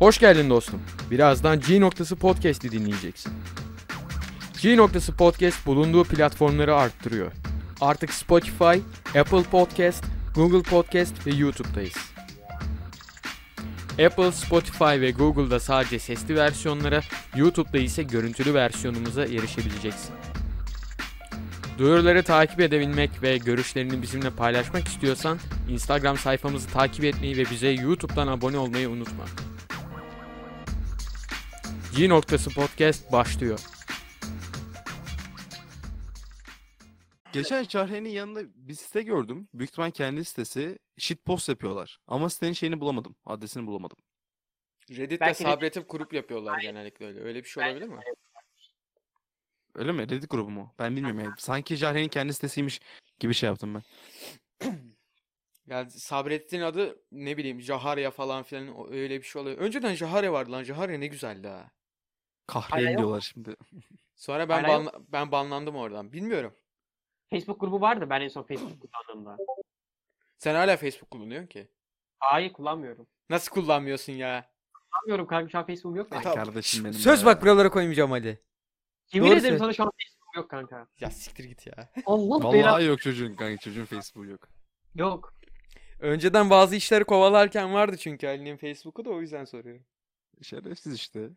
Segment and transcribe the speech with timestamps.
[0.00, 0.80] Hoş geldin dostum.
[1.10, 3.32] Birazdan G noktası podcast'i dinleyeceksin.
[4.62, 7.32] G noktası podcast bulunduğu platformları arttırıyor.
[7.80, 8.78] Artık Spotify,
[9.18, 11.96] Apple Podcast, Google Podcast ve YouTube'dayız.
[14.06, 17.00] Apple, Spotify ve Google'da sadece sesli versiyonlara,
[17.36, 20.14] YouTube'da ise görüntülü versiyonumuza erişebileceksin.
[21.78, 25.38] Duyuruları takip edebilmek ve görüşlerini bizimle paylaşmak istiyorsan
[25.68, 29.24] Instagram sayfamızı takip etmeyi ve bize YouTube'dan abone olmayı unutma.
[31.96, 33.60] G noktası podcast başlıyor.
[37.32, 39.48] Geçen Cahre'nin yanında bir site gördüm.
[39.54, 40.78] Büyük ihtimal kendi sitesi.
[40.98, 41.98] Shitpost yapıyorlar.
[42.06, 43.16] Ama sitenin şeyini bulamadım.
[43.24, 43.96] Adresini bulamadım.
[44.90, 47.20] Reddit'te Belki de- sabretip kurup yapıyorlar genellikle öyle.
[47.20, 48.00] Öyle bir şey olabilir mi?
[49.74, 50.02] Öyle mi?
[50.02, 50.74] Reddit grubu mu?
[50.78, 51.34] Ben bilmiyorum yani.
[51.38, 52.80] Sanki Cahre'nin kendi sitesiymiş
[53.18, 53.82] gibi şey yaptım ben.
[55.66, 59.58] Yani Sabrettin adı ne bileyim Jaharya falan filan öyle bir şey oluyor.
[59.58, 60.62] Önceden Jaharya vardı lan.
[60.64, 61.70] Jaharya ne güzeldi ha.
[62.54, 62.98] Hala yok.
[62.98, 63.56] diyorlar şimdi.
[64.16, 66.12] Sonra ben Hala banla- ben banlandım oradan.
[66.12, 66.54] Bilmiyorum.
[67.30, 69.36] Facebook grubu vardı ben en son Facebook kullandığımda.
[70.38, 71.68] Sen hala Facebook kullanıyorsun ki.
[72.18, 73.06] Hayır kullanmıyorum.
[73.30, 74.50] Nasıl kullanmıyorsun ya?
[74.72, 76.22] Kullanmıyorum kanka şu an Facebook'um yok Ay.
[76.22, 76.44] Tamam.
[76.44, 77.26] kardeşim benim Söz ya.
[77.26, 78.42] bak buralara koymayacağım hadi.
[79.12, 79.58] Yemin doğru ederim söyle.
[79.58, 80.86] sana şu an Facebook'um yok kanka.
[81.00, 81.90] Ya siktir git ya.
[82.06, 82.82] Allah Vallahi belanı.
[82.82, 83.56] yok çocuğun kanka.
[83.56, 84.48] Çocuğun Facebook'u yok.
[84.94, 85.34] Yok.
[86.00, 89.84] Önceden bazı işleri kovalarken vardı çünkü Ali'nin Facebook'u da o yüzden soruyorum.
[90.42, 91.28] Şerefsiz işte.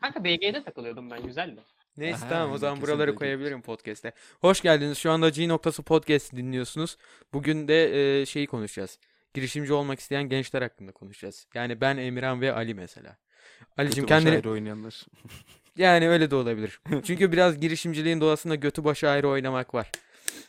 [0.00, 1.60] Kanka BG'de takılıyordum ben güzeldi.
[1.96, 4.12] Neyse Aha, tamam o zaman buraları koyabilirim podcast'te.
[4.40, 4.98] Hoş geldiniz.
[4.98, 6.96] Şu anda G noktası podcast dinliyorsunuz.
[7.32, 8.98] Bugün de e, şeyi konuşacağız.
[9.34, 11.46] Girişimci olmak isteyen gençler hakkında konuşacağız.
[11.54, 13.16] Yani ben Emirhan ve Ali mesela.
[13.76, 15.06] Ali'cim Kötü kendini ayrı oynayanlar.
[15.76, 16.80] yani öyle de olabilir.
[17.04, 19.90] Çünkü biraz girişimciliğin doğasında götü başı ayrı oynamak var.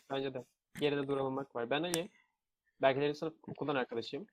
[0.09, 0.46] Bence de.
[0.80, 1.70] Geride duramamak var.
[1.70, 2.09] Ben Ali.
[2.81, 4.28] Belki de sınıf okuldan arkadaşıyım.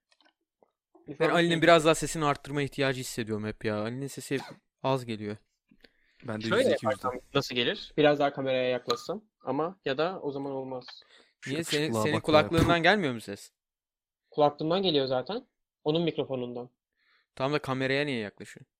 [1.08, 3.80] Şu Ben Ali'nin biraz daha sesini arttırma ihtiyacı hissediyorum hep ya.
[3.82, 4.38] Ali'nin sesi
[4.82, 5.36] az geliyor.
[6.24, 7.92] Ben de Şöyle yaparsam nasıl gelir?
[7.96, 9.24] Biraz daha kameraya yaklaşsam.
[9.44, 10.84] Ama ya da o zaman olmaz.
[11.41, 12.26] Şu Niye senin, yakışıklığa senin bak be.
[12.26, 13.50] kulaklığından gelmiyor mu ses?
[14.30, 15.47] Kulaklığımdan geliyor zaten.
[15.84, 16.70] Onun mikrofonundan.
[17.36, 18.72] Tam da kameraya niye yaklaşıyorsun?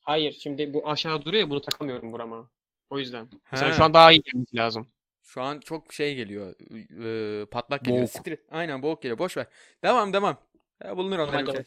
[0.00, 2.50] Hayır şimdi bu aşağı duruyor ya bunu takamıyorum burama.
[2.90, 3.28] O yüzden.
[3.52, 3.76] Mesela He.
[3.76, 4.88] şu an daha iyi gelmesi lazım.
[5.22, 6.54] Şu an çok şey geliyor.
[7.42, 8.08] e, patlak geliyor.
[8.26, 8.38] Boğuk.
[8.50, 9.18] Aynen boğuk geliyor.
[9.18, 9.46] Boş ver.
[9.84, 10.38] Devam devam.
[10.84, 11.56] Ya bulunur onların Hadi.
[11.56, 11.64] şey.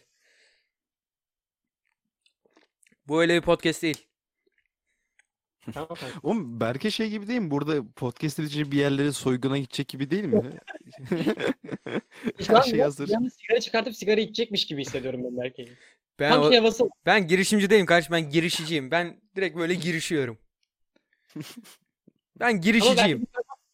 [3.08, 4.08] Bu öyle bir podcast değil.
[5.74, 5.90] Tamam.
[6.24, 7.52] Oğlum Berke şey gibi değil mi?
[7.52, 10.44] Burada podcast edici bir yerlere soyguna gidecek gibi değil mi?
[12.40, 13.10] Şu Her an şey hazır.
[13.10, 15.68] yalnız sigara çıkartıp sigara içecekmiş gibi hissediyorum ben belki.
[16.20, 16.90] Ben Tam o- şey havası.
[17.06, 18.14] ben girişimci değilim kardeşim.
[18.14, 18.92] Ben girişiciyim.
[18.92, 20.38] Ben direkt böyle girişiyorum.
[22.40, 23.28] Ben girişiciyim.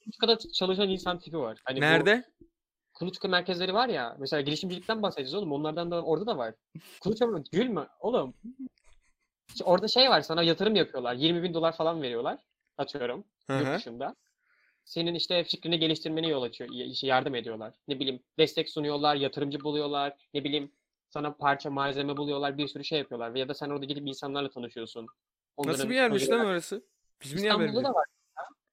[0.03, 1.57] kuluçkada çalışan insan tipi var.
[1.63, 2.23] Hani bu Nerede?
[2.93, 4.15] kuluçka merkezleri var ya.
[4.19, 5.51] Mesela girişimcilikten bahsedeceğiz oğlum.
[5.51, 6.53] Onlardan da orada da var.
[7.01, 8.33] Kuluçka gülme oğlum.
[9.49, 11.13] İşte Orada şey var sana yatırım yapıyorlar.
[11.13, 12.39] 20 bin dolar falan veriyorlar.
[12.77, 13.23] Atıyorum.
[13.47, 14.15] Hı yurt dışında.
[14.85, 16.69] Senin işte fikrini geliştirmene yol açıyor,
[17.01, 17.73] yardım ediyorlar.
[17.87, 20.71] Ne bileyim destek sunuyorlar, yatırımcı buluyorlar, ne bileyim
[21.09, 23.35] sana parça malzeme buluyorlar, bir sürü şey yapıyorlar.
[23.35, 25.01] Ya da sen orada gidip insanlarla tanışıyorsun.
[25.01, 25.13] Nasıl
[25.57, 26.83] Onların bir yermiş lan orası?
[27.23, 28.05] Bizim İstanbul'da da var.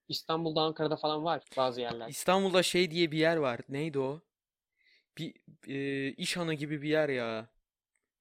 [0.08, 2.08] İstanbul'da, Ankara'da falan var bazı yerler.
[2.08, 3.60] İstanbul'da şey diye bir yer var.
[3.68, 4.20] Neydi o?
[5.18, 5.34] Bir
[5.68, 7.48] e, iş hanı gibi bir yer ya.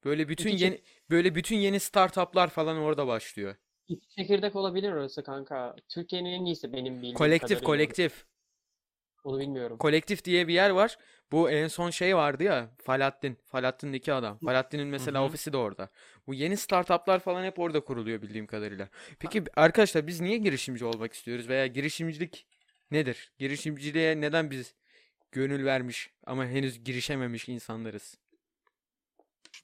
[0.04, 0.80] Böyle bütün İki yeni
[1.10, 3.56] böyle bütün yeni startuplar falan orada başlıyor.
[3.88, 5.76] İki çekirdek olabilir orası kanka.
[5.88, 7.66] Türkiye'nin en iyisi benim bildiğim Kolektif kadarıyla.
[7.66, 8.24] kolektif.
[9.24, 9.78] Onu bilmiyorum.
[9.78, 10.98] Kolektif diye bir yer var.
[11.32, 12.70] Bu en son şey vardı ya.
[12.82, 13.38] Falattin.
[13.46, 14.38] Falattin'in iki adam.
[14.38, 15.24] Falattin'in mesela hı.
[15.24, 15.88] ofisi de orada.
[16.26, 18.88] Bu yeni startuplar falan hep orada kuruluyor bildiğim kadarıyla.
[19.18, 22.46] Peki arkadaşlar biz niye girişimci olmak istiyoruz veya girişimcilik
[22.90, 23.32] nedir?
[23.38, 24.74] Girişimciliğe neden biz
[25.32, 28.18] gönül vermiş ama henüz girişememiş insanlarız?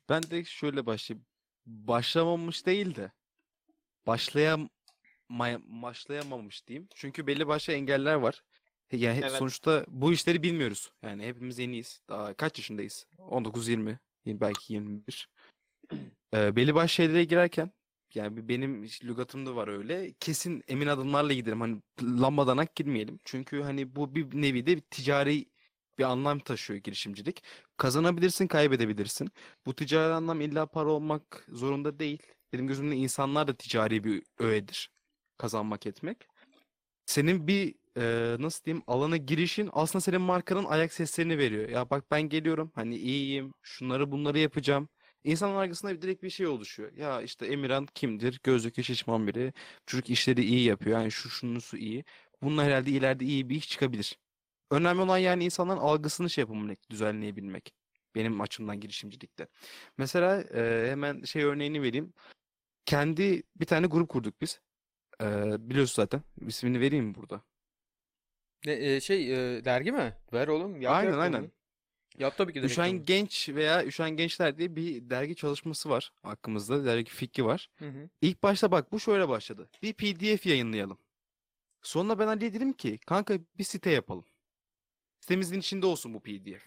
[0.09, 1.27] Ben de şöyle başlayayım.
[1.67, 3.13] Başlamamış değil de
[4.07, 4.69] başlayam
[5.31, 6.89] başlayamamış diyeyim.
[6.95, 8.43] Çünkü belli başlı engeller var.
[8.93, 9.33] Yani Evet.
[9.33, 10.91] sonuçta bu işleri bilmiyoruz.
[11.03, 12.01] Yani hepimiz yeniyiz.
[12.09, 13.07] Daha kaç yaşındayız?
[13.19, 15.29] 19 20, yirmi- belki 21.
[16.35, 17.71] Ee, belli başlı şeylere girerken
[18.15, 20.13] yani benim lügatımda var öyle.
[20.21, 21.61] Kesin emin adımlarla giderim.
[21.61, 23.19] Hani lambadanak girmeyelim.
[23.25, 25.47] Çünkü hani bu bir nevi de bir ticari
[25.99, 27.43] bir anlam taşıyor girişimcilik.
[27.77, 29.31] Kazanabilirsin, kaybedebilirsin.
[29.67, 32.23] Bu ticari anlam illa para olmak zorunda değil.
[32.53, 34.91] Benim gözümde insanlar da ticari bir öğedir.
[35.39, 36.19] Kazanmak etmek.
[37.07, 41.69] Senin bir eee, nasıl diyeyim alana girişin aslında senin markanın ayak seslerini veriyor.
[41.69, 44.89] Ya bak ben geliyorum hani iyiyim şunları bunları yapacağım.
[45.25, 46.93] İnsanın arkasında direkt bir şey oluşuyor.
[46.93, 48.41] Ya işte Emirhan kimdir?
[48.43, 49.53] Gözlüklü şişman biri.
[49.87, 50.99] Çocuk işleri iyi yapıyor.
[51.01, 52.05] Yani şu şunusu iyi.
[52.43, 54.19] Bununla herhalde ileride iyi bir iş çıkabilir.
[54.71, 57.75] Önemli olan yani insanların algısını şey yapabilmek, düzenleyebilmek.
[58.15, 59.49] Benim açımdan girişimcilikte.
[59.99, 62.13] Mesela e, hemen şey örneğini vereyim.
[62.87, 64.61] Kendi bir tane grup kurduk biz.
[65.21, 65.27] E,
[65.71, 66.23] biliyorsun zaten.
[66.47, 67.43] İsmini vereyim mi burada?
[68.67, 70.17] Ne, e, şey e, dergi mi?
[70.33, 70.81] Ver oğlum.
[70.81, 71.51] Yap Aynen, yap aynen.
[72.19, 73.05] Yap tabii ki de Üşen.
[73.05, 76.85] Genç veya Üşen Gençler diye bir dergi çalışması var hakkımızda.
[76.85, 77.71] Dergi fikri var.
[77.79, 78.09] Hı hı.
[78.21, 79.69] İlk başta bak bu şöyle başladı.
[79.83, 80.99] Bir PDF yayınlayalım.
[81.83, 84.25] Sonra ben Ali'ye dedim ki kanka bir site yapalım.
[85.21, 86.63] Sitemizin içinde olsun bu PDF.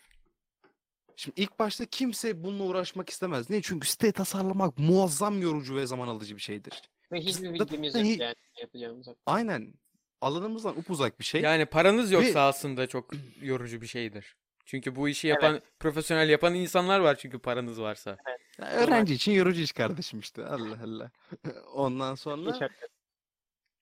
[1.15, 3.49] Şimdi ilk başta kimse bununla uğraşmak istemez.
[3.49, 3.61] Niye?
[3.61, 6.81] Çünkü site tasarlamak muazzam yorucu ve zaman alıcı bir şeydir.
[7.11, 9.15] Ve hiçbir bilgimiz yok yani ne yapacağımıza.
[9.25, 9.73] Aynen.
[10.21, 11.41] Alanımızdan upuzak bir şey.
[11.41, 13.11] Yani paranız yoksa Ve- aslında çok
[13.41, 14.35] yorucu bir şeydir.
[14.65, 18.17] Çünkü bu işi yapan, profesyonel yapan insanlar var çünkü paranız varsa.
[18.59, 20.45] Ya öğrenci için yorucu iş kardeşim işte.
[20.45, 21.11] Allah Allah.
[21.73, 22.69] Ondan sonra.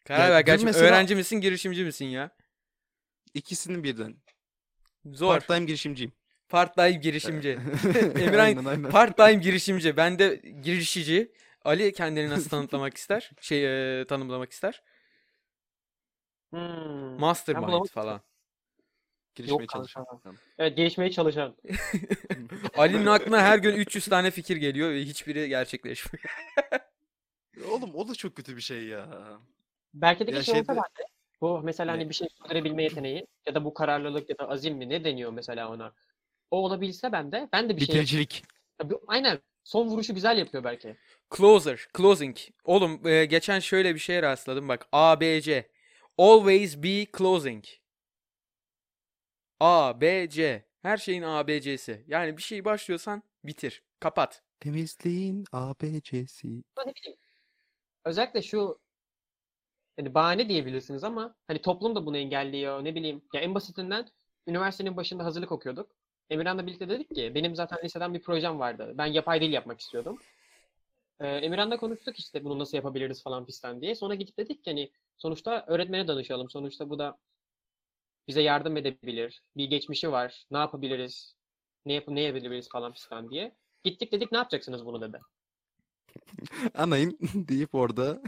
[0.06, 2.30] Karar ver mesela- öğrenci misin, girişimci misin ya?
[3.34, 4.16] ikisinin birden.
[5.14, 5.34] Zor.
[5.34, 6.12] Part-time girişimciyim.
[6.50, 7.50] Part-time girişimci.
[8.16, 8.90] Emirhan Aynen aynen.
[8.92, 9.98] part-time girişimci.
[9.98, 11.32] Ben de girişici.
[11.66, 13.32] Ali kendini nasıl tanıtlamak ister?
[13.42, 14.84] Şey e, tanımlamak ister.
[16.50, 17.20] Hmm.
[17.20, 18.22] Mastermind falan.
[19.36, 20.38] Girişmeye Yok çalışıyorum.
[20.58, 21.58] Evet gelişmeye çalışan.
[22.78, 26.26] Ali'nin aklına her gün 300 tane fikir geliyor ve hiçbiri gerçekleşmiyor.
[27.72, 29.08] Oğlum o da çok kötü bir şey ya.
[29.94, 31.08] Belki de Ya şey olsa şeyde- bende.
[31.42, 34.90] Bu mesela hani bir şey sürdürebilme yeteneği ya da bu kararlılık ya da azim mi
[34.90, 35.94] ne deniyor mesela ona.
[36.52, 38.44] O olabilse bende ben de bir şey Bitiricilik.
[38.78, 40.98] Tabii, aynen son vuruşu güzel yapıyor belki.
[41.38, 42.38] Closer, closing.
[42.64, 44.88] Oğlum e, geçen şöyle bir şeye rastladım bak.
[44.92, 45.70] ABC.
[46.18, 47.66] Always be closing.
[49.60, 50.66] A, B, C.
[50.82, 52.06] Her şeyin ABC'si.
[52.08, 53.84] Yani bir şey başlıyorsan bitir.
[54.00, 54.44] Kapat.
[54.60, 56.48] Temizliğin ABC'si.
[56.48, 57.20] Ama ne bileyim.
[58.06, 58.80] Özellikle şu
[59.98, 62.84] hani bahane diyebilirsiniz ama hani toplum da bunu engelliyor.
[62.84, 63.22] Ne bileyim.
[63.34, 64.08] Ya en basitinden
[64.48, 65.92] üniversitenin başında hazırlık okuyorduk.
[66.30, 68.94] Emirhan'la birlikte dedik ki benim zaten liseden bir projem vardı.
[68.98, 70.18] Ben yapay dil yapmak istiyordum.
[71.20, 73.96] Ee, Emirhan'la konuştuk işte bunu nasıl yapabiliriz falan fistan diye.
[73.96, 76.50] Sonra gidip dedik ki hani sonuçta öğretmene danışalım.
[76.50, 77.18] Sonuçta bu da
[78.28, 79.42] bize yardım edebilir.
[79.58, 80.46] Bir geçmişi var.
[80.52, 81.36] Ne yapabiliriz?
[81.86, 83.56] Ne yap ne yapabiliriz falan fistan diye.
[83.84, 85.20] Gittik dedik ne yapacaksınız bunu dedi.
[86.74, 88.22] Anayım deyip orada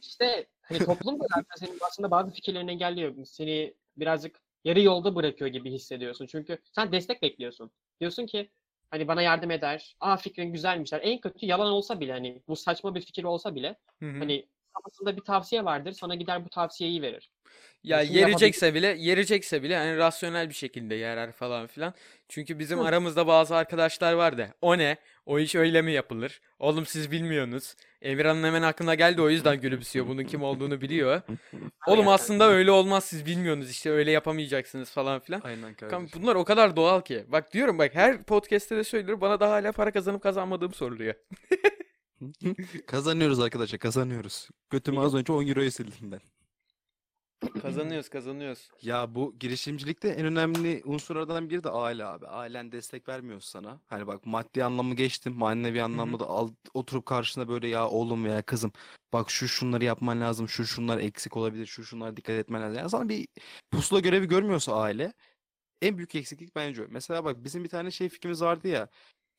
[0.00, 3.24] İşte hani toplum da zaten senin aslında bazı fikirlerini engelliyor.
[3.24, 6.26] Seni birazcık yarı yolda bırakıyor gibi hissediyorsun.
[6.26, 7.70] Çünkü sen destek bekliyorsun.
[8.00, 8.50] Diyorsun ki
[8.90, 9.96] hani bana yardım eder.
[10.00, 11.00] Aa fikrin güzelmişler.
[11.04, 14.18] En kötü yalan olsa bile hani bu saçma bir fikir olsa bile Hı hı.
[14.18, 15.92] hani kafasında bir tavsiye vardır.
[15.92, 17.30] Sana gider bu tavsiyeyi verir.
[17.84, 21.94] Ya yapabilir- yerecekse bile yerecekse bile hani rasyonel bir şekilde yerer falan filan.
[22.28, 22.84] Çünkü bizim Hı.
[22.84, 24.96] aramızda bazı arkadaşlar var da o ne?
[25.26, 26.40] O iş öyle mi yapılır?
[26.58, 27.74] Oğlum siz bilmiyorsunuz.
[28.02, 30.08] Emirhan'ın hemen aklına geldi o yüzden gülümsüyor.
[30.08, 31.20] Bunun kim olduğunu biliyor.
[31.86, 35.40] Oğlum aslında öyle olmaz siz bilmiyorsunuz işte öyle yapamayacaksınız falan filan.
[35.44, 36.22] Aynen kardeşim.
[36.22, 37.24] bunlar o kadar doğal ki.
[37.28, 41.14] Bak diyorum bak her podcast'te de söylüyorum bana daha hala para kazanıp kazanmadığım soruluyor.
[42.86, 44.48] Kazanıyoruz arkadaşlar kazanıyoruz.
[44.70, 46.20] Götümü az önce 10 euroya sildim ben.
[47.62, 48.68] Kazanıyoruz kazanıyoruz.
[48.82, 52.26] Ya bu girişimcilikte en önemli unsurlardan biri de aile abi.
[52.26, 53.80] Ailen destek vermiyor sana.
[53.86, 55.32] Hani bak maddi anlamı geçtim.
[55.32, 58.72] Manevi anlamda da al, oturup karşına böyle ya oğlum veya kızım
[59.12, 60.48] bak şu şunları yapman lazım.
[60.48, 61.66] Şu şunlar eksik olabilir.
[61.66, 62.78] Şu şunlara dikkat etmen lazım.
[62.78, 63.28] Yani sana bir
[63.70, 65.12] pusula görevi görmüyorsa aile
[65.82, 66.86] en büyük eksiklik bence o.
[66.90, 68.88] Mesela bak bizim bir tane şey fikrimiz vardı ya.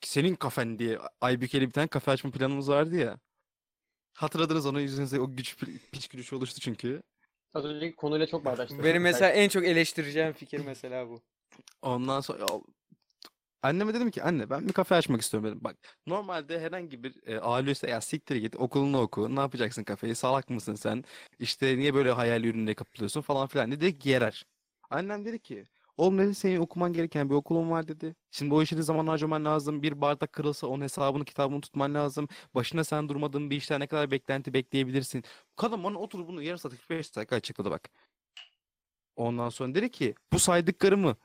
[0.02, 3.20] Senin kafen diye Aybüke'li bir tane kafe açma planımız vardı ya.
[4.14, 5.58] Hatırladınız onu yüzünüzde o güç
[5.92, 7.04] piç gülüş oluştu çünkü.
[7.54, 8.84] Az önceki konuyla çok bağdaştı.
[8.84, 11.22] Benim mesela en çok eleştireceğim fikir mesela bu.
[11.82, 12.48] Ondan sonra ya,
[13.62, 15.64] anneme dedim ki anne ben bir kafe açmak istiyorum dedim.
[15.64, 15.76] Bak
[16.08, 20.50] normalde herhangi bir e, aile üyesi ya siktir git okulunu oku ne yapacaksın kafeyi salak
[20.50, 21.04] mısın sen
[21.40, 24.46] işte niye böyle hayal ürününe kapılıyorsun falan filan dedi gerer.
[24.90, 25.64] Annem dedi ki
[25.98, 28.16] oğlum dedi senin okuman gereken bir okulun var dedi.
[28.32, 29.84] Şimdi o işe de zaman harcaman lazım.
[29.84, 32.28] Bir bardak kırılsa onun hesabını kitabını tutman lazım.
[32.56, 35.24] Başına sen durmadığın bir işten ne kadar beklenti bekleyebilirsin.
[35.56, 37.90] Kadın bana oturup bunu yarım saat 45 dakika açıkladı bak.
[39.16, 41.16] Ondan sonra dedi ki bu saydıklarımı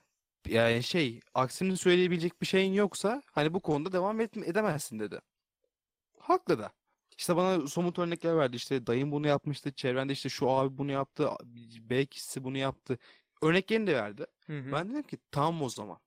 [0.49, 5.21] yani şey aksini söyleyebilecek bir şeyin yoksa hani bu konuda devam et, edemezsin dedi.
[6.19, 6.73] Haklı da.
[7.19, 8.57] İşte bana somut örnekler verdi.
[8.57, 9.73] İşte dayım bunu yapmıştı.
[9.73, 11.31] Çevrende işte şu abi bunu yaptı.
[11.81, 12.99] B kişisi bunu yaptı.
[13.43, 14.27] Örneklerini de verdi.
[14.47, 14.73] Hı hı.
[14.73, 15.99] Ben dedim ki tamam o zaman.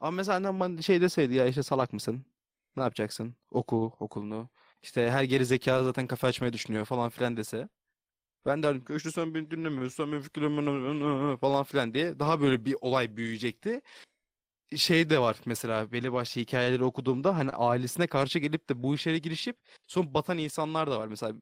[0.00, 2.24] Ama mesela annem bana şey deseydi ya işte salak mısın?
[2.76, 3.34] Ne yapacaksın?
[3.50, 4.48] Oku okulunu.
[4.82, 7.68] İşte her geri zeka zaten kafe açmayı düşünüyor falan filan dese.
[8.46, 12.64] Ben derdim ki işte sen beni dinlemiyorsun, sen benim fikrimi falan filan diye daha böyle
[12.64, 13.80] bir olay büyüyecekti.
[14.76, 19.18] Şey de var mesela belli başlı hikayeleri okuduğumda hani ailesine karşı gelip de bu işlere
[19.18, 21.06] girişip son batan insanlar da var.
[21.08, 21.32] Mesela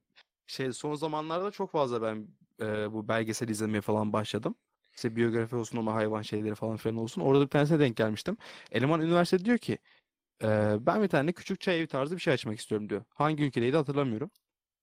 [0.46, 2.28] şey son zamanlarda çok fazla ben
[2.60, 4.54] e, bu belgesel izlemeye falan başladım.
[4.96, 7.20] İşte biyografi olsun ama hayvan şeyleri falan filan olsun.
[7.22, 8.36] Orada bir tanesine denk gelmiştim.
[8.72, 9.78] Eleman üniversitede diyor ki
[10.42, 13.04] "Eee, ben bir tane küçük çay evi tarzı bir şey açmak istiyorum diyor.
[13.14, 14.30] Hangi ülkedeydi hatırlamıyorum.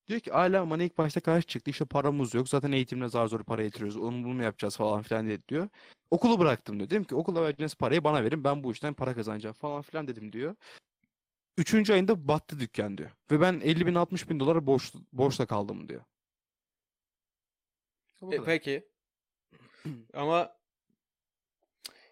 [0.08, 1.72] Diyor ki ailem bana ilk başta karşı çıktı.
[1.72, 2.50] İşte paramız yok.
[2.50, 3.98] Zaten eğitimle zar zor para yatırıyoruz.
[3.98, 5.70] Onu bunu mu yapacağız falan filan dedi diyor.
[6.12, 6.90] Okulu bıraktım diyor.
[6.90, 8.44] Dedim ki okula vereceğiniz parayı bana verin.
[8.44, 10.56] Ben bu işten para kazanacağım falan filan dedim diyor.
[11.58, 13.12] Üçüncü ayında battı dükkan diyor.
[13.32, 16.02] Ve ben 50 bin 60 bin dolar borç, borçla kaldım diyor.
[18.32, 18.93] E, peki.
[20.14, 20.58] Ama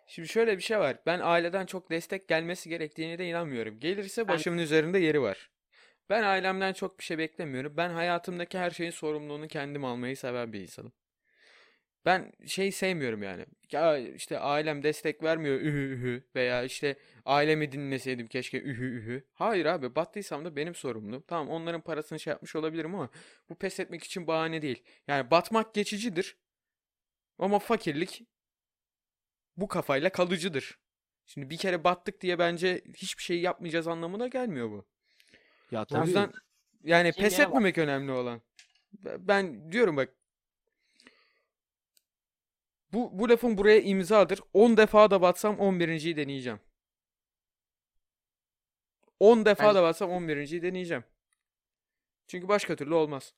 [0.07, 0.97] şimdi şöyle bir şey var.
[1.05, 3.79] Ben aileden çok destek gelmesi gerektiğine de inanmıyorum.
[3.79, 5.49] Gelirse başımın üzerinde yeri var.
[6.09, 7.77] Ben ailemden çok bir şey beklemiyorum.
[7.77, 10.93] Ben hayatımdaki her şeyin sorumluluğunu kendim almayı seven bir insanım.
[12.05, 13.45] Ben şey sevmiyorum yani.
[13.71, 19.23] Ya işte ailem destek vermiyor ühü ühü veya işte ailemi dinleseydim keşke ühü ühü.
[19.33, 21.23] Hayır abi battıysam da benim sorumluluğum.
[21.27, 23.09] Tamam onların parasını şey yapmış olabilirim ama
[23.49, 24.83] bu pes etmek için bahane değil.
[25.07, 26.37] Yani batmak geçicidir.
[27.41, 28.23] Ama fakirlik
[29.57, 30.79] bu kafayla kalıcıdır.
[31.25, 34.85] Şimdi bir kere battık diye bence hiçbir şey yapmayacağız anlamına gelmiyor bu.
[35.71, 36.05] Ya O tabii.
[36.07, 36.31] yüzden
[36.83, 38.41] yani Şimdi pes gene bak- etmemek önemli olan.
[39.03, 40.13] Ben- diyorum bak.
[42.93, 44.39] Bu, bu lafın buraya imzadır.
[44.53, 46.59] 10 defa da batsam 11.yi deneyeceğim.
[49.19, 51.03] 10 defa Bence- da batsam 11.yi deneyeceğim.
[52.27, 53.33] Çünkü başka türlü olmaz.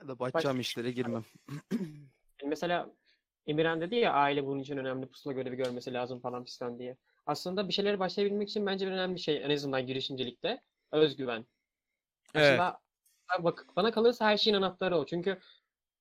[0.00, 1.24] Ya da batacağım işlere girmem.
[2.44, 2.90] Yani Mesela
[3.46, 6.96] Emirhan dedi ya aile bunun için önemli pusula görevi görmesi lazım falan fistan diye.
[7.26, 10.60] Aslında bir şeylere başlayabilmek için bence bir önemli şey en azından girişimcilikte
[10.92, 11.46] özgüven.
[12.34, 12.60] Evet.
[12.60, 12.78] Aslında
[13.44, 15.06] bak bana kalırsa her şeyin anahtarı o.
[15.06, 15.38] Çünkü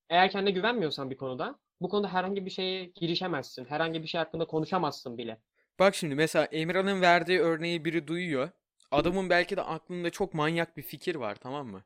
[0.09, 3.65] eğer kendine güvenmiyorsan bir konuda bu konuda herhangi bir şeye girişemezsin.
[3.65, 5.37] Herhangi bir şey hakkında konuşamazsın bile.
[5.79, 8.49] Bak şimdi mesela Emirhan'ın verdiği örneği biri duyuyor.
[8.91, 11.83] Adamın belki de aklında çok manyak bir fikir var tamam mı?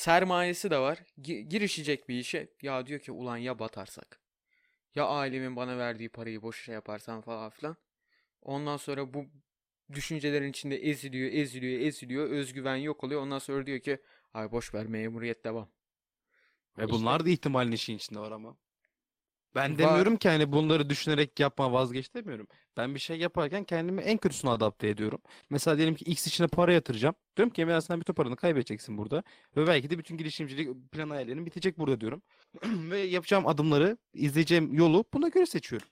[0.00, 0.98] Sermayesi de var.
[1.22, 2.48] Gi- girişecek bir işe.
[2.62, 4.20] Ya diyor ki ulan ya batarsak?
[4.94, 7.76] Ya ailemin bana verdiği parayı boşa yaparsam falan filan.
[8.42, 9.26] Ondan sonra bu
[9.92, 12.30] düşüncelerin içinde eziliyor, eziliyor, eziliyor.
[12.30, 13.22] Özgüven yok oluyor.
[13.22, 13.98] Ondan sonra diyor ki
[14.34, 15.68] ay boş ver memuriyet devam.
[16.78, 18.56] Ve İşte- bunlar da ihtimalin işin içinde var ama.
[19.56, 22.46] Ben demiyorum ki hani bunları düşünerek yapma vazgeç demiyorum.
[22.76, 25.20] Ben bir şey yaparken kendimi en kötüsüne adapte ediyorum.
[25.50, 27.14] Mesela diyelim ki X içine para yatıracağım.
[27.36, 29.22] Diyorum ki Emre sen bütün paranı kaybedeceksin burada.
[29.56, 32.22] Ve belki de bütün girişimcilik plan hayallerin bitecek burada diyorum.
[32.64, 35.88] Ve yapacağım adımları, izleyeceğim yolu buna göre seçiyorum.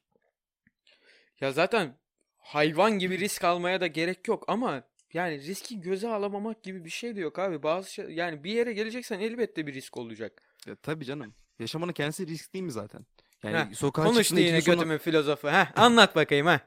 [1.40, 1.98] Ya zaten
[2.36, 7.16] hayvan gibi risk almaya da gerek yok ama yani riski göze alamamak gibi bir şey
[7.16, 7.62] de yok abi.
[7.62, 10.42] Bazı şey, yani bir yere geleceksen elbette bir risk olacak.
[10.66, 11.34] Ya, tabii canım.
[11.58, 13.06] Yaşamanın kendisi risk değil mi zaten?
[13.44, 15.48] Yani Heh, sokağa Konuştu çıktığında yine sonra- götümün filozofu.
[15.48, 16.60] Heh, anlat bakayım ha.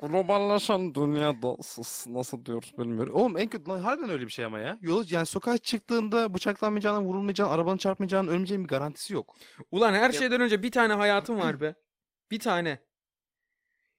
[0.00, 3.14] Globalleşen dünyada sus- nasıl diyoruz bilmiyorum.
[3.14, 4.78] Oğlum en kötü lan harbiden öyle bir şey ama ya.
[4.82, 9.36] Yolu yani sokağa çıktığında bıçaklanmayacağına, vurulmayacağına, arabanı çarpmayacağının, ölmeyeceğinin bir garantisi yok.
[9.70, 11.74] Ulan her şeyden önce bir tane hayatım var be.
[12.30, 12.78] Bir tane.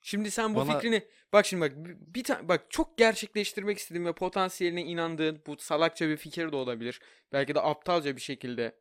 [0.01, 4.05] Şimdi sen bu Bana- fikrini bak şimdi bak bir, bir tane bak çok gerçekleştirmek istediğin
[4.05, 6.99] ve potansiyeline inandığın bu salakça bir fikir de olabilir.
[7.33, 8.75] Belki de aptalca bir şekilde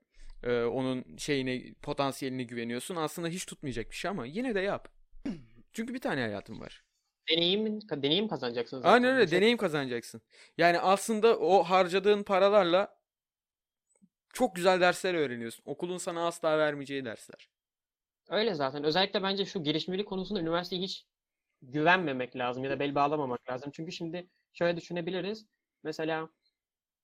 [0.47, 2.97] e, onun şeyine potansiyeline güveniyorsun.
[2.97, 4.89] Aslında hiç tutmayacak bir şey ama yine de yap.
[5.73, 6.85] Çünkü bir tane hayatım var.
[7.31, 8.93] Deneyim, deneyim kazanacaksın zaten.
[8.93, 10.21] Aynen öyle çok- deneyim kazanacaksın.
[10.59, 12.97] Yani aslında o harcadığın paralarla
[14.33, 15.63] çok güzel dersler öğreniyorsun.
[15.67, 17.51] Okulun sana asla vermeyeceği dersler.
[18.29, 18.85] Öyle zaten.
[18.85, 21.07] Özellikle bence şu girişimcilik konusunda üniversiteye hiç
[21.63, 23.71] güvenmemek lazım ya da bel bağlamamak lazım.
[23.75, 25.47] Çünkü şimdi şöyle düşünebiliriz.
[25.83, 26.29] Mesela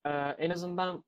[0.06, 1.04] e, en azından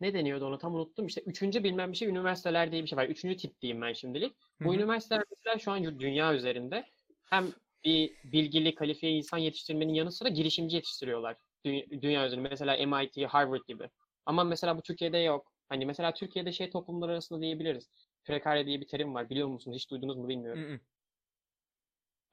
[0.00, 1.06] ne deniyordu onu tam unuttum.
[1.06, 3.08] İşte üçüncü bilmem bir şey üniversiteler diye bir şey var.
[3.08, 4.36] Üçüncü tip diyeyim ben şimdilik.
[4.60, 4.76] Bu hı.
[4.76, 6.84] üniversiteler mesela şu an dünya üzerinde
[7.24, 7.46] hem
[7.84, 11.36] bir bilgili, kalifiye insan yetiştirmenin yanı sıra girişimci yetiştiriyorlar.
[11.64, 12.48] Dü- dünya üzerinde.
[12.48, 13.88] Mesela MIT, Harvard gibi.
[14.26, 15.52] Ama mesela bu Türkiye'de yok.
[15.68, 17.90] Hani mesela Türkiye'de şey toplumlar arasında diyebiliriz.
[18.24, 19.30] Prekarya diye bir terim var.
[19.30, 19.76] Biliyor musunuz?
[19.76, 20.80] Hiç duydunuz mu bilmiyorum.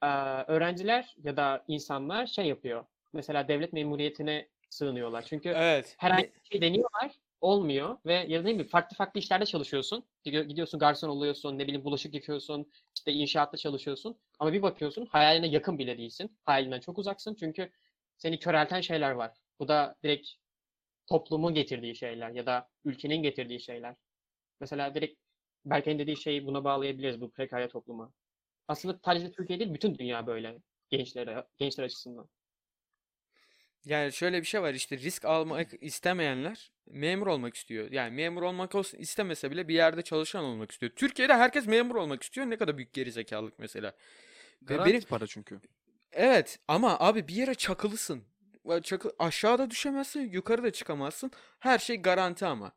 [0.02, 0.06] Ee,
[0.46, 2.84] öğrenciler ya da insanlar şey yapıyor.
[3.12, 5.22] Mesela devlet memuriyetine sığınıyorlar.
[5.22, 5.94] Çünkü Evet.
[5.98, 7.12] herhangi bir şey deniyorlar,
[7.42, 10.06] olmuyor ve ya da ne bileyim farklı farklı işlerde çalışıyorsun.
[10.24, 14.18] Gidiyor- Gidiyorsun garson oluyorsun, ne bileyim bulaşık yıkıyorsun, işte inşaatta çalışıyorsun.
[14.40, 16.38] Ama bir bakıyorsun hayaline yakın bile değilsin.
[16.44, 17.72] Hayalinden çok uzaksın çünkü
[18.18, 19.32] seni körelten şeyler var.
[19.60, 20.28] Bu da direkt
[21.08, 23.96] toplumun getirdiği şeyler ya da ülkenin getirdiği şeyler.
[24.60, 25.20] Mesela direkt
[25.64, 28.12] Berkay'ın dediği şeyi buna bağlayabiliriz bu prekarya topluma.
[28.68, 30.58] Aslında sadece Türkiye değil bütün dünya böyle
[30.90, 32.28] gençlere, gençler açısından.
[33.84, 37.90] Yani şöyle bir şey var işte risk almak istemeyenler memur olmak istiyor.
[37.90, 40.92] Yani memur olmak olsun istemese bile bir yerde çalışan olmak istiyor.
[40.96, 42.46] Türkiye'de herkes memur olmak istiyor.
[42.46, 43.94] Ne kadar büyük gerizekalılık mesela.
[44.62, 45.60] Garanti benim para çünkü.
[46.12, 48.24] evet ama abi bir yere çakılısın.
[48.66, 51.30] Ve Çakı aşağıda düşemezsin, yukarı da çıkamazsın.
[51.60, 52.72] Her şey garanti ama.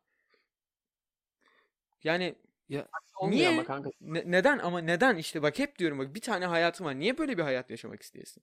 [2.04, 2.34] Yani
[3.16, 3.48] Olmuyor Niye?
[3.48, 3.90] ama kanka.
[4.00, 6.98] Ne- neden ama neden işte bak hep diyorum bak bir tane hayatım var.
[6.98, 8.42] Niye böyle bir hayat yaşamak isteyesin?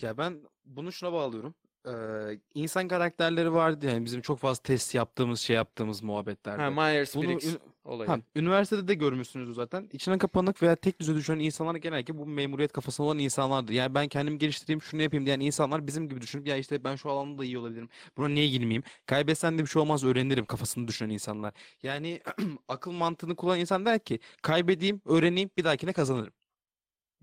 [0.00, 1.54] Ya ben bunu şuna bağlıyorum.
[1.88, 6.62] Ee, insan karakterleri vardı yani bizim çok fazla test yaptığımız şey yaptığımız muhabbetlerde.
[6.62, 8.10] Ha Myers Bunu Briggs ün- olayı.
[8.10, 9.88] Ha, üniversitede de görmüşsünüzdür zaten.
[9.92, 13.72] İçine kapanık veya tek düze düşünen insanlar genellikle bu memuriyet kafasında olan insanlardı.
[13.72, 17.10] Yani ben kendimi geliştireyim, şunu yapayım diyen insanlar bizim gibi düşünüp ya işte ben şu
[17.10, 17.88] alanda da iyi olabilirim.
[18.16, 18.82] Buna niye girmeyeyim?
[19.06, 21.52] Kaybetsem de bir şey olmaz öğrenirim kafasını düşünen insanlar.
[21.82, 22.20] Yani
[22.68, 26.32] akıl mantığını kullanan insan der ki kaybedeyim, öğreneyim, bir dahakine kazanırım.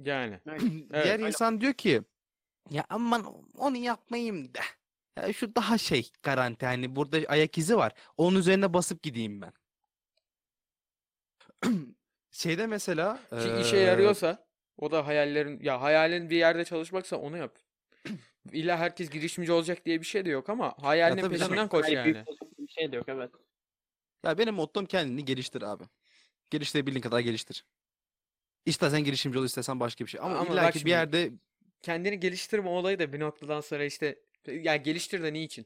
[0.04, 0.40] Yani.
[0.94, 1.06] Evet.
[1.06, 1.28] Diğer öyle.
[1.28, 2.02] insan diyor ki
[2.70, 3.26] ya aman
[3.58, 4.60] onu yapmayayım da.
[5.18, 7.94] Ya şu daha şey garanti hani burada ayak izi var.
[8.18, 9.54] Onun üzerine basıp gideyim ben.
[12.32, 17.38] Şeyde mesela Ki işe eee, yarıyorsa o da hayallerin ya hayalin bir yerde çalışmaksa onu
[17.38, 17.58] yap.
[18.52, 21.50] İlla herkes girişimci olacak diye bir şey de yok ama hayalinin tabii canım.
[21.50, 22.26] peşinden koş Yani büyük yani.
[22.30, 23.32] olacak bir şey de yok evet.
[24.26, 25.84] ya benim mottom kendini geliştir abi.
[26.50, 27.66] Geliştirebildiğin kadar geliştir.
[28.66, 30.22] İstersen girişimci ol istersen başka bir şey.
[30.22, 31.32] Ama, Ama bak illa ki bir şimdi, yerde
[31.82, 35.66] Kendini geliştirme olayı da bir noktadan sonra işte ya geliştir de niçin?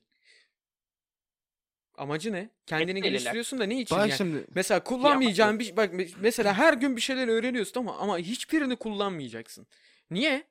[1.98, 2.50] Amacı ne?
[2.66, 3.10] Kendini belirler.
[3.10, 4.18] geliştiriyorsun da ne için bak yani?
[4.18, 8.76] şimdi Mesela kullanmayacağın bir bak me- mesela her gün bir şeyler öğreniyorsun ama ama hiçbirini
[8.76, 9.68] kullanmayacaksın.
[10.12, 10.44] Niye?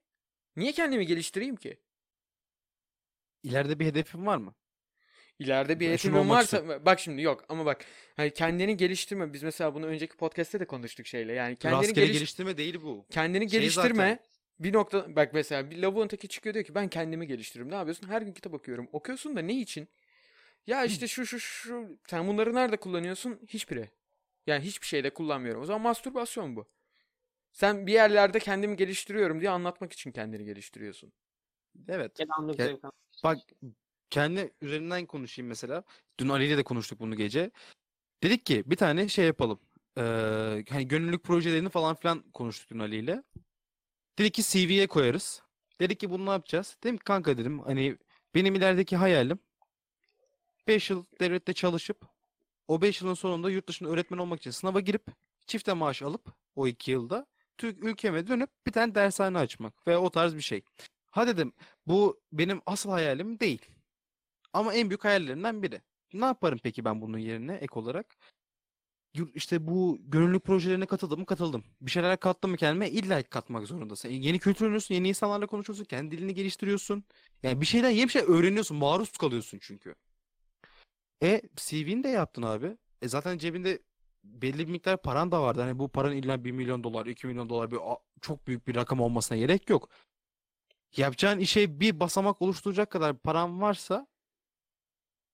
[0.57, 1.79] Niye kendimi geliştireyim ki?
[3.43, 4.55] ileride bir hedefin var mı?
[5.39, 7.85] İleride bir olmak varsa bak şimdi yok ama bak
[8.17, 9.33] hani kendini geliştirme.
[9.33, 11.33] Biz mesela bunu önceki podcast'te de konuştuk şeyle.
[11.33, 13.07] Yani kendini Rastgele geliş- geliştirme değil bu.
[13.11, 13.89] kendini Şey geliştirme.
[13.89, 14.19] zaten-
[14.61, 17.71] Bir nokta bak mesela bir lavuğun teki çıkıyor diyor ki ben kendimi geliştiririm.
[17.71, 18.09] Ne yapıyorsun?
[18.09, 18.89] Her gün kitap okuyorum.
[18.93, 19.89] Okuyorsun da ne için?
[20.67, 23.41] Ya işte şu şu şu sen bunları nerede kullanıyorsun?
[23.49, 23.91] Hiçbiri.
[24.47, 25.63] Yani hiçbir şeyde kullanmıyorum.
[25.63, 26.67] O zaman mastürbasyon bu.
[27.53, 31.13] Sen bir yerlerde kendimi geliştiriyorum diye anlatmak için kendini geliştiriyorsun.
[31.89, 32.21] Evet.
[32.55, 32.81] İçin.
[33.25, 33.39] Bak
[34.11, 35.85] kendi üzerinden konuşayım mesela.
[36.19, 37.51] Dün Ali ile de konuştuk bunu gece.
[38.23, 39.61] Dedik ki bir tane şey yapalım.
[39.99, 43.23] Ee, hani gönüllülük projelerini falan filan konuştuk dün Ali ile.
[44.19, 45.43] Dedik ki CV'ye koyarız.
[45.81, 46.77] Dedik ki bunu ne yapacağız?
[46.85, 47.99] Dedim ki kanka dedim hani
[48.35, 49.39] benim ilerideki hayalim
[50.69, 52.07] 5 yıl devlette çalışıp
[52.69, 55.07] o 5 yılın sonunda yurt dışında öğretmen olmak için sınava girip
[55.47, 57.27] çifte maaş alıp o 2 yılda
[57.59, 60.63] Türk ülkeme dönüp bir tane dershane açmak ve o tarz bir şey.
[61.11, 61.53] Ha dedim
[61.87, 63.63] bu benim asıl hayalim değil.
[64.53, 65.81] Ama en büyük hayallerimden biri.
[66.13, 68.17] Ne yaparım peki ben bunun yerine ek olarak?
[69.35, 71.65] İşte bu gönüllülük projelerine katıldım mı katıldım.
[71.81, 74.09] Bir şeyler kattım mı kendime illa katmak zorundasın.
[74.09, 77.05] Yeni kültür öğreniyorsun, yeni insanlarla konuşuyorsun, kendi dilini geliştiriyorsun.
[77.43, 79.95] Yani bir şeyden yeni bir şey öğreniyorsun, maruz kalıyorsun çünkü.
[81.23, 82.77] E CV'ni de yaptın abi.
[83.03, 83.83] E zaten cebinde
[84.25, 85.61] belli bir miktar paran da vardı.
[85.61, 87.79] Hani bu paranın illa 1 milyon dolar, 2 milyon dolar bir
[88.21, 89.89] çok büyük bir rakam olmasına gerek yok.
[90.97, 94.07] Yapacağın işe bir basamak oluşturacak kadar paran varsa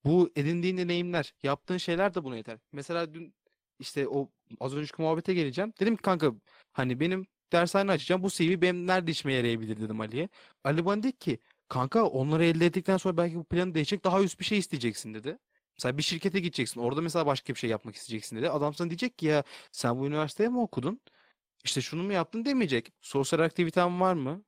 [0.04, 2.58] bu edindiğin deneyimler, yaptığın şeyler de buna yeter.
[2.72, 3.34] Mesela dün
[3.80, 5.72] işte o az önceki muhabbete geleceğim.
[5.80, 6.32] Dedim ki kanka
[6.72, 8.22] hani benim dershane açacağım.
[8.22, 10.28] Bu CV benim nerede işime yarayabilir dedim Ali'ye.
[10.64, 11.38] Ali bana dedi ki
[11.68, 15.38] kanka onları elde ettikten sonra belki bu planı değişecek daha üst bir şey isteyeceksin dedi.
[15.78, 16.80] Mesela bir şirkete gideceksin.
[16.80, 18.50] Orada mesela başka bir şey yapmak isteyeceksin dedi.
[18.50, 21.00] Adam sana diyecek ki ya sen bu üniversiteye mi okudun?
[21.64, 22.92] İşte şunu mu yaptın demeyecek.
[23.00, 24.44] Sosyal aktiviten var mı?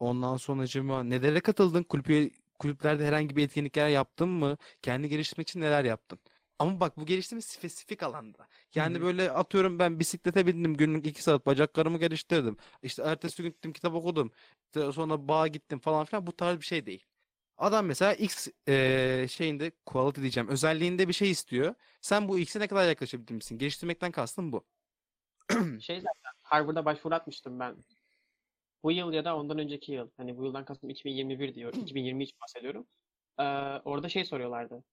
[0.00, 1.82] Ondan sonracığıma nelere katıldın?
[1.82, 4.56] Kulüp kulüplerde herhangi bir etkinlikler yaptın mı?
[4.82, 6.18] Kendi geliştirmek için neler yaptın?
[6.58, 8.48] Ama bak bu geliştirme spesifik alanda.
[8.74, 9.02] Yani hı.
[9.02, 12.56] böyle atıyorum ben bisiklete bindim günlük 2 saat bacaklarımı geliştirdim.
[12.82, 14.32] İşte ertesi gün gittim kitap okudum.
[14.66, 17.04] İşte sonra bağa gittim falan filan bu tarz bir şey değil.
[17.56, 21.74] Adam mesela X eee, şeyinde quality diyeceğim özelliğinde bir şey istiyor.
[22.00, 23.58] Sen bu X'e ne kadar yaklaşabildin misin?
[23.58, 24.64] Geliştirmekten kastım bu.
[25.80, 27.76] Şey zaten Harvard'a başvuru atmıştım ben.
[28.82, 30.10] Bu yıl ya da ondan önceki yıl.
[30.16, 31.74] Hani bu yıldan kastım 2021 diyor.
[31.74, 32.86] 2023 bahsediyorum.
[33.38, 33.42] Ee,
[33.84, 34.84] orada şey soruyorlardı.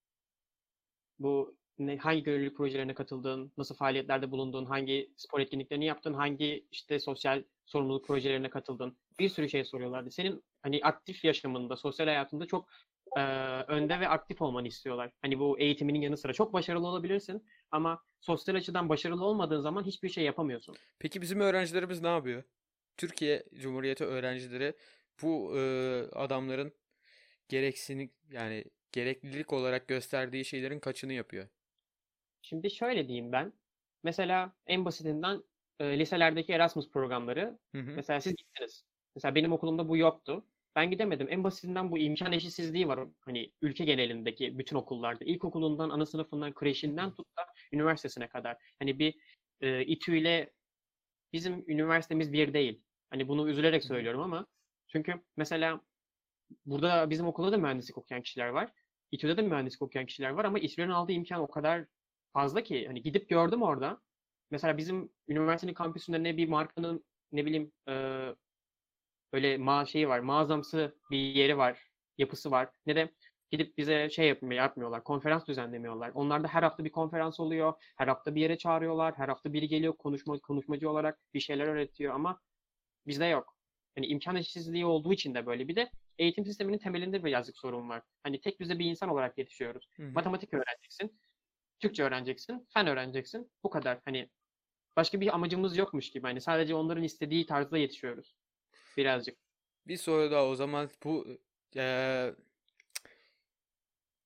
[1.20, 7.00] Bu ne, hangi gönüllülük projelerine katıldın, nasıl faaliyetlerde bulundun, hangi spor etkinliklerini yaptın, hangi işte
[7.00, 8.98] sosyal sorumluluk projelerine katıldın.
[9.20, 10.12] Bir sürü şey soruyorlardı.
[10.12, 12.70] Senin hani aktif yaşamında, sosyal hayatında çok
[13.18, 13.22] e,
[13.68, 15.12] önde ve aktif olmanı istiyorlar.
[15.22, 20.10] Hani bu eğitiminin yanı sıra çok başarılı olabilirsin ama sosyal açıdan başarılı olmadığın zaman hiçbir
[20.10, 20.76] şey yapamıyorsun.
[21.00, 22.44] Peki bizim öğrencilerimiz ne yapıyor?
[22.98, 24.74] Türkiye Cumhuriyeti öğrencileri
[25.22, 25.62] bu e,
[26.14, 26.74] adamların
[27.50, 28.64] gereksinik yani
[28.96, 31.48] gereklilik olarak gösterdiği şeylerin kaçını yapıyor?
[32.42, 33.54] Şimdi şöyle diyeyim ben.
[34.04, 35.44] Mesela en basitinden
[35.80, 37.60] e, liselerdeki Erasmus programları.
[37.76, 37.92] Hı hı.
[37.96, 38.84] Mesela siz gittiniz.
[39.16, 40.46] Mesela benim okulumda bu yoktu.
[40.76, 41.28] Ben gidemedim.
[41.30, 43.00] En basitinden bu imkan eşitsizliği var.
[43.22, 45.26] Hani ülke genelindeki bütün okullarda.
[45.26, 48.58] İlkokulundan, ana sınıfından, kreşinden tut da üniversitesine kadar.
[48.80, 49.16] Hani bir
[49.62, 50.54] e, İTÜ ile
[51.34, 52.82] bizim üniversitemiz bir değil.
[53.10, 54.48] Hani bunu üzülerek söylüyorum ama
[54.88, 55.82] çünkü mesela
[56.66, 58.72] burada bizim okulda da mühendislik okuyan kişiler var.
[59.16, 61.86] İTÜ'de de mühendislik okuyan kişiler var ama İTÜ'lerin aldığı imkan o kadar
[62.34, 64.02] fazla ki hani gidip gördüm orada.
[64.52, 68.36] mesela bizim üniversitenin kampüsünde ne bir markanın ne bileyim eee,
[69.34, 72.70] böyle ma şeyi var, mağazamsı bir yeri var, yapısı var.
[72.86, 73.12] Ne de
[73.52, 76.12] gidip bize şey yapmıyor, yapmıyorlar, konferans düzenlemiyorlar.
[76.16, 79.94] Onlarda her hafta bir konferans oluyor, her hafta bir yere çağırıyorlar, her hafta biri geliyor
[79.98, 82.42] konuşma, konuşmacı olarak bir şeyler öğretiyor ama
[83.08, 83.58] bizde yok.
[83.98, 85.68] Yani imkan eşitsizliği olduğu için de böyle.
[85.68, 88.02] Bir de eğitim sisteminin temelinde birazcık sorun var.
[88.24, 89.90] Hani tek düze bir insan olarak yetişiyoruz.
[89.98, 90.12] Hı hı.
[90.12, 91.20] Matematik öğreneceksin,
[91.80, 93.52] Türkçe öğreneceksin, fen öğreneceksin.
[93.64, 94.00] Bu kadar.
[94.06, 94.30] Hani
[94.96, 96.28] başka bir amacımız yokmuş gibi.
[96.28, 98.36] Hani sadece onların istediği tarzda yetişiyoruz.
[98.98, 99.38] Birazcık.
[99.88, 101.28] Bir soru daha o zaman bu
[101.76, 102.36] eee,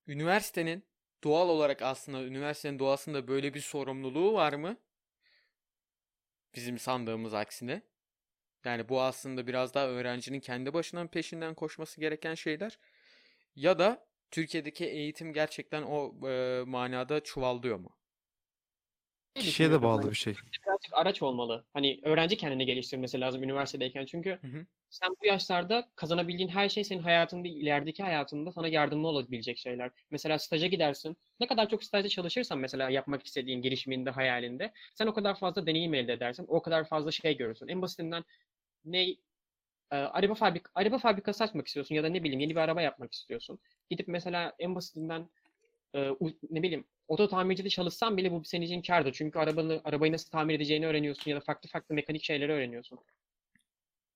[0.08, 0.84] üniversitenin
[1.24, 4.78] doğal olarak aslında üniversitenin doğasında böyle bir sorumluluğu var mı?
[6.56, 7.82] Bizim sandığımız aksine.
[8.66, 12.80] Yani bu aslında biraz daha öğrencinin kendi başına peşinden koşması gereken şeyler.
[13.56, 17.98] Ya da Türkiye'deki eğitim gerçekten o eee, manada çuvallıyor mu?
[19.38, 20.36] Kişiye de bağlı bir şey.
[20.68, 21.66] birazcık araç olmalı.
[21.74, 24.06] Hani öğrenci kendini geliştirmesi lazım üniversitedeyken.
[24.06, 24.66] Çünkü Hı hı.
[24.90, 29.92] sen bu yaşlarda kazanabildiğin her şey senin hayatında, ilerideki hayatında sana yardımcı olabilecek şeyler.
[30.12, 31.18] Mesela staja gidersin.
[31.40, 35.94] Ne kadar çok stajda çalışırsan mesela yapmak istediğin girişiminde, hayalinde, sen o kadar fazla deneyim
[35.94, 36.46] elde edersin.
[36.48, 37.68] O kadar fazla şey görürsün.
[37.68, 38.24] En basitinden
[38.86, 39.10] ne
[39.92, 43.14] e, araba fabrik araba fabrikası açmak istiyorsun ya da ne bileyim yeni bir araba yapmak
[43.14, 43.60] istiyorsun.
[43.90, 45.30] Gidip mesela en basitinden
[45.96, 46.10] e,
[46.50, 49.14] ne bileyim oto tamircide çalışsan bile bu senin için kârdır.
[49.14, 53.00] Çünkü arabanı arabayı nasıl tamir edeceğini öğreniyorsun ya da farklı farklı mekanik şeyleri öğreniyorsun.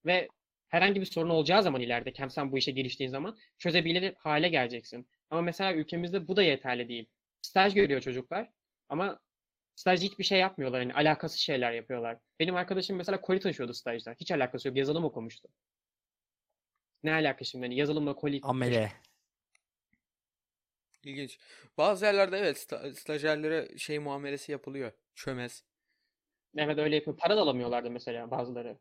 [0.06, 0.28] Ve
[0.68, 5.06] herhangi bir sorun olacağı zaman ileride hem sen bu işe giriştiğin zaman çözebilir hale geleceksin.
[5.30, 7.06] Ama mesela ülkemizde bu da yeterli değil.
[7.42, 8.50] Staj görüyor çocuklar
[8.88, 9.20] ama
[9.76, 10.80] stajda hiçbir şey yapmıyorlar.
[10.80, 12.18] Yani alakasız şeyler yapıyorlar.
[12.40, 14.14] Benim arkadaşım mesela koli taşıyordu stajda.
[14.20, 14.76] Hiç alakası yok.
[14.76, 15.48] Yazılım okumuştu.
[17.02, 17.64] Ne alaka şimdi?
[17.64, 18.92] Hani yazılımla koli Amele.
[21.02, 21.38] İlginç.
[21.78, 24.92] Bazı yerlerde evet sta- stajyerlere şey muamelesi yapılıyor.
[25.14, 25.64] Çömez.
[26.56, 27.16] Evet öyle yapıyor.
[27.16, 28.78] Para da alamıyorlardı mesela bazıları.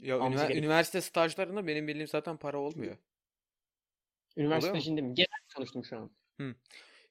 [0.00, 2.96] Ya ünivers- gerek- üniversite stajlarında benim bildiğim zaten para olmuyor.
[4.36, 4.80] Üniversite mu?
[4.80, 5.14] stajında mi?
[5.14, 6.10] Genel konuştum şu an.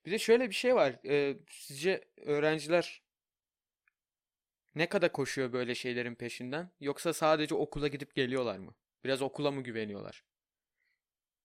[0.05, 0.95] Bir de şöyle bir şey var.
[1.05, 3.01] Ee, sizce öğrenciler
[4.75, 6.69] ne kadar koşuyor böyle şeylerin peşinden?
[6.79, 8.73] Yoksa sadece okula gidip geliyorlar mı?
[9.03, 10.23] Biraz okula mı güveniyorlar?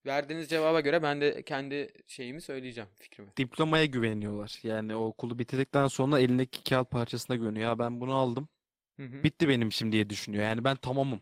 [0.07, 3.37] Verdiğiniz cevaba göre ben de kendi şeyimi söyleyeceğim, fikrimi.
[3.37, 4.61] Diplomaya güveniyorlar.
[4.63, 7.69] Yani o okulu bitirdikten sonra elindeki kağıt parçasına güveniyor.
[7.69, 8.49] Ya ben bunu aldım.
[8.97, 9.25] Hı hı.
[9.25, 10.45] Bitti benim şimdi diye düşünüyor.
[10.45, 11.21] Yani ben tamamım.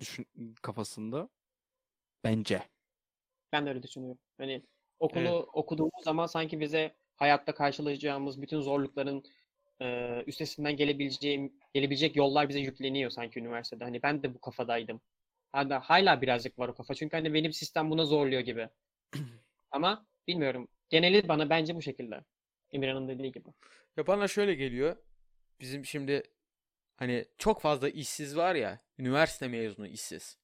[0.00, 0.26] Düşün
[0.62, 1.28] kafasında.
[2.24, 2.62] Bence.
[3.52, 4.18] Ben de öyle düşünüyorum.
[4.38, 4.62] Hani
[5.00, 5.44] okulu Evet.
[5.52, 9.24] okuduğumuz zaman sanki bize hayatta karşılayacağımız bütün zorlukların
[9.82, 13.84] e, üstesinden gelebileceğim, gelebilecek yollar bize yükleniyor sanki üniversitede.
[13.84, 15.00] Hani ben de bu kafadaydım.
[15.52, 16.94] Hala, hala birazcık var o kafa.
[16.94, 18.68] Çünkü hani benim sistem buna zorluyor gibi.
[19.70, 20.68] Ama bilmiyorum.
[20.88, 22.24] Geneli bana bence bu şekilde.
[22.72, 23.48] Emirhan'ın dediği gibi.
[23.96, 24.96] Ya bana şöyle geliyor.
[25.60, 26.22] Bizim şimdi
[26.96, 30.38] hani çok fazla işsiz var ya, üniversite mezunu işsiz.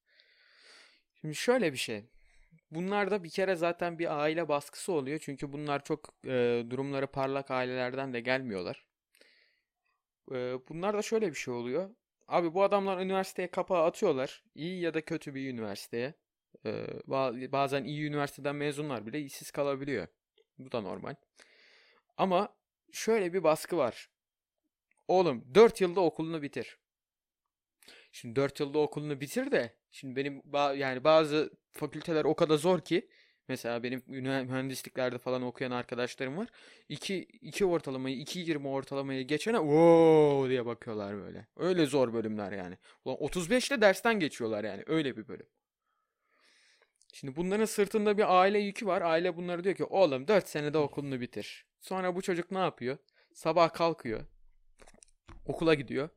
[1.20, 2.04] Şimdi şöyle bir şey.
[2.70, 5.18] Bunlarda bir kere zaten bir aile baskısı oluyor.
[5.22, 8.85] Çünkü bunlar çok e, durumları parlak ailelerden de gelmiyorlar.
[10.68, 11.90] Bunlar da şöyle bir şey oluyor.
[12.28, 14.44] Abi bu adamlar üniversiteye kapağı atıyorlar.
[14.54, 16.14] İyi ya da kötü bir üniversiteye.
[16.64, 20.06] Ba- bazen iyi üniversiteden mezunlar bile işsiz kalabiliyor.
[20.58, 21.14] Bu da normal.
[22.16, 22.56] Ama
[22.92, 24.10] şöyle bir baskı var.
[25.08, 26.78] Oğlum 4 yılda okulunu bitir.
[28.12, 33.08] Şimdi 4 yılda okulunu bitir de şimdi benim yani bazı fakülteler o kadar zor ki
[33.48, 36.48] mesela benim mühendisliklerde falan okuyan arkadaşlarım var.
[36.88, 41.46] 2 2 ortalamayı 2.20 ortalamayı geçene wow diye bakıyorlar böyle.
[41.56, 42.78] Öyle zor bölümler yani.
[43.04, 44.82] Ulan 35 ile dersten geçiyorlar yani.
[44.86, 45.46] Öyle bir bölüm.
[47.12, 49.02] Şimdi bunların sırtında bir aile yükü var.
[49.02, 51.66] Aile bunlara diyor ki oğlum 4 senede okulunu bitir.
[51.80, 52.98] Sonra bu çocuk ne yapıyor?
[53.34, 54.20] Sabah kalkıyor.
[55.46, 56.08] Okula gidiyor.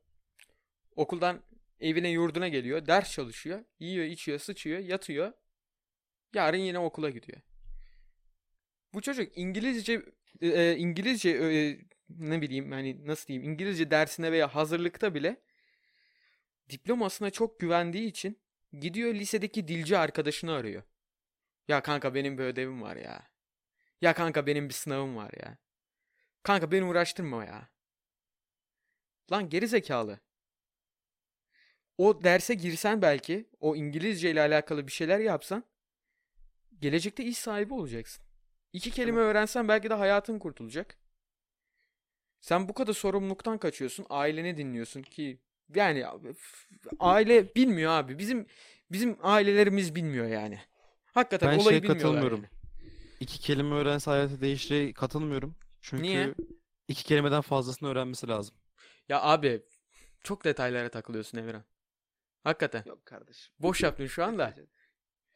[0.95, 1.43] Okuldan
[1.79, 2.85] evine yurduna geliyor.
[2.85, 3.63] Ders çalışıyor.
[3.79, 5.33] Yiyor, içiyor, sıçıyor, yatıyor.
[6.33, 7.41] Yarın yine okula gidiyor.
[8.93, 10.01] Bu çocuk İngilizce
[10.41, 15.41] e, İngilizce e, ne bileyim hani nasıl diyeyim İngilizce dersine veya hazırlıkta bile
[16.69, 18.39] diplomasına çok güvendiği için
[18.79, 20.83] gidiyor lisedeki dilci arkadaşını arıyor.
[21.67, 23.29] Ya kanka benim bir ödevim var ya.
[24.01, 25.57] Ya kanka benim bir sınavım var ya.
[26.43, 27.69] Kanka beni uğraştırma ya.
[29.31, 30.19] Lan geri zekalı.
[31.97, 35.63] O derse girsen belki, o İngilizce ile alakalı bir şeyler yapsan,
[36.79, 38.25] gelecekte iş sahibi olacaksın.
[38.73, 40.97] İki kelime öğrensen belki de hayatın kurtulacak.
[42.41, 45.39] Sen bu kadar sorumluluktan kaçıyorsun, aileni dinliyorsun ki
[45.75, 46.05] yani
[46.99, 48.17] aile bilmiyor abi.
[48.17, 48.45] Bizim
[48.91, 50.59] bizim ailelerimiz bilmiyor yani.
[51.05, 52.37] Hakikaten Ben olayı şeye katılmıyorum.
[52.43, 52.49] yani.
[53.19, 55.55] İki kelime öğrense hayatı değiştiği katılmıyorum.
[55.81, 56.33] Çünkü Niye?
[56.87, 58.55] iki kelimeden fazlasını öğrenmesi lazım.
[59.09, 59.61] Ya abi
[60.23, 61.63] çok detaylara takılıyorsun Emirhan.
[62.43, 62.83] Hakikaten.
[62.85, 63.53] Yok kardeşim.
[63.59, 64.55] Boş yaptın şu anda.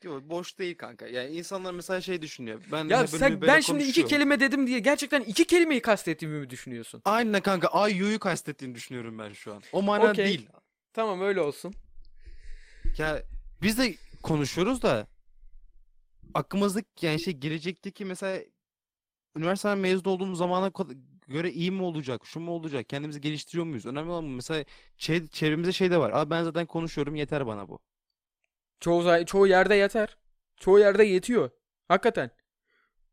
[0.03, 1.07] Yok boş değil kanka.
[1.07, 2.61] Yani insanlar mesela şey düşünüyor.
[2.71, 7.01] Ben Ya sen ben şimdi iki kelime dedim diye gerçekten iki kelimeyi kastettiğimi mi düşünüyorsun?
[7.05, 9.61] Aynen kanka Ayyu'yu kastettiğini düşünüyorum ben şu an.
[9.71, 10.25] O manada Okey.
[10.25, 10.49] değil.
[10.93, 11.73] Tamam öyle olsun.
[12.97, 13.23] Ya
[13.61, 15.07] biz de konuşuyoruz da
[16.33, 18.43] aklımızdaki yani şey gelecekteki mesela
[19.37, 23.85] üniversiteden mezun olduğumuz zamana kad- göre iyi mi olacak, şu mu olacak, kendimizi geliştiriyor muyuz?
[23.85, 24.29] Önemli olan bu.
[24.29, 24.65] mesela
[24.97, 26.11] şey, çevremizde şey de var.
[26.11, 27.79] Abi ben zaten konuşuyorum yeter bana bu.
[28.83, 30.17] Çoğu çoğu yerde yeter.
[30.57, 31.49] Çoğu yerde yetiyor.
[31.87, 32.31] Hakikaten.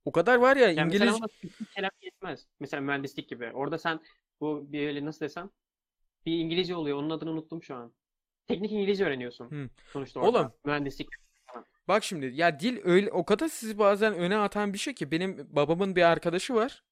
[0.05, 1.27] O kadar var ya Yani İngiliz mesela
[1.75, 2.47] kelam yetmez.
[2.61, 3.51] Mesela mühendislik gibi.
[3.55, 4.01] Orada sen
[4.41, 5.51] bu bir öyle nasıl desem
[6.27, 6.99] bir İngilizce oluyor.
[6.99, 7.93] Onun adını unuttum şu an.
[8.47, 9.51] Teknik İngilizce öğreniyorsun.
[9.51, 9.69] Hı.
[9.93, 10.39] Sonuçta orada.
[10.39, 10.53] Oğlum.
[10.65, 11.09] Mühendislik.
[11.89, 15.49] Bak şimdi ya dil öyle o kadar sizi bazen öne atan bir şey ki benim
[15.51, 16.85] babamın bir arkadaşı var.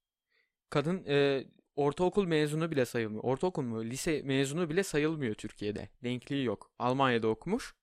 [0.70, 1.44] Kadın e,
[1.76, 3.24] ortaokul mezunu bile sayılmıyor.
[3.24, 3.84] Ortaokul mu?
[3.84, 5.88] Lise mezunu bile sayılmıyor Türkiye'de.
[6.04, 6.70] Denkliği yok.
[6.78, 7.77] Almanya'da okumuş.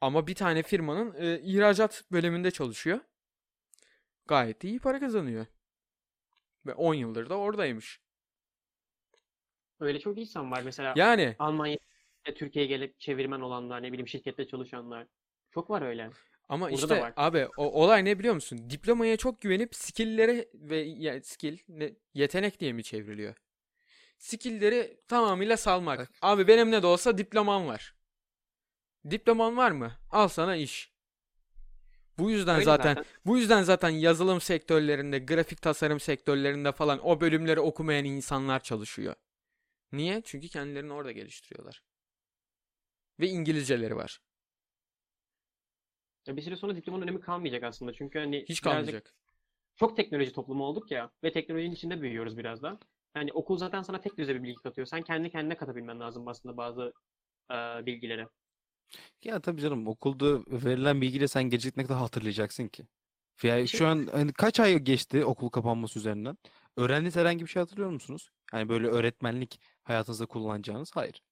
[0.00, 3.00] Ama bir tane firmanın e, ihracat bölümünde çalışıyor.
[4.26, 5.46] Gayet iyi para kazanıyor.
[6.66, 8.00] Ve 10 yıldır da oradaymış.
[9.80, 10.62] Öyle çok insan var.
[10.62, 11.78] Mesela Yani Almanya,
[12.34, 15.06] Türkiye'ye gelip çevirmen olanlar, ne bileyim şirkette çalışanlar.
[15.50, 16.10] Çok var öyle.
[16.48, 18.70] Ama Burada da işte abi o olay ne biliyor musun?
[18.70, 23.34] Diplomaya çok güvenip skill'lere ve ya, skill ne, yetenek diye mi çevriliyor?
[24.18, 25.98] Skill'leri tamamıyla salmak.
[25.98, 26.10] Bak.
[26.22, 27.94] Abi benim ne de olsa diplomam var.
[29.10, 29.92] Diploman var mı?
[30.10, 30.92] Al sana iş.
[32.18, 33.04] Bu yüzden Öyle zaten, zaten.
[33.26, 39.14] bu yüzden zaten yazılım sektörlerinde, grafik tasarım sektörlerinde falan o bölümleri okumayan insanlar çalışıyor.
[39.92, 40.22] Niye?
[40.24, 41.82] Çünkü kendilerini orada geliştiriyorlar.
[43.20, 44.20] Ve İngilizceleri var.
[46.26, 47.92] Ya bir süre sonra diplomanın önemi kalmayacak aslında.
[47.92, 49.14] Çünkü hani Hiç kalmayacak.
[49.76, 52.78] çok teknoloji toplumu olduk ya ve teknolojinin içinde büyüyoruz biraz da.
[53.16, 54.86] Yani okul zaten sana tek düze bir bilgi katıyor.
[54.86, 56.92] Sen kendi kendine katabilmen lazım aslında bazı
[57.50, 57.54] e,
[57.86, 58.26] bilgileri.
[59.24, 62.82] Ya tabii canım okulda verilen bilgiyle sen gelecek ne kadar hatırlayacaksın ki?
[63.42, 66.38] Ya şey- şu an hani kaç ay geçti okul kapanması üzerinden?
[66.76, 68.30] Öğrendiğiniz herhangi bir şey hatırlıyor musunuz?
[68.52, 70.90] Yani böyle öğretmenlik hayatınızda kullanacağınız?
[70.96, 71.22] Hayır.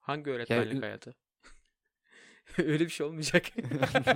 [0.00, 1.14] Hangi öğretmenlik ü- hayatı?
[2.58, 3.46] Öyle bir şey olmayacak.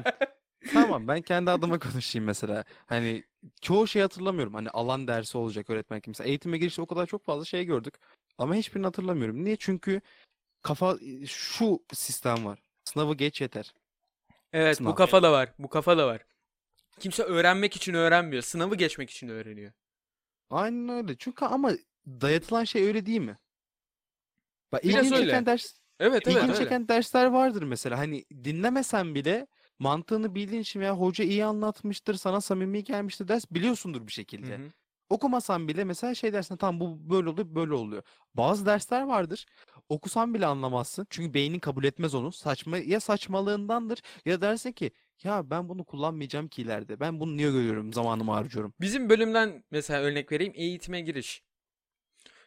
[0.72, 2.64] Tamam ben kendi adıma konuşayım mesela.
[2.86, 3.24] Hani
[3.60, 4.54] çoğu şey hatırlamıyorum.
[4.54, 6.06] Hani alan dersi olacak öğretmenlik.
[6.06, 7.94] Mesela eğitime girişte o kadar çok fazla şey gördük.
[8.38, 9.44] Ama hiçbirini hatırlamıyorum.
[9.44, 9.56] Niye?
[9.56, 10.00] Çünkü
[10.64, 12.58] kafa şu sistem var.
[12.84, 13.74] Sınavı geç yeter.
[14.52, 14.94] Evet, bu Sınav.
[14.94, 15.54] kafa da var.
[15.58, 16.26] Bu kafa da var.
[17.00, 18.42] Kimse öğrenmek için öğrenmiyor.
[18.42, 19.72] Sınavı geçmek için öğreniyor.
[20.50, 21.16] Aynen öyle.
[21.18, 21.72] Çünkü ama
[22.06, 23.38] dayatılan şey öyle değil mi?
[24.72, 25.26] Bak Biraz ilgini öyle.
[25.26, 26.64] çeken ders Evet, evet, İlgini öyle.
[26.64, 27.98] çeken dersler vardır mesela.
[27.98, 29.46] Hani dinlemesen bile
[29.78, 34.56] mantığını bildiğin için veya hoca iyi anlatmıştır, sana samimi gelmiştir ders biliyorsundur bir Hı şekilde.
[34.56, 34.72] hı.
[35.10, 38.02] Okumasan bile mesela şey dersin tamam bu böyle oluyor böyle oluyor.
[38.34, 39.46] Bazı dersler vardır.
[39.88, 41.06] Okusan bile anlamazsın.
[41.10, 42.32] Çünkü beynin kabul etmez onu.
[42.32, 44.90] Saçma ya saçmalığındandır ya dersin ki
[45.22, 47.00] ya ben bunu kullanmayacağım ki ileride.
[47.00, 47.92] Ben bunu niye görüyorum?
[47.92, 48.74] Zamanımı harcıyorum.
[48.80, 50.52] Bizim bölümden mesela örnek vereyim.
[50.56, 51.42] Eğitime giriş.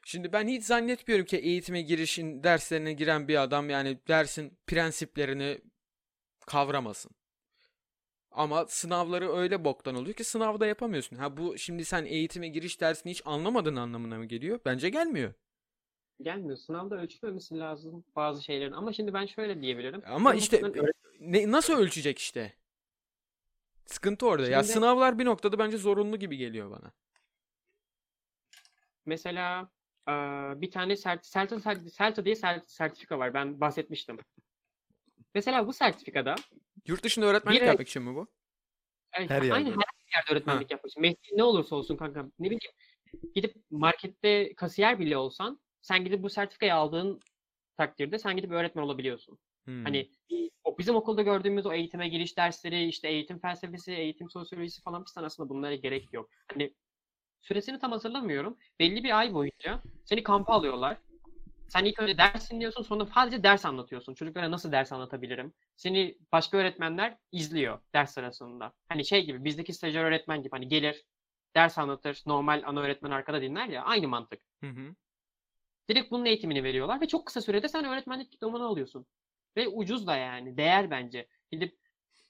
[0.06, 5.62] Şimdi ben hiç zannetmiyorum ki eğitime girişin derslerine giren bir adam yani dersin prensiplerini
[6.48, 7.12] kavramasın.
[8.32, 11.16] Ama sınavları öyle boktan oluyor ki sınavda yapamıyorsun.
[11.16, 14.60] Ha bu şimdi sen eğitime giriş dersini hiç anlamadığın anlamına mı geliyor?
[14.66, 15.34] Bence gelmiyor.
[16.22, 16.58] Gelmiyor.
[16.58, 18.72] Sınavda ölçülmemesi lazım bazı şeylerin.
[18.72, 20.02] Ama şimdi ben şöyle diyebilirim.
[20.06, 22.54] Ama Benim işte öğret- ne, nasıl ölçecek işte?
[23.86, 24.48] Sıkıntı orada.
[24.50, 26.92] Ya Şimdi- sınavlar bir noktada bence zorunlu gibi geliyor bana.
[29.06, 29.70] Mesela
[30.08, 30.14] eee,
[30.62, 33.34] bir tane sert, Celta, Cert- Celta diye sert- sertifika var.
[33.34, 34.18] Ben bahsetmiştim.
[35.36, 36.36] Mesela bu sertifikada
[36.88, 38.28] Yurt dışında öğretmenlik Bir- yapmak için mi bu?
[39.14, 39.70] Evet, Her Aynen yerde.
[39.70, 41.02] her yerde öğretmenlik yapmak için.
[41.02, 42.24] Mesleğin ne olursa olsun kanka.
[42.40, 42.60] Ne bileyim
[43.36, 47.20] gidip markette kasiyer bile olsan sen gidip bu sertifikayı aldığın
[47.78, 49.40] takdirde sen gidip öğretmen olabiliyorsun.
[49.66, 49.84] Hmm.
[49.84, 50.10] Hani
[50.64, 55.26] o bizim okulda gördüğümüz o eğitime giriş dersleri, işte eğitim felsefesi, eğitim sosyolojisi falan bir
[55.26, 56.30] aslında bunlara gerek yok.
[56.54, 56.74] Hani
[57.42, 58.58] süresini tam hatırlamıyorum.
[58.80, 60.98] Belli bir ay boyunca seni kampa alıyorlar.
[61.70, 64.14] Sen ilk önce ders dinliyorsun sonra sadece ders anlatıyorsun.
[64.14, 65.54] Çocuklara nasıl ders anlatabilirim?
[65.76, 68.74] Seni başka öğretmenler izliyor ders sırasında.
[68.90, 71.06] Hani şey gibi bizdeki stajyer öğretmen gibi hani gelir
[71.56, 74.42] ders anlatır normal ana öğretmen arkada dinler ya aynı mantık.
[74.64, 74.96] Hı hı.
[75.90, 79.06] Direkt bunun eğitimini veriyorlar ve çok kısa sürede sen öğretmenlik diplomanı alıyorsun.
[79.58, 81.28] Ve ucuz da yani değer bence.
[81.52, 81.78] Gidip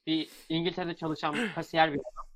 [0.08, 2.28] bir İngiltere'de çalışan kasiyer bir adam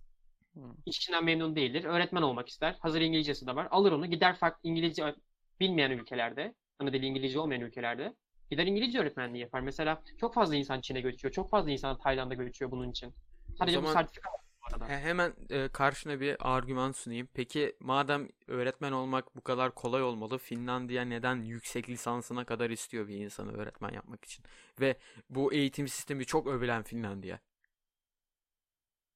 [0.55, 0.75] Hı.
[0.85, 1.83] işinden memnun değildir.
[1.83, 2.75] Öğretmen olmak ister.
[2.79, 3.67] Hazır İngilizcesi de var.
[3.71, 5.15] Alır onu gider farklı İngilizce
[5.59, 8.13] bilmeyen ülkelerde, ana dili İngilizce olmayan ülkelerde
[8.49, 9.61] gider İngilizce öğretmenliği yapar.
[9.61, 11.31] Mesela çok fazla insan Çin'e göçüyor.
[11.33, 13.13] Çok fazla insan Tayland'a göçüyor bunun için.
[13.59, 14.89] Sadece bu zaman- sertifika bu arada.
[14.89, 17.27] He- hemen e, karşına bir argüman sunayım.
[17.33, 23.15] Peki madem öğretmen olmak bu kadar kolay olmalı, Finlandiya neden yüksek lisansına kadar istiyor bir
[23.15, 24.45] insanı öğretmen yapmak için?
[24.79, 24.97] Ve
[25.29, 27.39] bu eğitim sistemi çok övülen Finlandiya.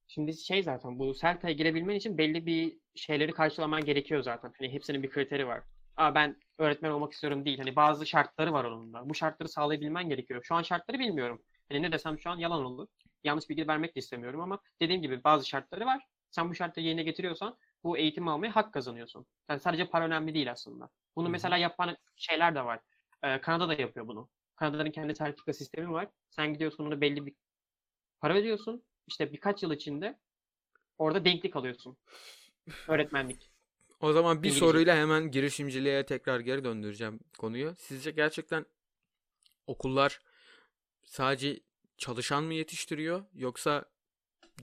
[0.07, 4.53] Şimdi şey zaten bu CELTA'ya girebilmen için belli bir şeyleri karşılaman gerekiyor zaten.
[4.57, 5.63] Hani hepsinin bir kriteri var.
[5.97, 7.57] Aa ben öğretmen olmak istiyorum değil.
[7.57, 9.09] Hani bazı şartları var onun da.
[9.09, 10.43] Bu şartları sağlayabilmen gerekiyor.
[10.43, 11.41] Şu an şartları bilmiyorum.
[11.69, 12.87] Hani ne desem şu an yalan olur.
[13.25, 16.05] Yanlış bilgi vermek de istemiyorum ama dediğim gibi bazı şartları var.
[16.31, 19.25] Sen bu şartları yerine getiriyorsan bu eğitimi almaya hak kazanıyorsun.
[19.49, 20.89] Yani sadece para önemli değil aslında.
[21.15, 22.79] Bunu mesela yapan şeyler de var.
[23.23, 24.29] Ee, Kanada da yapıyor bunu.
[24.55, 26.07] Kanada'nın kendi sertifika sistemi var.
[26.29, 27.33] Sen gidiyorsun onu belli bir
[28.21, 28.83] para ödüyorsun.
[29.07, 30.19] İşte birkaç yıl içinde
[30.97, 31.97] orada denklik alıyorsun.
[32.87, 33.51] Öğretmenlik.
[33.99, 34.59] O zaman bir İngilizce.
[34.65, 37.75] soruyla hemen girişimciliğe tekrar geri döndüreceğim konuyu.
[37.77, 38.65] Sizce gerçekten
[39.67, 40.19] okullar
[41.05, 41.59] sadece
[41.97, 43.85] çalışan mı yetiştiriyor yoksa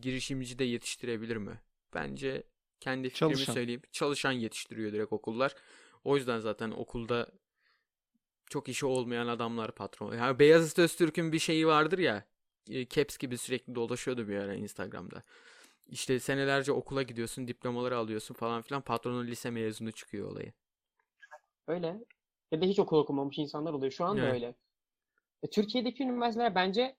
[0.03, 1.61] girişimci de yetiştirebilir mi?
[1.95, 2.43] Bence
[2.81, 3.55] kendi fikrimi Çalışan.
[3.55, 3.83] söyleyeyim.
[3.93, 5.55] Çalışan yetiştiriyor direkt okullar.
[6.05, 7.29] O yüzden zaten okulda
[8.51, 10.15] çok işi olmayan adamlar patron.
[10.17, 12.25] Yani Beyazıt Öztürk'ün bir şeyi vardır ya.
[12.71, 15.23] e, Caps gibi sürekli dolaşıyordu bir ara Instagram'da.
[15.89, 18.83] İşte senelerce okula gidiyorsun, diplomaları alıyorsun falan filan.
[18.83, 20.53] Patronun lise mezunu çıkıyor olayı.
[21.69, 22.05] Öyle.
[22.53, 23.93] Ya da hiç okul okumamış insanlar oluyor.
[23.93, 24.35] Şu anda Evet.
[24.35, 24.55] öyle.
[25.43, 26.97] E, Türkiye'deki üniversiteler bence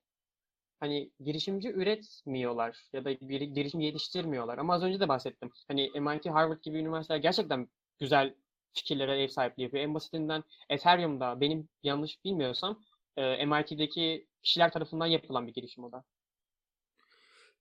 [0.84, 4.58] hani girişimci üretmiyorlar ya da bir girişim yetiştirmiyorlar.
[4.58, 5.52] Ama az önce de bahsettim.
[5.68, 7.68] Hani MIT, Harvard gibi üniversiteler gerçekten
[8.00, 8.36] güzel
[8.74, 9.84] fikirlere ev sahipliği yapıyor.
[9.84, 12.80] En basitinden Ethereum'da benim yanlış bilmiyorsam
[13.18, 16.04] e, MIT'deki kişiler tarafından yapılan bir girişim o da.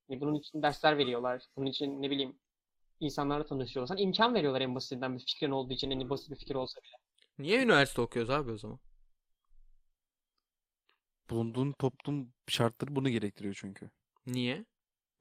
[0.09, 1.43] Yani bunun için dersler veriyorlar.
[1.57, 2.39] Bunun için ne bileyim
[3.01, 3.89] insanlarla tanışıyorlar.
[3.89, 5.91] Sana imkan veriyorlar en basitinden bir fikrin olduğu için.
[5.91, 6.97] En basit bir fikir olsa bile.
[7.39, 8.79] Niye üniversite okuyoruz abi o zaman?
[11.31, 13.91] Bulunduğun toplum şartları bunu gerektiriyor çünkü.
[14.27, 14.65] Niye?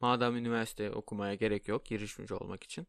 [0.01, 2.87] Madem üniversite okumaya gerek yok girişimci olmak için.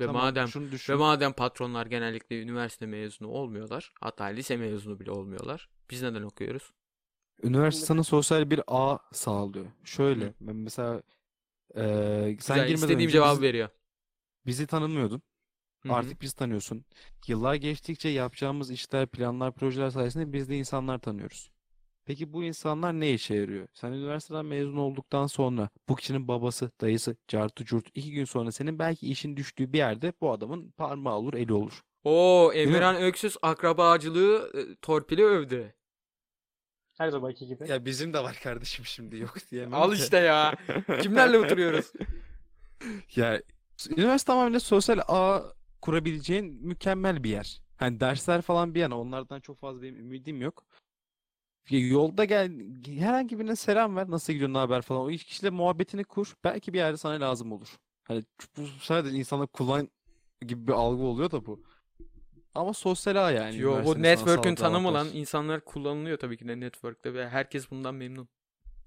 [0.00, 0.96] Ve Tamam, madem şunu ve düşün.
[0.96, 5.68] madem patronlar genellikle üniversite mezunu olmuyorlar, hatta lise mezunu bile olmuyorlar.
[5.90, 6.72] Biz neden okuyoruz?
[7.42, 9.66] Üniversite sana sosyal bir ağ sağlıyor.
[9.84, 10.34] Şöyle, Hı.
[10.40, 11.02] ben mesela
[11.76, 13.68] eee, sen Güzel, girmeden istediğim önce cevabı bizi, veriyor.
[14.46, 15.22] bizi tanımıyordun.
[15.82, 15.94] Hı hı.
[15.94, 16.84] Artık biz tanıyorsun.
[17.28, 21.52] Yıllar geçtikçe yapacağımız işler, planlar, projeler sayesinde biz de insanlar tanıyoruz.
[22.08, 23.68] Peki bu insanlar ne işe yarıyor?
[23.72, 28.78] Sen üniversiteden mezun olduktan sonra bu kişinin babası, dayısı, cartı curt iki gün sonra senin
[28.78, 31.82] belki işin düştüğü bir yerde bu adamın parmağı olur, eli olur.
[32.04, 32.58] Oo, mi?
[32.58, 35.74] Emirhan Öksüz akrabacılığı e, torpili övdü.
[36.98, 37.70] Her zamanki gibi.
[37.70, 40.54] Ya bizim de var kardeşim şimdi yok diyemem Al işte ya.
[41.02, 41.92] Kimlerle oturuyoruz?
[43.16, 43.42] Ya
[43.96, 45.42] üniversite tamamıyla sosyal ağ
[45.82, 47.62] kurabileceğin mükemmel bir yer.
[47.76, 50.64] Hani dersler falan bir yana onlardan çok fazla benim ümidim yok.
[51.70, 52.52] Yolda gel
[52.98, 56.72] herhangi birine selam ver nasıl gidiyor ne haber falan o ilk kişiyle muhabbetini kur belki
[56.72, 57.68] bir yerde sana lazım olur.
[58.04, 58.24] Hani
[58.56, 59.88] bu sadece insanlar kullan
[60.46, 61.62] gibi bir algı oluyor da bu.
[62.54, 65.14] Ama sosyal ağ yani Yo, bu network'ün tanımı lan avantaj.
[65.14, 68.28] insanlar kullanılıyor tabii ki de network'te ve herkes bundan memnun.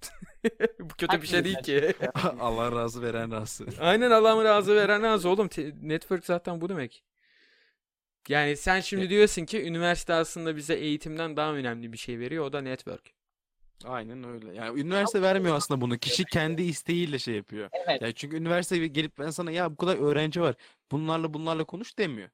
[0.80, 1.94] Bu kötü bir şey değil ki.
[2.40, 3.66] Allah razı veren razı.
[3.80, 5.50] Aynen Allah'ın razı veren razı oğlum.
[5.82, 7.04] Network zaten bu demek.
[8.30, 12.46] Yani sen şimdi diyorsun ki üniversite aslında bize eğitimden daha önemli bir şey veriyor.
[12.46, 13.14] O da network.
[13.86, 14.54] Aynen öyle.
[14.54, 15.98] Yani üniversite vermiyor aslında bunu.
[15.98, 17.70] Kişi kendi isteğiyle şey yapıyor.
[17.74, 18.02] Evet.
[18.02, 20.56] Ya çünkü üniversite gelip ben sana ya bu kadar öğrenci var.
[20.92, 22.30] Bunlarla bunlarla konuş demiyor.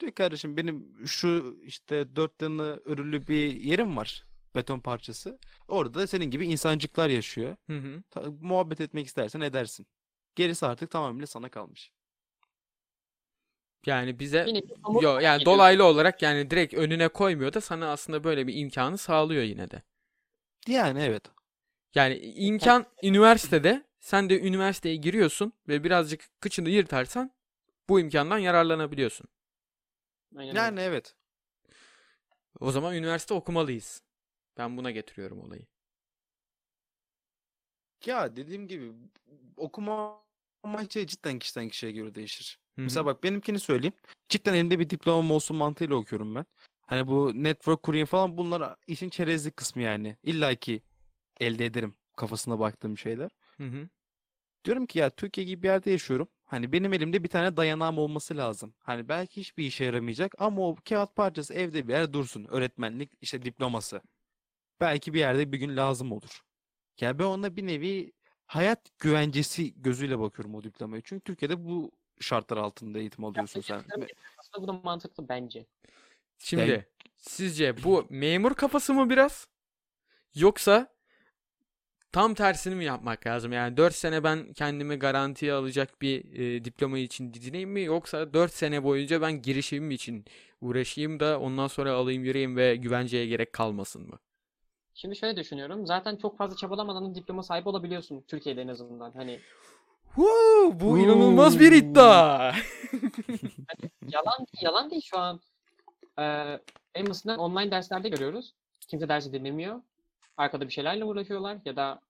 [0.00, 4.24] Diyor kardeşim benim şu işte dört yanı örülü bir yerim var.
[4.54, 5.38] Beton parçası.
[5.68, 7.56] Orada da senin gibi insancıklar yaşıyor.
[7.66, 8.02] Hı hı.
[8.10, 9.86] Ta- muhabbet etmek istersen edersin.
[10.34, 11.92] Gerisi artık tamamıyla sana kalmış.
[13.86, 15.56] Yani bize Yine bir somut yo yani geliyor.
[15.56, 19.82] dolaylı olarak yani direkt önüne koymuyor da sana aslında böyle bir imkanı sağlıyor yine de.
[20.68, 21.22] Yani evet.
[21.94, 27.30] Yani imkan üniversitede sen de üniversiteye giriyorsun ve birazcık kıçını yırtarsan
[27.88, 29.28] bu imkandan yararlanabiliyorsun.
[30.36, 30.58] Aynen öyle.
[30.58, 31.14] Yani evet.
[32.60, 34.02] O zaman üniversite okumalıyız.
[34.58, 35.66] Ben buna getiriyorum olayı.
[38.06, 38.92] Ya dediğim gibi
[39.56, 40.22] okuma
[40.62, 42.59] amaçlı cidden kişiden kişiye göre değişir.
[42.76, 42.84] Hı hı.
[42.84, 43.94] Mesela bak benimkini söyleyeyim.
[44.28, 46.44] Cidden elimde bir diplomam olsun mantığıyla okuyorum ben.
[46.86, 50.16] Hani bu network kurayım falan bunlar işin çerezlik kısmı yani.
[50.22, 50.82] İlla ki
[51.40, 53.30] elde ederim kafasına baktığım şeyler.
[53.56, 53.88] Hı hı.
[54.64, 56.28] Diyorum ki ya Türkiye gibi bir yerde yaşıyorum.
[56.44, 58.74] Hani benim elimde bir tane dayanağım olması lazım.
[58.78, 62.46] Hani belki hiçbir işe yaramayacak ama o kağıt parçası evde bir yer dursun.
[62.50, 64.02] Öğretmenlik işte diploması.
[64.80, 66.40] Belki bir yerde bir gün lazım olur.
[67.00, 68.12] Yani ben ona bir nevi
[68.46, 71.02] hayat güvencesi gözüyle bakıyorum o diplomaya.
[71.04, 71.90] Çünkü Türkiye'de bu
[72.20, 73.84] şartlar altında eğitim alıyorsun sen.
[74.38, 75.66] Aslında bu da mantıklı bence.
[76.38, 79.48] Şimdi sizce bu memur kafası mı biraz?
[80.34, 80.88] Yoksa
[82.12, 83.52] tam tersini mi yapmak lazım?
[83.52, 87.82] Yani 4 sene ben kendimi garantiye alacak bir e, diploma için didineyim mi?
[87.82, 90.24] Yoksa 4 sene boyunca ben girişimim için
[90.60, 94.18] uğraşayım da ondan sonra alayım yürüyeyim ve güvenceye gerek kalmasın mı?
[94.94, 95.86] Şimdi şöyle düşünüyorum.
[95.86, 99.10] Zaten çok fazla çabalamadan da diploma sahibi olabiliyorsun Türkiye'de en azından.
[99.10, 99.40] Hani
[100.14, 102.52] Huu, bu inanılmaz bir iddia.
[104.08, 105.40] yalan yalan değil şu an.
[106.18, 106.60] Eee
[106.94, 108.54] en basitinden online derslerde görüyoruz.
[108.88, 109.82] Kimse dersi dinlemiyor.
[110.36, 112.00] Arkada bir şeylerle uğraşıyorlar ya da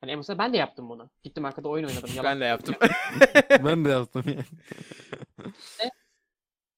[0.00, 1.10] hani en basitinden ben de yaptım bunu.
[1.22, 2.10] Gittim arkada oyun oynadım.
[2.16, 2.74] Yalan Ben de yaptım.
[3.64, 4.44] ben de yaptım yani.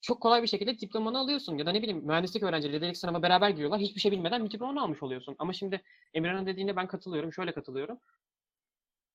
[0.01, 1.59] çok kolay bir şekilde diplomanı alıyorsun.
[1.59, 3.81] Ya da ne bileyim mühendislik öğrencileri dedik sınava beraber giriyorlar.
[3.81, 5.37] Hiçbir şey bilmeden bir diplomanı almış oluyorsun.
[5.39, 5.83] Ama şimdi
[6.15, 7.33] Emirhan'ın dediğine ben katılıyorum.
[7.33, 7.99] Şöyle katılıyorum.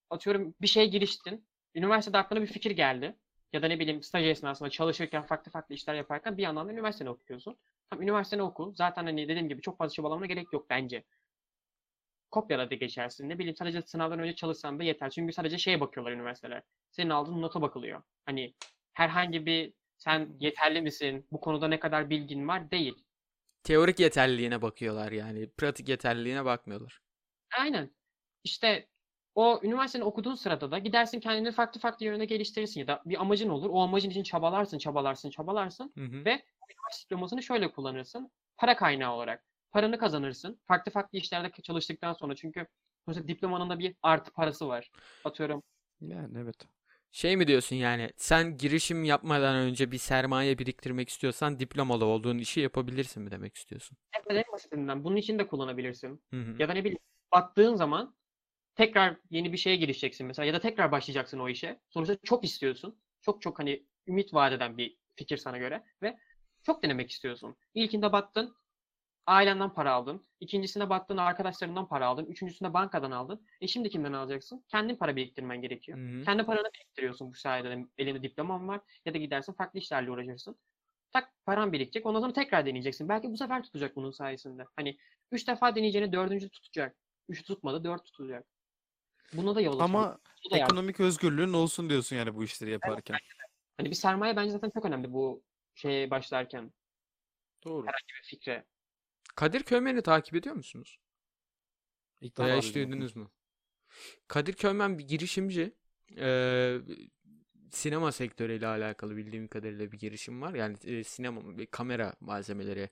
[0.10, 1.48] Atıyorum bir şeye giriştin.
[1.76, 3.16] Üniversitede aklına bir fikir geldi.
[3.54, 7.10] Ya da ne bileyim staj esnasında çalışırken farklı farklı işler yaparken bir yandan da üniversiteni
[7.10, 7.58] okuyorsun.
[7.90, 8.74] Tam üniversiteni oku.
[8.76, 11.04] Zaten hani dediğim gibi çok fazla çabalamana gerek yok bence.
[12.32, 13.30] Kopyala da geçersin.
[13.30, 15.10] Ne bileyim sadece sınavdan önce çalışsan da yeter.
[15.10, 16.64] Çünkü sadece şeye bakıyorlar üniversiteler.
[16.92, 18.04] Senin aldığın nota bakılıyor.
[18.26, 18.54] Hani
[18.94, 21.28] herhangi bir sen yeterli misin?
[21.32, 22.72] Bu konuda ne kadar bilgin var?
[22.72, 23.06] Değil.
[23.64, 25.50] Teorik yeterliliğine bakıyorlar yani.
[25.50, 27.02] Pratik yeterliliğine bakmıyorlar.
[27.60, 27.92] Aynen.
[28.44, 28.88] İşte
[29.36, 33.50] o üniversiteni okuduğun sırada da gidersin kendini farklı farklı yönde geliştirirsin ya da bir amacın
[33.50, 33.70] olur.
[33.70, 35.94] O amacın için çabalarsın, çabalarsın, çabalarsın.
[35.98, 36.26] Hı hı.
[36.26, 38.32] Ve üniversite diplomasını şöyle kullanırsın.
[38.58, 39.44] Para kaynağı olarak.
[39.72, 40.60] Paranı kazanırsın.
[40.68, 42.36] Farklı farklı işlerde çalıştıktan sonra.
[42.36, 42.68] Çünkü
[43.06, 44.92] sonuçta diplomanın da bir artı parası var.
[45.24, 45.64] Atıyorum
[46.02, 46.56] Yani evet.
[47.12, 52.60] Şey mi diyorsun yani sen girişim yapmadan önce bir sermaye biriktirmek istiyorsan diplomalı olduğun işi
[52.60, 53.98] yapabilirsin mi demek istiyorsun?
[54.14, 56.24] evet, en basitinden bunun için de kullanabilirsin.
[56.34, 56.56] Hı hı.
[56.60, 57.00] Ya da ne bileyim
[57.32, 58.16] battığın zaman
[58.76, 61.80] tekrar yeni bir şeye girişeceksin mesela ya da tekrar başlayacaksın o işe.
[61.90, 63.00] Sonuçta çok istiyorsun.
[63.22, 66.18] Çok çok hani ümit vaat eden bir fikir sana göre ve
[66.64, 67.56] çok denemek istiyorsun.
[67.74, 68.56] İlkinde battın,
[69.28, 70.28] ailenden para aldın.
[70.40, 72.26] İkincisinde battın, arkadaşlarından para aldın.
[72.26, 73.48] Üçüncüsünde bankadan aldın.
[73.62, 74.66] E şimdi kimden alacaksın?
[74.68, 75.98] Kendin para biriktirmen gerekiyor.
[75.98, 76.24] Hı hı.
[76.24, 77.86] Kendi paranı biriktiriyorsun bu sayede.
[77.98, 80.58] Elinde diploman var ya da gidersin farklı işlerle uğraşırsın.
[81.14, 82.06] Tak paran birikecek.
[82.06, 83.10] Ondan sonra tekrar deneyeceksin.
[83.10, 84.66] Belki bu sefer tutacak bunun sayesinde.
[84.76, 84.98] Hani
[85.32, 86.96] üç defa deneyeceğini dördüncü tutacak.
[87.30, 88.46] Üç tutmadı, dört tutacak.
[89.34, 89.90] Buna da yol açıyor.
[89.90, 90.76] Ama Bu da yardım.
[90.76, 93.18] ekonomik özgürlüğün olsun diyorsun yani bu işleri yaparken.
[93.78, 95.44] Hani bir sermaye bence zaten çok önemli bu
[95.76, 96.74] şeye başlarken.
[97.64, 97.88] Doğru.
[97.88, 98.66] Bir fikre.
[99.36, 101.00] Kadir Köymen'i takip ediyor musunuz?
[102.22, 103.32] İlk Veya defa hiç duydunuz mu?
[104.28, 105.76] Kadir Köymen bir girişimci.
[106.18, 106.78] Ee,
[107.72, 110.54] sinema sektörüyle alakalı bildiğim kadarıyla bir girişim var.
[110.54, 112.90] Yani e, sinema, bir kamera malzemeleri,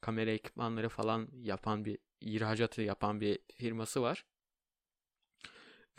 [0.00, 4.24] kamera ekipmanları falan yapan bir ihracatı yapan bir firması var.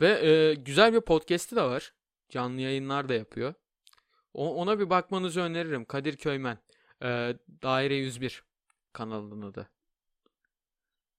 [0.00, 1.92] Ve e, güzel bir podcast'i de var.
[2.28, 3.54] Canlı yayınlar da yapıyor.
[4.34, 5.84] O, ona bir bakmanızı öneririm.
[5.84, 6.58] Kadir Köymen.
[7.02, 8.42] Ee, Daire 101
[8.92, 9.70] kanalının adı.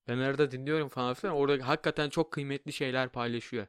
[0.08, 1.36] Ben arada dinliyorum falan filan.
[1.36, 3.68] Orada hakikaten çok kıymetli şeyler paylaşıyor.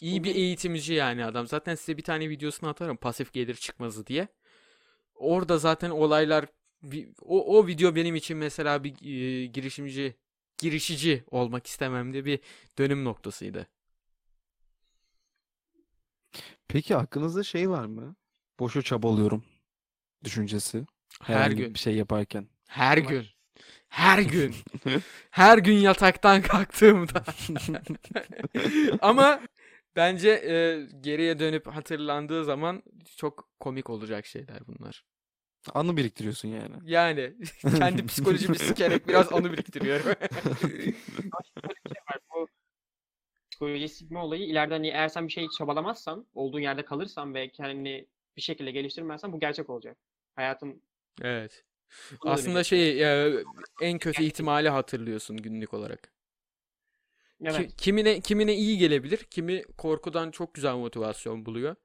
[0.00, 1.46] İyi bir eğitimci yani adam.
[1.46, 4.28] Zaten size bir tane videosunu atarım pasif gelir çıkmazı diye.
[5.14, 6.46] Orada zaten olaylar
[7.22, 10.16] o, o video benim için mesela bir e, girişimci
[10.60, 12.40] girişici olmak istememde bir
[12.78, 13.66] dönüm noktasıydı.
[16.68, 18.16] Peki aklınızda şey var mı?
[18.60, 19.44] Boşa çabalıyorum
[20.24, 20.86] düşüncesi.
[21.22, 21.74] Her Herhangi gün.
[21.74, 22.48] bir şey yaparken.
[22.68, 23.08] Her Var.
[23.08, 23.26] gün.
[23.88, 24.54] Her gün.
[25.30, 27.24] Her gün yataktan kalktığımda.
[29.00, 29.40] Ama
[29.96, 32.82] bence e, geriye dönüp hatırlandığı zaman
[33.16, 35.04] çok komik olacak şeyler bunlar.
[35.74, 36.74] Anı biriktiriyorsun yani.
[36.84, 37.34] Yani
[37.78, 40.06] kendi psikolojimi sikerek biraz anı biriktiriyorum.
[42.34, 42.48] Bu
[43.50, 48.06] psikoloji sikme olayı ileride hani eğer sen bir şey çabalamazsan, olduğun yerde kalırsan ve kendini
[48.36, 49.96] bir şekilde geliştirmezsen bu gerçek olacak.
[50.36, 50.82] Hayatın
[51.22, 51.64] Evet.
[52.20, 53.44] Aslında şey e,
[53.80, 56.02] en kötü ihtimali hatırlıyorsun günlük olarak.
[56.02, 56.10] Ki-
[57.42, 57.76] Evet.
[57.76, 61.76] kimine kimine iyi gelebilir, kimi korkudan çok güzel motivasyon buluyor.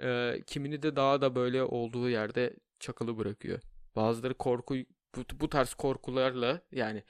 [0.00, 3.60] Ee, kimini de daha da böyle olduğu yerde çakılı bırakıyor.
[3.96, 4.76] Bazıları korku
[5.16, 7.02] bu, bu tarz korkularla yani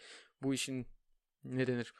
[0.42, 0.86] bu işin
[1.44, 1.94] ne denir?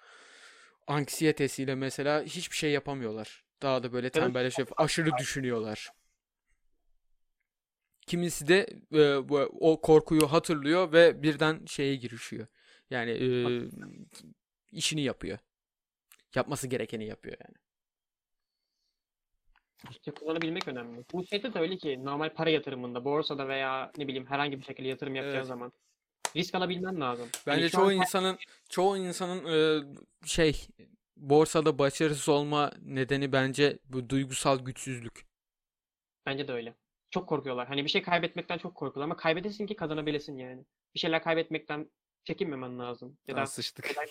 [0.87, 3.45] Anksiyetesiyle mesela hiçbir şey yapamıyorlar.
[3.63, 5.91] Daha da böyle tembelleşip aşırı düşünüyorlar.
[8.07, 12.47] Kimisi de e, bu- o korkuyu hatırlıyor ve birden şeye girişiyor.
[12.91, 13.45] Yani e,
[14.73, 15.39] işini yapıyor.
[16.35, 17.57] Yapması gerekeni yapıyor yani.
[19.91, 21.05] İşte kullanabilmek önemli.
[21.13, 24.89] Bu şeyde de öyle ki normal para yatırımında, borsada veya ne bileyim herhangi bir şekilde
[24.89, 25.47] yatırım yapacağın Evet.
[25.47, 25.73] zaman
[26.37, 27.29] risk alabilmen lazım.
[27.47, 29.85] Bence şu çoğu an insanın çoğu insanın e,
[30.27, 30.67] şey
[31.17, 35.27] borsada başarısız olma nedeni bence bu duygusal güçsüzlük.
[36.27, 36.75] bence de öyle.
[37.11, 37.69] Çok korkuyorlar.
[37.69, 40.65] Hani bir şey kaybetmekten çok korkuyorlar ama kaybedesin ki kazanabilesin yani.
[40.95, 41.91] Bir şeyler kaybetmekten
[42.25, 43.19] çekinmemen lazım.
[43.29, 43.85] Ya da sıçtık.
[43.87, 44.07] Neden?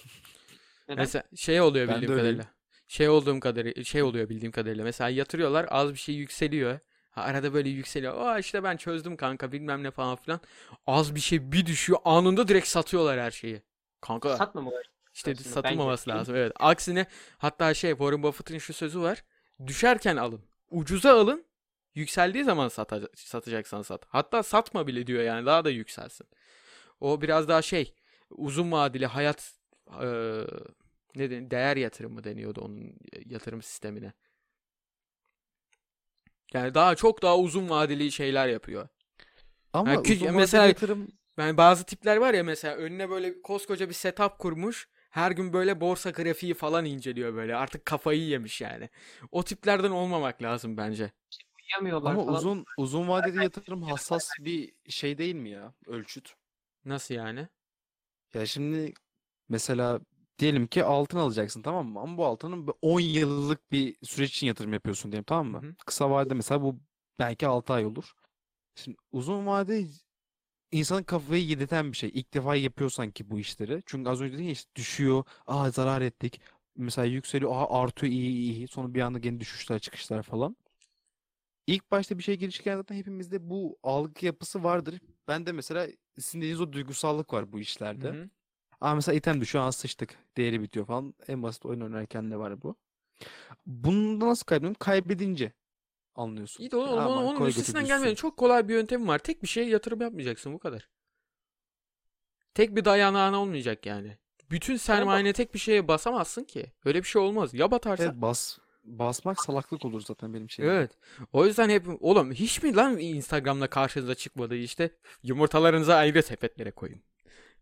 [0.97, 2.17] Mesela şey oluyor bildiğim öyleyim.
[2.38, 2.62] kadarıyla.
[2.93, 4.83] Şey olduğum kadarıyla şey oluyor bildiğim kadarıyla.
[4.83, 6.79] Mesela yatırıyorlar az bir şey yükseliyor.
[7.11, 8.17] Ha, arada böyle yükseliyor.
[8.25, 10.39] Aa işte ben çözdüm kanka bilmem ne falan filan.
[10.87, 13.61] Az bir şey bir düşüyor anında direkt satıyorlar her şeyi.
[14.01, 14.83] Kanka Satmamaları.
[15.13, 16.35] işte satılmaması lazım.
[16.35, 16.51] Evet.
[16.59, 17.05] Aksine
[17.37, 19.23] hatta şey Warren Buffett'ın şu sözü var.
[19.67, 20.41] Düşerken alın.
[20.69, 21.45] Ucuza alın.
[21.95, 24.05] Yükseldiği zaman sata- satacaksan sat.
[24.07, 26.27] Hatta satma bile diyor yani daha da yükselsin.
[26.99, 27.93] O biraz daha şey
[28.29, 29.53] uzun vadeli hayat
[31.16, 34.14] ne den- değer yatırımı deniyordu onun yatırım sistemine.
[36.53, 38.88] Yani daha çok daha uzun vadeli şeyler yapıyor.
[39.74, 41.07] Ama kü- uzun vadeli mesela- yatırım
[41.38, 44.89] Yani bazı tipler var ya mesela önüne böyle koskoca bir setup kurmuş.
[45.09, 47.55] Her gün böyle borsa grafiği falan inceliyor böyle.
[47.55, 48.89] Artık kafayı yemiş yani.
[49.32, 51.11] O tiplerden olmamak lazım bence.
[51.59, 52.38] Uyuyamıyorlar ama falan.
[52.38, 55.74] uzun uzun vadeli yatırım hassas bir şey değil mi ya?
[55.88, 56.36] Ölçüt.
[56.86, 57.47] Nasıl yani?
[58.34, 58.93] Ya şimdi
[59.49, 59.99] mesela
[60.39, 61.99] diyelim ki altın alacaksın tamam mı?
[61.99, 65.61] Ama bu altının bir 10 yıllık bir süreç için yatırım yapıyorsun diyelim tamam mı?
[65.61, 65.75] Hı hı.
[65.86, 66.79] Kısa vadede mesela bu
[67.19, 68.13] belki 6 ay olur.
[68.75, 69.86] Şimdi uzun vade
[70.71, 72.11] insanın kafayı yedirten bir şey.
[72.13, 73.84] İlk defa yapıyorsan ki bu işleri.
[73.86, 75.23] Çünkü az önce dedin ya işte düşüyor.
[75.47, 76.41] Aa zarar ettik.
[76.77, 77.51] Mesela yükseliyor.
[77.55, 78.67] Aa artıyor iyi iyi iyi.
[78.67, 80.55] Sonra bir anda gene düşüşler çıkışlar falan.
[81.67, 84.99] İlk başta bir şey girişken zaten hepimizde bu algı yapısı vardır.
[85.27, 85.88] Ben de mesela
[86.19, 88.07] sizin dediğiniz o duygusallık var bu işlerde.
[88.07, 88.29] Hı hı.
[88.82, 91.13] Aa mesela item düşüyor, aa sıçtık, değeri bitiyor falan.
[91.28, 92.76] En basit oyun oynarken de var bu.
[93.65, 94.80] Bunda nasıl kaybediyorsun?
[94.80, 95.53] Kaybedince
[96.15, 96.63] anlıyorsun.
[96.63, 99.19] İyi de onun, onun koy götür üstesinden gelmenin çok kolay bir yöntemi var.
[99.19, 100.89] Tek bir şeye yatırım yapmayacaksın bu kadar.
[102.53, 104.17] Tek bir dayanağın olmayacak yani.
[104.51, 106.74] Bütün sermayeni tek bir şeye basamazsın ki.
[106.86, 107.53] Öyle bir şey olmaz.
[107.53, 108.03] Ya batarsa.
[108.03, 110.71] Evet bas basmak salaklık olur zaten benim şeyim.
[110.71, 110.91] Evet.
[111.34, 117.03] O yüzden hep oğlum hiç mi lan Instagram'da karşınıza çıkmadı işte yumurtalarınızı ayrı sepetlere koyun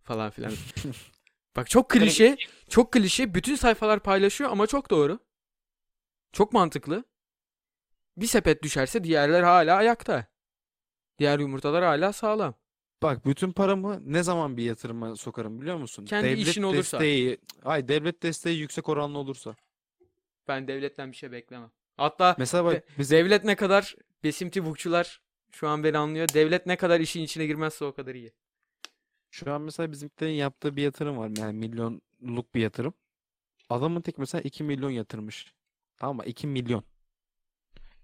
[0.04, 0.54] falan filan.
[1.56, 2.38] Bak çok klişe,
[2.70, 3.34] çok klişe.
[3.34, 5.20] Bütün sayfalar paylaşıyor ama çok doğru.
[6.32, 7.04] Çok mantıklı.
[8.18, 10.26] Bir sepet düşerse diğerler hala ayakta.
[11.20, 12.56] Diğer yumurtalar hala sağlam.
[13.04, 16.06] Bak bütün paramı ne zaman bir yatırıma sokarım biliyor musun?
[16.06, 17.00] Kendi devlet işin olursa.
[17.00, 19.56] desteği, ay devlet desteği yüksek oranlı olursa.
[20.48, 21.72] Ben devletten bir şey beklemem.
[21.98, 25.22] Hatta Mesela bak De- biz devlet ne kadar besimti bukçular
[25.52, 26.28] şu an beni anlıyor.
[26.34, 28.34] Devlet ne kadar işin içine girmezse o kadar iyi.
[29.32, 31.32] Şu an mesela bizimkilerin yaptığı bir yatırım var.
[31.38, 32.94] Yani milyonluk bir yatırım.
[33.70, 35.54] Adamın tek mesela 2 milyon yatırmış.
[35.98, 36.24] Tamam mı?
[36.26, 36.84] 2 milyon.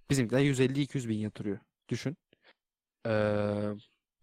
[0.09, 1.59] Bizimkiler 150-200 bin yatırıyor.
[1.89, 2.17] Düşün.
[3.05, 3.09] Ee,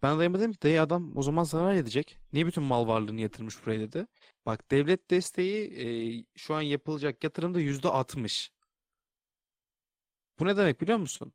[0.03, 2.17] ben dayıma dedim ki dayı adam o zaman zarar edecek.
[2.33, 4.07] Niye bütün mal varlığını yatırmış buraya dedi.
[4.45, 5.87] Bak devlet desteği e,
[6.35, 8.49] şu an yapılacak yatırımda %60.
[10.39, 11.33] Bu ne demek biliyor musun?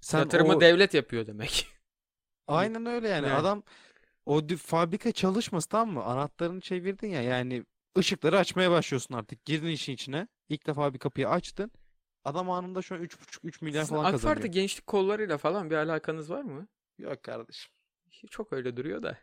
[0.00, 1.66] Sen Yatırımı o- devlet yapıyor demek.
[2.46, 3.26] Aynen öyle yani.
[3.26, 3.34] Yani.
[3.34, 3.62] Adam
[4.26, 6.04] o dü- fabrika çalışması tamam mı?
[6.04, 7.64] Anahtarını çevirdin ya yani
[7.98, 9.44] ışıkları açmaya başlıyorsun artık.
[9.44, 10.28] Girdin işin içine.
[10.48, 11.70] İlk defa bir kapıyı açtın.
[12.24, 14.46] Adam anında şu an 3,5-3 milyar Sizin falan kazanıyor.
[14.46, 16.68] gençlik kollarıyla falan bir alakanız var mı?
[16.98, 17.72] Yok kardeşim.
[18.30, 19.18] Çok öyle duruyor da.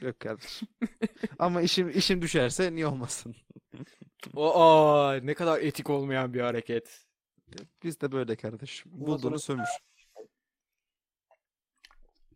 [0.00, 0.68] Yok kardeşim.
[1.38, 3.36] Ama işim işim düşerse niye olmasın?
[4.36, 7.06] Aa ne kadar etik olmayan bir hareket.
[7.82, 8.92] Biz de böyle kardeşim.
[8.94, 9.66] Bundan Bulduğunu sömür.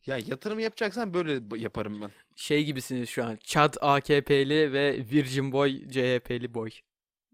[0.06, 2.10] Ya yatırım yapacaksan böyle yaparım ben.
[2.36, 3.38] Şey gibisiniz şu an.
[3.44, 6.70] Chad AKP'li ve Virgin Boy CHP'li boy.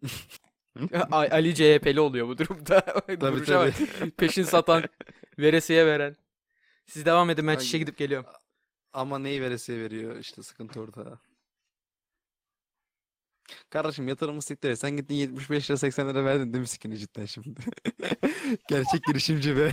[1.12, 2.80] Ali CHP'li oluyor bu durumda.
[3.20, 3.72] Tabii tabii.
[4.16, 4.84] Peşin satan,
[5.38, 6.16] veresiye veren.
[6.86, 8.30] Siz devam edin ben çişe gidip geliyorum.
[8.92, 11.20] Ama neyi veresiye veriyor işte sıkıntı orada.
[13.70, 14.76] Kardeşim yatırımı siktir.
[14.76, 17.60] Sen gittin 75 lira 80 lira verdin değil mi sikini cidden şimdi?
[18.68, 19.70] Gerçek girişimci be.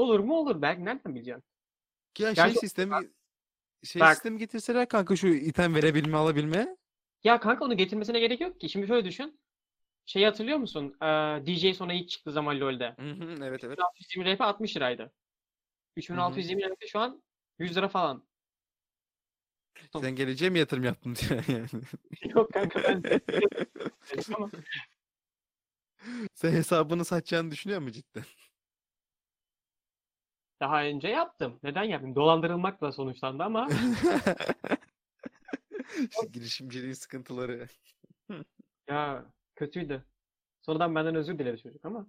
[0.00, 0.62] Olur mu olur.
[0.62, 1.44] Belki nereden bileceksin?
[2.18, 2.94] Ya şey Gerçi- sistemi
[3.84, 4.14] şey Bak.
[4.14, 6.76] sistemi getirseler kanka şu item verebilme alabilme.
[7.24, 8.68] Ya kanka onu getirmesine gerek yok ki.
[8.68, 9.40] Şimdi şöyle düşün.
[10.06, 10.96] Şeyi hatırlıyor musun?
[11.02, 11.06] Ee,
[11.46, 12.94] DJ Sona ilk çıktığı zaman LoL'de.
[12.98, 13.78] Hı hı, evet evet.
[13.78, 15.12] 3620 RP 60 liraydı.
[15.96, 17.22] 3620 RP şu an
[17.58, 18.28] 100 lira falan.
[20.00, 21.66] Sen geleceğe mi yatırım yaptın diyor yani.
[22.34, 23.02] Yok kanka ben
[26.34, 28.24] Sen hesabını satacağını düşünüyor musun cidden?
[30.60, 31.58] Daha önce yaptım.
[31.62, 32.14] Neden yaptım?
[32.14, 33.68] Dolandırılmakla sonuçlandı ama
[36.00, 37.68] İşte girişimciliğin sıkıntıları.
[38.88, 39.24] ya
[39.56, 40.04] kötüydü.
[40.62, 42.06] Sonradan benden özür diledi çocuk ama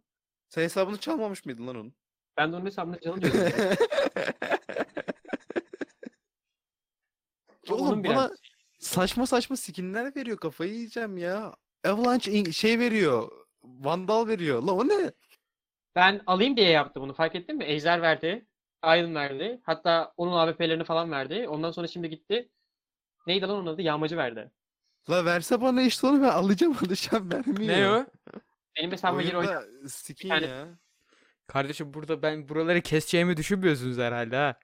[0.49, 1.93] Sen hesabını çalmamış mıydın lan onun?
[2.38, 3.39] ben de onun hesabına canım diyorum.
[7.70, 8.32] Oğlum Onun biraz- bana
[8.80, 11.56] saçma saçma skinler veriyor kafayı yiyeceğim ya.
[11.86, 13.32] Avalanche in- şey veriyor.
[13.64, 14.64] Vandal veriyor.
[14.64, 15.12] La o ne?
[15.95, 17.63] Ben alayım diye yaptı bunu fark ettin mi?
[17.63, 18.45] Ejder verdi.
[18.85, 19.61] Iron verdi.
[19.63, 21.47] Hatta onun AWP'lerini falan verdi.
[21.47, 22.49] Ondan sonra şimdi gitti.
[23.27, 23.81] Neydi lan onun adı?
[23.81, 24.51] Yağmacı verdi.
[25.09, 27.77] La verse bana işte onu ben alacağım alacağım vermiyor.
[27.77, 28.05] Ne o?
[28.77, 29.35] Benim hesabıma gir
[29.87, 30.67] skin tane- ya.
[31.47, 34.55] Kardeşim burada ben buraları keseceğimi düşünmüyorsunuz herhalde ha.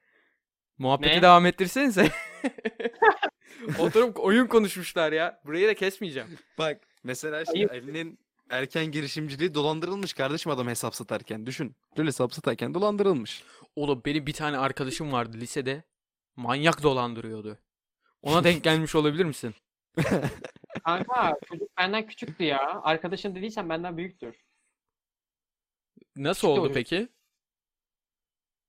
[0.77, 1.21] Muhabbeti Ne?
[1.21, 2.11] devam ettirsenize.
[3.79, 5.41] Oturup oyun konuşmuşlar ya.
[5.45, 6.27] Burayı da kesmeyeceğim.
[6.57, 7.71] Bak mesela Ayıp.
[7.71, 8.19] Ali'nin
[8.49, 11.75] erken girişimciliği dolandırılmış kardeşim adam hesap satarken düşün.
[11.95, 13.43] Dün hesap satarken dolandırılmış.
[13.75, 15.83] Oğlum benim bir tane arkadaşım vardı lisede.
[16.35, 17.57] Manyak dolandırıyordu.
[18.21, 19.55] Ona denk gelmiş olabilir misin?
[20.85, 22.81] Kanka çocuk benden küçüktü ya.
[22.83, 24.35] Arkadaşın dediysen benden büyüktür.
[26.15, 27.07] Nasıl İşte oldu o- peki?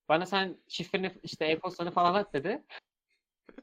[0.08, 2.62] Bana sen şifreni işte e-postanı falan at dedi.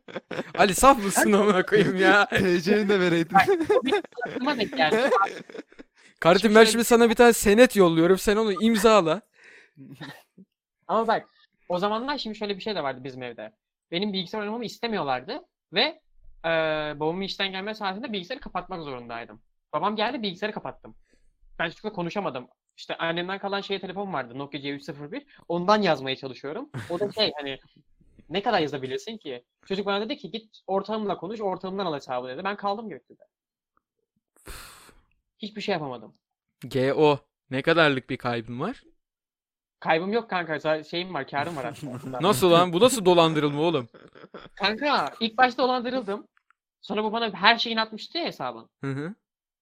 [0.57, 2.25] Ali saf mısın amına koyayım ya?
[2.29, 3.35] TC'ni de vereydin.
[4.25, 5.09] Aklıma denk geldi.
[6.25, 8.17] Kardeşim Şimdi ben şimdi sana bir tane senet yolluyorum.
[8.17, 9.21] Sen onu imzala.
[10.87, 11.29] Ama bak
[11.69, 13.51] o zamanlar şimdi şöyle bir şey de vardı bizim evde.
[13.91, 15.81] Benim bilgisayar oynamamı istemiyorlardı ve
[16.45, 19.41] eee babamın işten gelme saatinde bilgisayarı kapatmak zorundaydım.
[19.73, 20.95] Babam geldi bilgisayarı kapattım.
[21.59, 22.47] Ben çocukla konuşamadım.
[22.77, 25.25] İşte annemden kalan şey telefon vardı Nokia C301.
[25.47, 26.69] Ondan yazmaya çalışıyorum.
[26.89, 27.59] O da şey hani
[28.29, 29.43] ne kadar yazabilirsin ki?
[29.65, 32.43] Çocuk bana dedi ki git ortağımla konuş ortağımdan al hesabı dedi.
[32.43, 33.34] Ben kaldım gökyüzünde.
[35.39, 36.15] Hiçbir şey yapamadım.
[36.63, 37.19] GO.
[37.49, 38.83] Ne kadarlık bir kaybın var?
[39.79, 40.55] Kaybım yok kanka.
[40.55, 42.21] Sa- Şeyim var, karım var aslında.
[42.21, 42.73] Nasıl lan?
[42.73, 43.89] Bu nasıl dolandırılma oğlum?
[44.55, 46.27] Kanka ilk başta dolandırıldım.
[46.81, 48.69] Sonra bu bana her şeyini atmıştı ya hesabın.
[48.83, 49.15] Hı hı.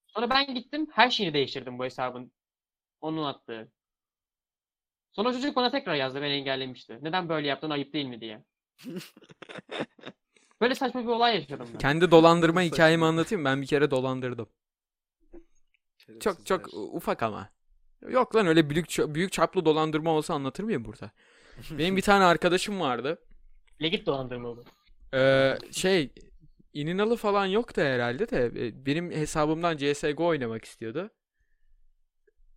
[0.08, 2.32] Sonra ben gittim her şeyini değiştirdim bu hesabın.
[3.02, 3.72] Onun attığı.
[5.12, 7.00] Sonra çocuk bana tekrar yazdı beni engellemişti.
[7.02, 8.44] Neden böyle yaptın ayıp değil mi diye.
[10.62, 11.78] Böyle saçma bir olay yaşadım ben.
[11.80, 13.46] Kendi dolandırma hikayemi anlatayım.
[13.46, 14.50] Ben bir kere dolandırdım.
[16.20, 17.50] Çok çok ufak ama.
[18.10, 21.12] Yok lan öyle büyük büyük çaplı dolandırma olsa anlatır mıyım burada?
[21.72, 23.20] Benim bir tane arkadaşım vardı.
[23.82, 24.66] Legit dolandırma oldu.
[25.14, 26.14] Ee, şey
[26.74, 31.10] ininalı falan yoktu herhalde de e, benim hesabımdan CS:GO oynamak istiyordu.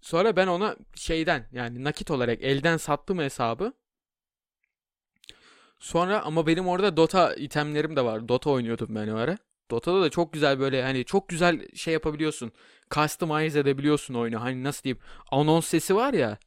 [0.01, 3.73] Sonra ben ona şeyden yani nakit olarak elden sattım hesabı.
[5.79, 8.29] Sonra ama benim orada Dota itemlerim de var.
[8.29, 9.39] Dota oynuyordum ben o ara.
[9.71, 12.53] Dota'da da çok güzel böyle hani çok güzel şey yapabiliyorsun.
[12.91, 14.41] Customize edebiliyorsun oyunu.
[14.41, 14.99] Hani nasıl diyeyim?
[15.31, 16.39] Anons sesi var ya.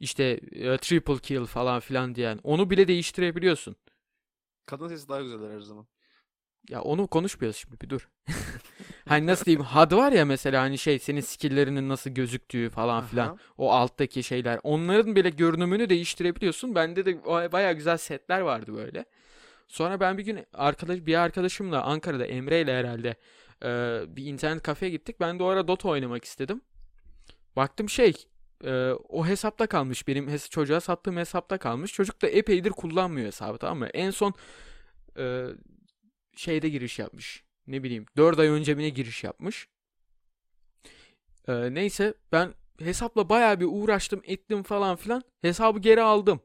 [0.00, 2.40] İşte e, triple kill falan filan diyen.
[2.42, 3.76] Onu bile değiştirebiliyorsun.
[4.66, 5.86] Kadın sesi daha güzel her zaman.
[6.68, 8.08] Ya onu konuşmuyoruz şimdi bir dur.
[9.08, 13.26] Hani nasıl diyeyim HUD var ya mesela hani şey senin skill'lerinin nasıl gözüktüğü falan filan.
[13.26, 13.36] Aha.
[13.58, 14.60] O alttaki şeyler.
[14.62, 16.74] Onların bile görünümünü değiştirebiliyorsun.
[16.74, 19.04] Bende de baya bayağı güzel setler vardı böyle.
[19.68, 23.16] Sonra ben bir gün arkadaş bir arkadaşımla Ankara'da Emre ile herhalde
[23.64, 23.68] e,
[24.16, 25.20] bir internet kafeye gittik.
[25.20, 26.60] Ben de o ara Dota oynamak istedim.
[27.56, 28.12] Baktım şey
[28.64, 30.08] e, o hesapta kalmış.
[30.08, 31.92] Benim hes- çocuğa sattığım hesapta kalmış.
[31.92, 33.86] Çocuk da epeydir kullanmıyor hesabı tamam mı?
[33.86, 34.34] En son
[35.18, 35.46] e,
[36.36, 37.44] şeyde giriş yapmış.
[37.66, 39.68] Ne bileyim 4 ay önce mi ne giriş yapmış.
[41.48, 45.22] Ee, neyse ben hesapla bayağı bir uğraştım ettim falan filan.
[45.42, 46.40] Hesabı geri aldım.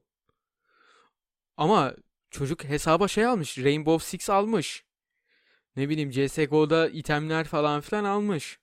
[1.58, 1.94] Ama
[2.32, 3.58] çocuk hesaba şey almış.
[3.58, 4.86] Rainbow Six almış.
[5.76, 8.60] Ne bileyim CSGO'da itemler falan filan almış.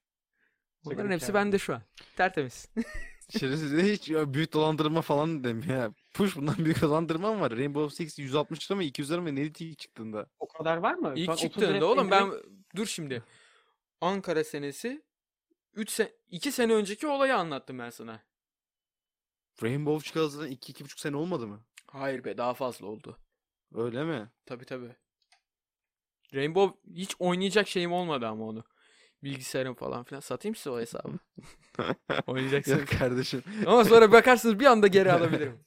[0.85, 1.35] Bunların Sıkıntı hepsi yani.
[1.35, 1.83] bende şu an.
[2.17, 2.69] Tertemiz.
[3.39, 5.93] Şerefsiz hiç ya, büyük dolandırma falan dedim ya.
[6.15, 7.53] Push bundan büyük dolandırma mı var?
[7.57, 10.27] Rainbow Six 160 lira mı 200 lira mı ne ilk çıktığında?
[10.39, 11.03] O kadar var mı?
[11.07, 13.23] Şu an İlk 30 liraya çıktığında oğlum ben indirim- dur şimdi.
[14.01, 15.03] Ankara senesi
[15.75, 18.23] 3 se 2 sene önceki olayı anlattım ben sana.
[19.63, 21.61] Rainbow çıkalı 2-2,5 sene olmadı mı?
[21.87, 23.19] Hayır be daha fazla oldu.
[23.75, 24.31] Öyle mi?
[24.47, 24.97] Tabi tabi.
[26.35, 28.65] Rainbow hiç oynayacak şeyim olmadı ama onu.
[29.23, 30.21] Bilgisayarım falan filan.
[30.21, 31.19] Satayım size o hesabı.
[32.27, 32.79] Oynayacaksınız.
[32.79, 33.43] Yok kardeşim.
[33.67, 35.61] ama sonra bakarsınız bir anda geri alabilirim.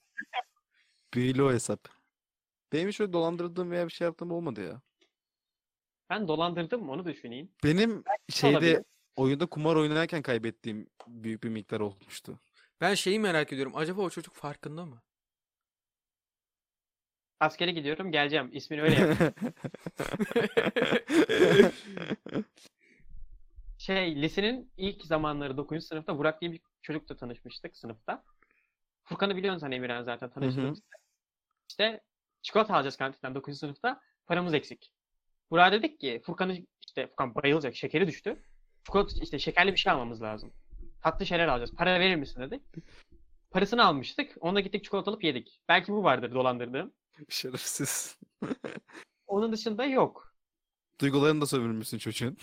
[1.14, 1.88] Büyülü o hesap.
[2.74, 4.82] Benim hiç öyle dolandırdığım veya bir şey yaptığım olmadı ya.
[6.10, 7.52] Ben dolandırdım mı onu düşüneyim.
[7.64, 8.84] Benim şeyde olabilir.
[9.16, 12.40] oyunda kumar oynarken kaybettiğim büyük bir miktar olmuştu.
[12.82, 13.74] Ben şeyi merak ediyorum.
[13.76, 15.02] Acaba o çocuk farkında mı?
[17.42, 18.50] Askere gidiyorum geleceğim.
[18.54, 19.18] İsmini öyle yap.
[23.78, 25.88] Şey lisenin ilk zamanları 9.
[25.88, 28.24] sınıfta Burak diye bir çocukla tanışmıştık sınıfta.
[29.04, 30.86] Furkan'ı biliyorsun sen Emirhan zaten tanıştığımızda.
[31.70, 32.02] İşte
[32.42, 33.60] çikolata alacağız kantinden 9.
[33.60, 34.02] sınıfta.
[34.28, 34.92] Paramız eksik.
[35.52, 38.44] Burak'a dedik ki Furkan'ı işte Furkan bayılacak şekeri düştü.
[38.86, 40.54] Çikolata işte şekerli bir şey almamız lazım.
[41.04, 41.76] Tatlı şeyler alacağız.
[41.76, 42.60] Para verir misin dedi.
[43.52, 44.38] Parasını almıştık.
[44.40, 45.62] Onunla gittik çikolata alıp yedik.
[45.70, 46.94] Belki bu vardır dolandırdığım.
[47.30, 48.18] Şerefsiz.
[49.28, 50.34] Onun dışında yok.
[51.00, 52.38] Duygularını da sömürmüşsün çocuğun.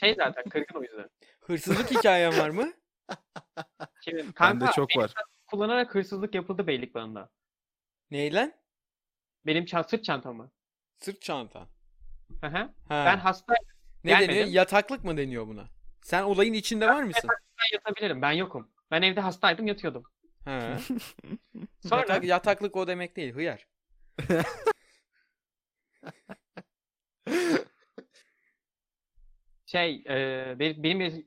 [0.00, 1.10] Şey zaten kırgın o yüzden.
[1.40, 2.72] Hırsızlık hikayen var mı?
[4.04, 5.14] Şimdi, Bende kanka çok benim var.
[5.46, 7.20] kullanarak hırsızlık yapıldı Beylikdüzü'nde.
[8.10, 8.52] Ney lan?
[9.46, 10.50] Benim ça- sırt çantamı.
[10.98, 11.68] Sırt çantan.
[12.40, 12.58] Hı hı.
[12.88, 13.04] Ha.
[13.06, 13.64] Ben hastayım.
[14.04, 14.46] ne deniyor?
[14.46, 15.68] Yataklık mı deniyor buna?
[16.02, 17.30] Sen olayın içinde var mısın?
[17.30, 18.22] Ben yatabilirim.
[18.22, 18.70] Ben yokum.
[18.90, 20.04] Ben evde hastaydım yatıyordum.
[20.44, 20.78] Ha.
[21.88, 23.66] Sonra Yatak, yataklık o demek değil, hıyar.
[29.66, 31.24] şey e, benim, e-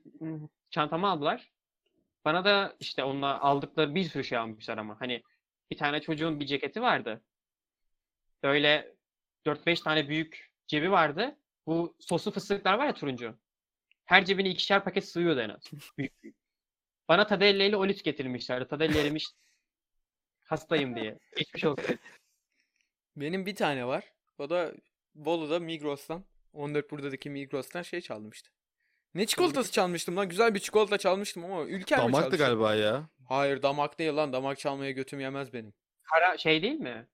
[0.70, 1.52] çantamı aldılar.
[2.24, 5.00] Bana da işte onunla aldıkları bir sürü şey almışlar ama.
[5.00, 5.22] Hani
[5.70, 7.22] bir tane çocuğun bir ceketi vardı.
[8.42, 8.94] Böyle
[9.46, 11.36] 4-5 tane büyük cebi vardı.
[11.66, 13.38] Bu soslu fıstıklar var ya turuncu.
[14.04, 15.62] Her cebine ikişer paket sığıyordu en az.
[15.98, 16.36] Büyük büyük.
[17.08, 18.68] Bana Tadelle ile Olive getirmişlerdi.
[18.68, 19.26] Tadelle erimiş.
[20.44, 21.18] Hastayım diye.
[21.36, 21.98] Geçmiş olsun.
[23.16, 24.04] Benim bir tane var.
[24.38, 24.72] O da
[25.14, 26.24] Bolu'da Migros'tan.
[26.52, 28.50] 14 buradaki Migros'tan şey çalmıştı.
[29.14, 30.28] Ne çikolatası çalmıştım lan?
[30.28, 32.48] Güzel bir çikolata çalmıştım ama ülker mi Damaktı çalışıyor?
[32.48, 33.08] galiba ya.
[33.28, 34.32] Hayır damak değil lan.
[34.32, 35.72] Damak çalmaya götüm yemez benim.
[36.02, 37.06] Kara şey değil mi?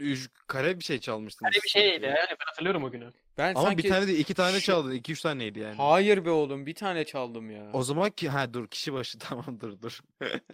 [0.00, 1.52] Üç, kare bir şey çalmıştınız.
[1.54, 2.06] Hani bir şeydi.
[2.06, 3.12] Yani ben hatırlıyorum o günü.
[3.38, 3.84] Ben Ama sanki...
[3.84, 4.90] bir tane değil iki tane Şu- çaldın.
[4.90, 5.74] iki üç taneydi yani.
[5.74, 7.70] Hayır be oğlum bir tane çaldım ya.
[7.72, 10.00] O zaman ki ha dur kişi başı tamam dur dur.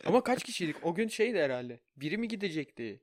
[0.07, 0.76] Ama kaç kişiydik?
[0.82, 1.80] O gün şeydi herhalde.
[1.97, 3.01] Biri mi gidecekti?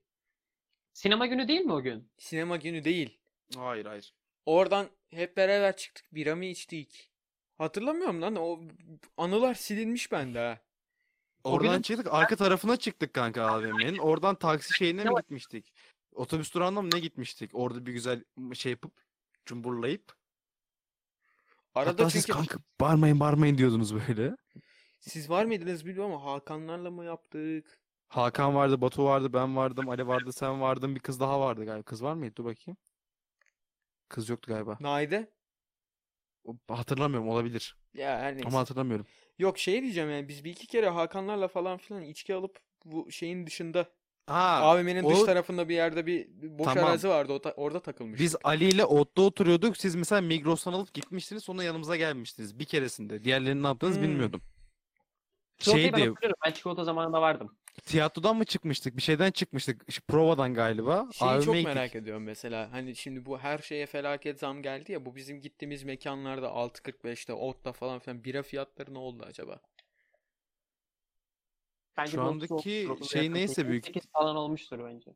[0.93, 2.09] Sinema günü değil mi o gün?
[2.17, 3.19] Sinema günü değil.
[3.55, 4.13] hayır hayır.
[4.45, 6.15] Oradan hep beraber çıktık.
[6.15, 7.09] Bira mı içtik?
[7.57, 8.35] Hatırlamıyorum lan.
[8.35, 8.59] O
[9.17, 10.59] anılar silinmiş bende ha.
[11.43, 13.97] Oradan günün- çıktık arka tarafına çıktık kanka AVM'nin.
[13.97, 15.73] Oradan taksi şeyine mi gitmiştik?
[16.15, 17.51] Otobüs durağına mı ne gitmiştik?
[17.53, 18.23] Orada bir güzel
[18.53, 18.91] şey yapıp
[19.45, 20.13] cumburlayıp.
[21.75, 24.35] Arada Hatta siz kanka bağırmayın bağırmayın diyordunuz böyle.
[24.99, 27.79] siz var mıydınız bilmiyorum ama Hakanlarla mı yaptık?
[28.17, 31.83] Hakan vardı, Batu vardı, ben vardım, Ali vardı, sen vardın, bir kız daha vardı galiba.
[31.83, 32.35] Kız var mıydı?
[32.35, 32.77] Dur bakayım.
[34.09, 34.77] Kız yoktu galiba.
[34.79, 35.31] Naide?
[36.45, 37.77] O- Hatırlamıyorum olabilir.
[37.93, 38.47] Ya her neyse.
[38.47, 39.05] Ama hatırlamıyorum.
[39.39, 43.47] Yok şey diyeceğim yani biz bir iki kere Hakanlarla falan filan içki alıp bu şeyin
[43.47, 43.89] dışında
[44.27, 46.27] Ha, AVM'nin dış o- tarafında bir yerde bir
[46.59, 46.83] boş Tamam.
[46.89, 48.19] arazi vardı o ta- orada takılmıştık.
[48.25, 49.77] Biz Ali ile Ot'ta oturuyorduk.
[49.77, 51.43] Siz mesela Migros'tan alıp gitmiştiniz.
[51.43, 52.59] Sonra yanımıza gelmiştiniz.
[52.59, 53.23] Bir keresinde.
[53.23, 54.03] Diğerlerini ne yaptınız Hmm.
[54.03, 54.41] bilmiyordum.
[55.57, 56.37] Çikolatayı ben Şeydi, hatırlıyorum.
[56.45, 57.57] Ben çikolata zamanında vardım.
[57.81, 58.97] Tiyatrodan mı çıkmıştık?
[58.97, 59.91] Bir şeyden çıkmıştık.
[59.91, 61.07] Şu provadan galiba.
[61.11, 62.01] Şeyi çok merak gittik.
[62.01, 62.71] ediyorum mesela.
[62.71, 65.05] Hani şimdi bu her şeye felaket zam geldi ya.
[65.05, 69.61] Bu bizim gittiğimiz mekanlarda 6.45'te, Ot'ta falan filan bira fiyatları ne oldu acaba?
[71.97, 72.53] Bence Şu bu andaki
[72.91, 75.11] otuza şey neyse büyük- 8 falan olmuştur bence.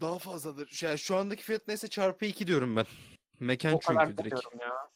[0.00, 0.68] Daha fazladır.
[0.68, 2.86] Şu, yani şu andaki fiyat neyse çarpı 2 diyorum ben.
[3.40, 4.34] Mekan O kadar çünkü direkt.
[4.36, 4.90] bilmiyorum ya.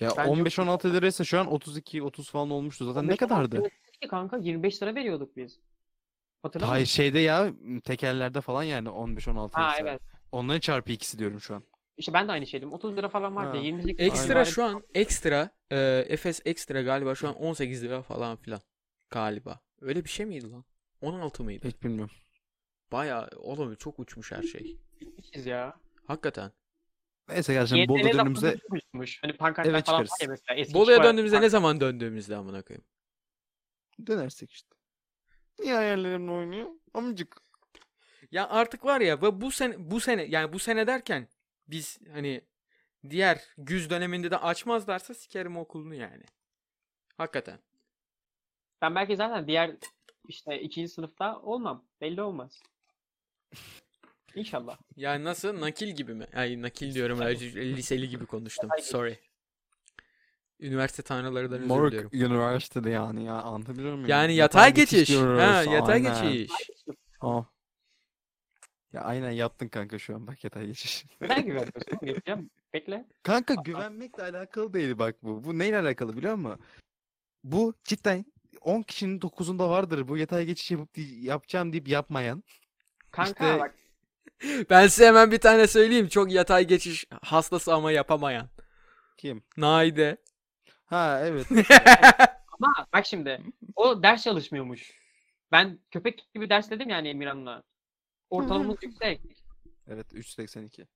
[0.00, 2.84] Ya Bence 15-16 liraysa şu an 32-30 falan olmuştu.
[2.84, 3.62] Zaten ne 15 kadardı?
[4.02, 5.58] Lira ki kanka 25 lira veriyorduk biz.
[6.42, 6.94] Hatırlamıyor Hayır musun?
[6.96, 7.52] şeyde ya
[7.84, 9.82] tekerlerde falan yani 15-16 Ha liraysa.
[9.90, 10.00] evet.
[10.32, 11.64] Onların çarpı ikisi diyorum şu an.
[11.96, 12.72] İşte ben de aynı şeydim.
[12.72, 13.56] 30 lira falan vardı.
[13.58, 13.62] Ha.
[13.62, 14.44] 28 Ekstra Aynen.
[14.44, 18.60] şu an ekstra e, Efes ekstra galiba şu an 18 lira falan filan
[19.10, 19.60] galiba.
[19.80, 20.64] Öyle bir şey miydi lan?
[21.00, 21.62] 16 mıydı?
[21.62, 22.14] Pek bilmiyorum.
[22.92, 24.78] Bayağı oğlum çok uçmuş her şey.
[25.00, 25.76] Bitmişiz ya.
[26.06, 26.52] Hakikaten.
[27.28, 29.22] Neyse gerçekten YTL Bolu çıkmışmış.
[29.22, 30.28] Hani pankartlar Evet, falan var çıkarız.
[30.40, 30.60] mesela.
[30.60, 32.84] Eski Bolu'ya çikolata- döndüğümüzde ne zaman döndüğümüzde amına koyayım.
[34.06, 34.74] Dönersek işte.
[35.58, 36.68] Niye hayallerimle oynuyor?
[36.94, 37.36] Amcık.
[38.30, 41.28] Ya artık var ya bu bu sene bu sene yani bu sene derken
[41.68, 42.40] biz hani
[43.10, 46.24] diğer güz döneminde de açmazlarsa sikerim okulunu yani.
[47.16, 47.58] Hakikaten.
[48.82, 49.76] Ben belki zaten diğer
[50.28, 51.84] işte ikinci sınıfta olmam.
[52.00, 52.62] Belli olmaz.
[54.34, 54.78] İnşallah.
[54.96, 56.26] Yani nasıl nakil gibi mi?
[56.34, 58.70] Ay nakil diyorum liseli gibi konuştum.
[58.82, 59.18] Sorry.
[60.60, 62.10] Üniversite tanrılarından özür Moruk diliyorum.
[62.12, 64.08] Üniversitede yani ya anlatabiliyor muyum?
[64.08, 65.08] Yani yatay geçiş.
[65.08, 66.22] diyoruz, Ha, yatay aynen.
[66.32, 66.52] geçiş.
[67.20, 67.46] Ha.
[68.92, 71.04] Ya aynen yattın kanka şu an bak yatay geçiş.
[71.20, 72.06] Neden güvenmiyorsun?
[72.06, 72.50] Yapacağım.
[72.74, 73.06] Bekle.
[73.22, 75.44] Kanka güvenmekle alakalı değil bak bu.
[75.44, 76.60] Bu neyle alakalı biliyor musun?
[77.44, 78.24] Bu cidden
[78.60, 80.90] 10 kişinin 9'unda vardır bu yatay geçiş yapıp
[81.22, 82.42] yapacağım deyip yapmayan.
[83.10, 83.74] Kanka İşte- bak
[84.70, 86.08] Ben size hemen bir tane söyleyeyim.
[86.08, 88.48] Çok yatay geçiş hastası ama yapamayan.
[89.16, 89.42] Kim?
[89.56, 90.16] Naide.
[90.88, 91.46] Ha evet.
[92.50, 93.42] ama bak şimdi
[93.76, 94.92] o ders çalışmıyormuş.
[95.52, 97.62] Ben köpek gibi ders dedim yani Emirhan'la.
[98.30, 99.20] Ortalamamız yüksek.
[99.86, 100.86] evet 382.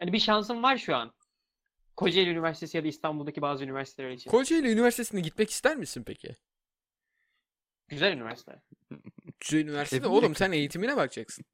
[0.00, 1.12] Hani bir şansım var şu an.
[1.96, 4.30] Kocaeli Üniversitesi ya da İstanbul'daki bazı üniversiteler için.
[4.30, 6.36] Kocaeli Üniversitesi'ne gitmek ister misin peki?
[7.88, 8.62] Güzel üniversite.
[9.40, 11.44] Güzel üniversite oğlum sen eğitimine bakacaksın.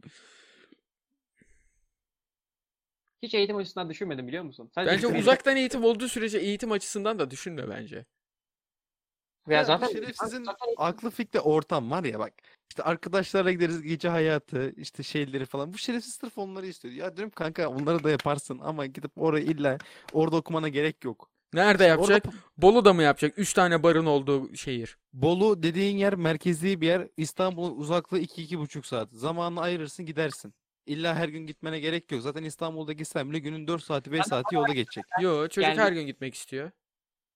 [3.24, 4.70] Hiç eğitim açısından düşünmedim biliyor musun?
[4.74, 8.04] Sadece Bence benim- uzaktan eğitim olduğu sürece eğitim açısından da düşünme bence.
[9.48, 12.32] Ya bu zaten şerefsizin zaten- aklı fikri ortam var ya bak.
[12.70, 15.72] İşte arkadaşlarla gideriz gece hayatı, işte şeyleri falan.
[15.72, 16.94] Bu şerefsiz sırf onları istiyor.
[16.94, 19.78] Ya diyorum kanka onları da yaparsın ama gidip oraya illa
[20.12, 21.30] orada okumana gerek yok.
[21.52, 22.24] Nerede Orada yapacak?
[22.58, 23.38] Bolu'da mı yapacak?
[23.38, 24.98] 3 tane barın olduğu şehir.
[25.12, 27.08] Bolu dediğin yer merkezi bir yer.
[27.16, 29.08] İstanbul'un uzaklığı 2-2,5 saat.
[29.12, 30.54] Zamanını ayırırsın gidersin.
[30.86, 32.22] İlla her gün gitmene gerek yok.
[32.22, 35.04] Zaten İstanbul'da gitsen bile günün 4 saati 5 Ben de saati yolda geçecek.
[35.20, 36.70] Yo çocuk Yani- her gün gitmek istiyor.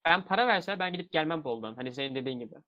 [0.04, 1.74] Ben para verse ben gidip gelmem Bolu'dan.
[1.74, 2.54] Hani senin dediğin gibi.
[2.54, 2.62] Ya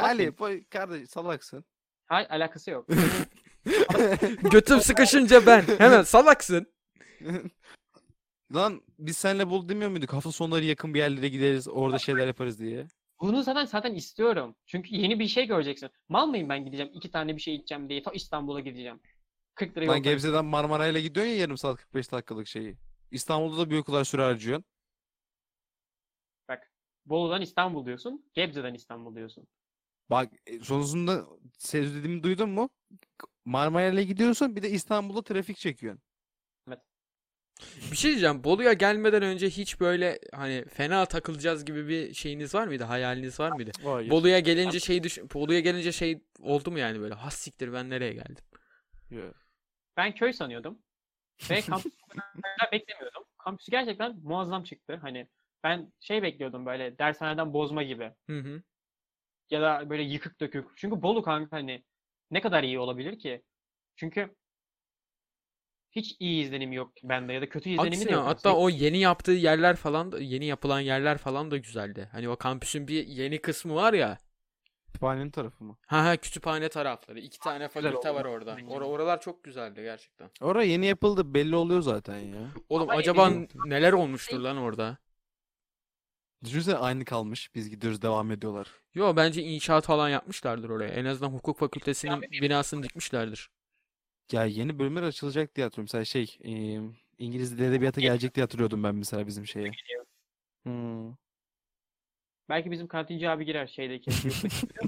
[0.00, 0.36] Salak Ali mıyım?
[0.38, 1.64] bu kardeş salaksın.
[2.06, 2.88] Hayır alakası yok.
[4.50, 5.62] Götüm sıkışınca ben.
[5.78, 6.72] Hemen salaksın.
[8.54, 10.12] Lan biz seninle bul demiyor muyduk?
[10.12, 12.86] Hafta sonları yakın bir yerlere gideriz, orada şeyler yaparız diye.
[13.20, 14.56] Bunu zaten zaten istiyorum.
[14.66, 15.90] Çünkü yeni bir şey göreceksin.
[16.08, 19.00] Mal mıyım ben gideceğim iki tane bir şey içeceğim diye ta İstanbul'a gideceğim.
[19.56, 20.10] 40 lira yol Lan parası.
[20.10, 22.76] Gebze'den Marmaray'la gidiyorsun ya yarım saat 45 dakikalık şeyi.
[23.10, 24.64] İstanbul'da da büyük kadar süre harcıyorsun.
[26.48, 26.70] Bak
[27.06, 28.30] Bolu'dan İstanbul diyorsun.
[28.34, 29.46] Gebze'den İstanbul diyorsun.
[30.10, 31.26] Bak e, sonrasında
[31.58, 32.70] söz dediğimi duydun mu?
[33.44, 36.02] Marmaray'la gidiyorsun bir de İstanbul'da trafik çekiyorsun.
[37.90, 38.44] Bir şey diyeceğim.
[38.44, 42.84] Bolu'ya gelmeden önce hiç böyle hani fena takılacağız gibi bir şeyiniz var mıydı?
[42.84, 43.70] Hayaliniz var mıydı?
[43.84, 44.10] Hayır.
[44.10, 47.14] Bolu'ya gelince şey düş Bolu'ya gelince şey oldu mu yani böyle?
[47.14, 48.44] Has siktir ben nereye geldim?
[49.96, 50.78] Ben köy sanıyordum.
[51.50, 51.96] Ve kampüsü
[52.72, 53.24] beklemiyordum.
[53.38, 54.98] Kampüsü gerçekten muazzam çıktı.
[55.02, 55.28] Hani
[55.64, 58.12] ben şey bekliyordum böyle dershaneden bozma gibi.
[58.30, 58.62] Hı hı.
[59.50, 60.68] Ya da böyle yıkık dökük.
[60.76, 61.84] Çünkü Bolu kanka hani
[62.30, 63.42] ne kadar iyi olabilir ki?
[63.96, 64.34] Çünkü
[65.92, 68.26] hiç iyi izlenim yok bende ya da kötü izlenimi de Aksine yok.
[68.26, 72.08] hatta o yeni yaptığı yerler falan da yeni yapılan yerler falan da güzeldi.
[72.12, 74.18] Hani o kampüsün bir yeni kısmı var ya.
[74.96, 75.76] Kütüphanenin tarafı mı?
[75.86, 77.20] Ha ha kütüphane tarafları.
[77.20, 78.54] iki tane fakülte var orada.
[78.54, 80.30] Or- oralar çok güzeldi gerçekten.
[80.40, 82.48] Orada yeni yapıldı belli oluyor zaten ya.
[82.68, 84.96] Oğlum Ama acaba eminim- neler olmuştur lan orada?
[86.44, 87.54] Düşünsene aynı kalmış.
[87.54, 88.68] Biz gidiyoruz devam ediyorlar.
[88.94, 90.88] Yo bence inşaat falan yapmışlardır oraya.
[90.88, 93.50] En azından hukuk fakültesinin binasını dikmişlerdir.
[94.32, 95.88] Ya yeni bölümler açılacak diye hatırlıyorum.
[95.92, 96.80] Mesela şey e,
[97.18, 99.70] İngiliz Dil Edebiyatı gelecek diye hatırlıyordum ben mesela bizim şeye.
[100.62, 101.14] Hmm.
[102.48, 104.10] Belki bizim kantinci abi girer şeydeki.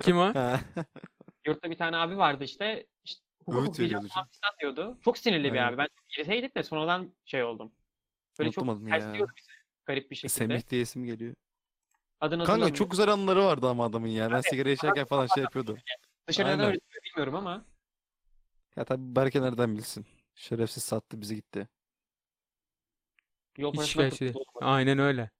[0.00, 0.32] Kim o?
[1.46, 2.86] Yurtta bir tane abi vardı işte.
[3.04, 4.26] işte hukuk veriyordu filan
[4.60, 4.98] diyordu.
[5.04, 5.68] Çok sinirli bir Aynen.
[5.68, 5.78] abi.
[5.78, 7.72] Ben girseydim de sonradan şey oldum.
[8.38, 8.98] Böyle çok Unutamadım ya.
[8.98, 9.52] tersliyordu bizi.
[9.86, 10.38] Garip bir şekilde.
[10.38, 11.34] Semih diye isim geliyor.
[12.20, 12.74] Adını Kanka hatırlamıyorum.
[12.74, 14.30] çok güzel anıları vardı ama adamın ya.
[14.30, 15.78] Ben sigara içerken falan şey yapıyordu.
[16.28, 16.66] Dışarıdan Aynen.
[16.66, 17.64] öyle bilmiyorum ama.
[18.76, 20.06] Ya tabii Berke nereden bilsin.
[20.34, 21.68] Şerefsiz sattı bizi gitti.
[23.58, 24.44] Yol Hiç parasından kurtuldu.
[24.60, 25.30] Aynen öyle.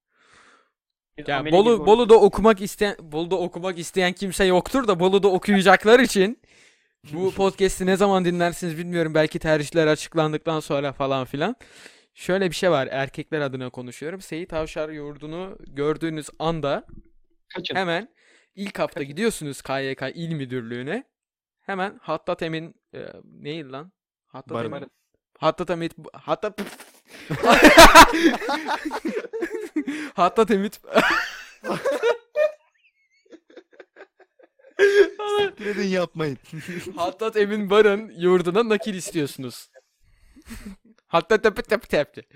[1.18, 1.86] Ya Bolu.
[1.86, 6.38] Bolu'da okumak isteyen Bolu'da okumak isteyen kimse yoktur da Bolu'da okuyacaklar için
[7.12, 9.14] bu podcast'i ne zaman dinlersiniz bilmiyorum.
[9.14, 11.56] Belki tercihler açıklandıktan sonra falan filan.
[12.14, 12.88] Şöyle bir şey var.
[12.90, 14.20] Erkekler adına konuşuyorum.
[14.20, 16.86] Seyit Avşar yurdunu gördüğünüz anda
[17.54, 17.74] Kaçın.
[17.74, 18.08] hemen
[18.54, 21.04] ilk hafta gidiyorsunuz KYK İl Müdürlüğü'ne.
[21.60, 23.92] Hemen Hattat Emin e, neydi lan?
[24.26, 24.72] Hattat Barın.
[24.72, 24.90] Emin.
[25.42, 26.60] Hattat Emin Hattat
[30.14, 30.70] Hattat Emin
[35.58, 36.38] Dedin yapmayın.
[36.96, 39.70] Hattat Emin Barın yurduna nakil istiyorsunuz.
[41.06, 42.28] Hatta tepe tepe tepti.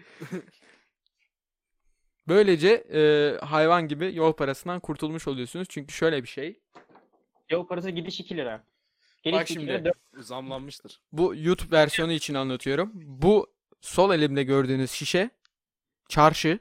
[2.29, 3.01] Böylece e,
[3.45, 5.69] hayvan gibi yol parasından kurtulmuş oluyorsunuz.
[5.71, 6.61] Çünkü şöyle bir şey.
[7.51, 8.65] Yol parası gidiş 2 lira.
[9.23, 9.85] Geliş Bak 2 lira şimdi.
[10.15, 11.01] 4 Zamlanmıştır.
[11.13, 12.91] Bu YouTube versiyonu için anlatıyorum.
[12.95, 13.47] Bu
[13.81, 15.31] sol elimde gördüğünüz şişe
[16.09, 16.59] çarşı.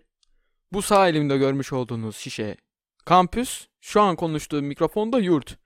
[0.72, 2.58] Bu sağ elimde görmüş olduğunuz şişe
[3.06, 3.68] kampüs.
[3.82, 5.58] Şu an konuştuğum mikrofonda yurt.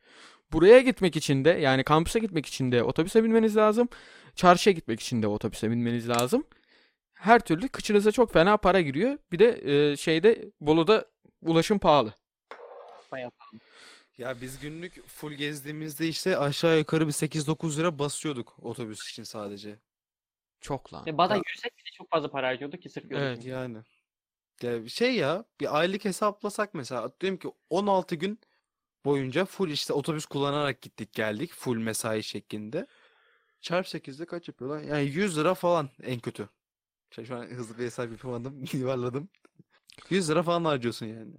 [0.52, 3.90] Buraya gitmek için de yani kampüse gitmek için de otobüse binmeniz lazım.
[4.36, 6.44] Çarşıya gitmek için de otobüse binmeniz lazım.
[7.14, 9.18] Her türlü kıçınıza çok fena para giriyor.
[9.32, 9.62] Bir de
[9.92, 11.06] e, şeyde Bolu'da
[11.42, 12.14] ulaşım pahalı.
[13.12, 13.32] bayağı.
[14.20, 19.80] Ya biz günlük full gezdiğimizde işte aşağı yukarı bir 8-9 lira basıyorduk otobüs için sadece.
[20.62, 21.04] Çok lan.
[21.06, 23.38] Ya bazen yürüsek bile çok fazla para harcıyorduk ki sırf Evet.
[23.40, 23.50] için.
[23.50, 23.78] Yani.
[24.62, 28.40] Ya şey ya bir aylık hesaplasak mesela diyelim ki 16 gün
[29.06, 32.88] boyunca full işte otobüs kullanarak gittik geldik full mesai şeklinde.
[33.62, 34.84] Çarp 8'de kaç yapıyor lan?
[34.84, 36.50] Yani 100 lira falan en kötü.
[37.12, 39.30] Şey, şu an hızlı bir hesap yapamadım, yuvarladım.
[40.10, 41.36] 100 lira falan harcıyorsun yani.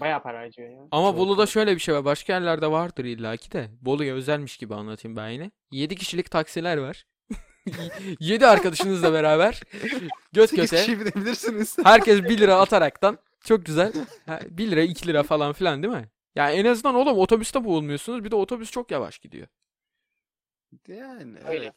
[0.00, 0.88] Bayağı para harcıyor ya.
[0.90, 2.04] Ama Bolu'da şöyle bir şey var.
[2.04, 3.70] Başka yerlerde vardır illaki de.
[3.80, 5.50] Bolu'ya özelmiş gibi anlatayım ben yine.
[5.72, 7.06] 7 kişilik taksiler var.
[8.20, 9.62] 7 arkadaşınızla beraber
[10.32, 11.76] göt 8 göte kişi binebilirsiniz.
[11.84, 13.92] herkes 1 lira ataraktan çok güzel.
[14.26, 16.08] Ha, 1 lira 2 lira falan filan değil mi?
[16.34, 18.24] Yani en azından oğlum otobüste boğulmuyorsunuz.
[18.24, 19.46] Bir de otobüs çok yavaş gidiyor.
[20.88, 21.64] Yani Öyle.
[21.64, 21.74] evet.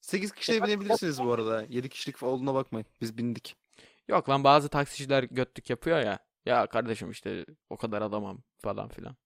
[0.00, 1.64] 8 kişi de binebilirsiniz bu arada.
[1.68, 2.86] 7 kişilik olduğuna bakmayın.
[3.00, 3.56] Biz bindik.
[4.08, 6.18] Yok lan bazı taksiciler götlük yapıyor ya.
[6.46, 9.16] Ya kardeşim işte o kadar adamam falan filan.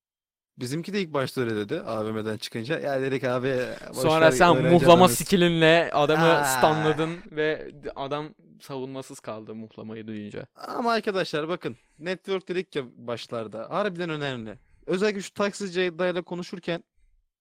[0.58, 2.78] Bizimki de ilk başta öyle dedi AVM'den çıkınca.
[2.80, 3.56] Ya dedik abi
[3.92, 6.44] Sonra sen muhlama adamız." skillinle adamı Aa.
[6.44, 10.46] stunladın ve adam savunmasız kaldı muhlamayı duyunca.
[10.54, 13.70] Ama arkadaşlar bakın network dedik ya başlarda.
[13.70, 14.58] Harbiden önemli.
[14.86, 16.84] Özellikle şu taksici dayıyla konuşurken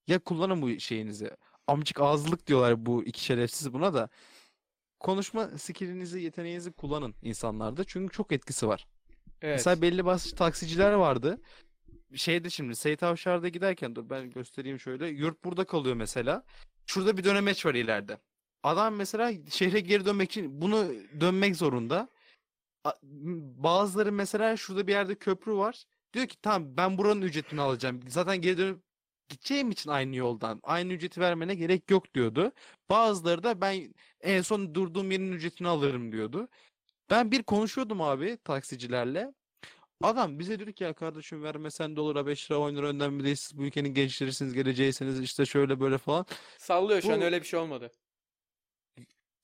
[0.08, 1.32] ya kullanın bu şeyinizi.
[1.68, 4.10] amcık ağızlık diyorlar bu iki şerefsiz buna da.
[5.00, 7.84] Konuşma skillinizi, yeteneğinizi kullanın insanlarda.
[7.84, 8.88] Çünkü çok etkisi var.
[9.44, 9.56] Evet.
[9.56, 11.42] Mesela belli başlı taksiciler vardı.
[12.16, 15.08] Şeyde şimdi Seyit Avşar'da giderken dur ben göstereyim şöyle.
[15.08, 16.44] Yurt burada kalıyor mesela.
[16.86, 18.18] Şurada bir dönemeç var ileride.
[18.64, 22.10] Adam mesela şehre geri dönmek için bunu dönmek zorunda.
[23.58, 25.84] Bazıları mesela şurada bir yerde köprü var.
[26.14, 28.00] Diyor ki tamam ben buranın ücretini alacağım.
[28.08, 28.82] Zaten geri dönüp
[29.30, 30.60] gideceğim için aynı yoldan.
[30.64, 32.52] Aynı ücreti vermene gerek yok diyordu.
[32.90, 36.50] Bazıları da ben en son durduğum yerin ücretini alırım diyordu.
[37.14, 39.34] Ben bir konuşuyordum abi taksicilerle.
[40.02, 43.58] Adam bize dedi ki ya kardeşim vermesen ha 5 lira 10 lira önden değil siz
[43.58, 46.26] bu ülkenin gençlerisiniz geleceğisiniz işte şöyle böyle falan.
[46.58, 47.92] Sallıyor şu an Bu- öyle bir şey olmadı.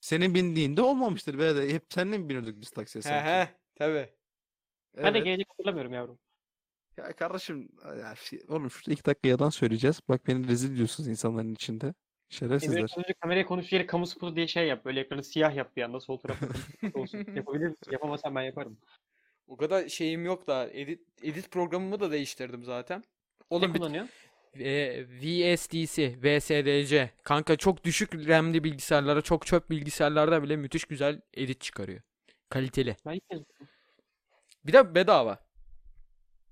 [0.00, 3.28] Senin bindiğinde olmamıştır be de hep seninle mi biniyorduk biz taksiye He sanki?
[3.28, 4.08] he tabii.
[4.96, 5.24] Ben de Evet.
[5.24, 6.18] gelecek hatırlamıyorum yavrum.
[6.96, 7.68] Ya kardeşim
[7.98, 10.00] ya şey- oğlum şurada iki dakika yalan söyleyeceğiz.
[10.08, 11.94] Bak beni rezil diyorsunuz insanların içinde.
[12.32, 12.88] Emre Şerefsizler.
[12.94, 14.84] Kılıcı kameraya konuştuğu yeri kamu spotu diye şey yap.
[14.84, 16.46] Böyle ekranı siyah yap bir anda sol tarafa
[16.94, 17.26] olsun.
[17.36, 17.92] Yapabilir misin?
[17.92, 18.78] Yapamazsan ben yaparım.
[19.46, 22.98] O kadar şeyim yok da edit edit programımı da değiştirdim zaten.
[22.98, 23.04] Ne
[23.50, 24.10] Oğlum bir kullanıyorsun?
[24.54, 27.10] e, VSDC, VSDC.
[27.22, 32.00] Kanka çok düşük RAM'li bilgisayarlara, çok çöp bilgisayarlarda bile müthiş güzel edit çıkarıyor.
[32.48, 32.96] Kaliteli.
[33.06, 33.20] Ben
[34.66, 35.38] Bir de bedava.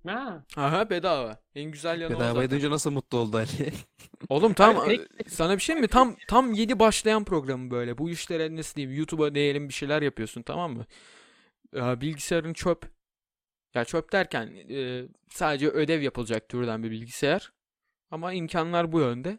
[0.08, 0.44] Ha.
[0.56, 1.38] Aha bedava.
[1.54, 2.50] En güzel yanı o Bedavaya zaten.
[2.50, 3.72] duyunca nasıl mutlu oldu Ali?
[4.28, 5.88] Oğlum tam direkt- sana bir şey mi?
[5.88, 7.98] Tam tam yeni başlayan programı böyle.
[7.98, 8.98] Bu işlere nasıl diyeyim?
[8.98, 10.86] YouTube'a diyelim bir şeyler yapıyorsun tamam mı?
[11.74, 12.90] Ya bilgisayarın çöp.
[13.74, 17.52] Ya çöp derken e, sadece ödev yapılacak türden bir bilgisayar.
[18.10, 19.38] Ama imkanlar bu yönde.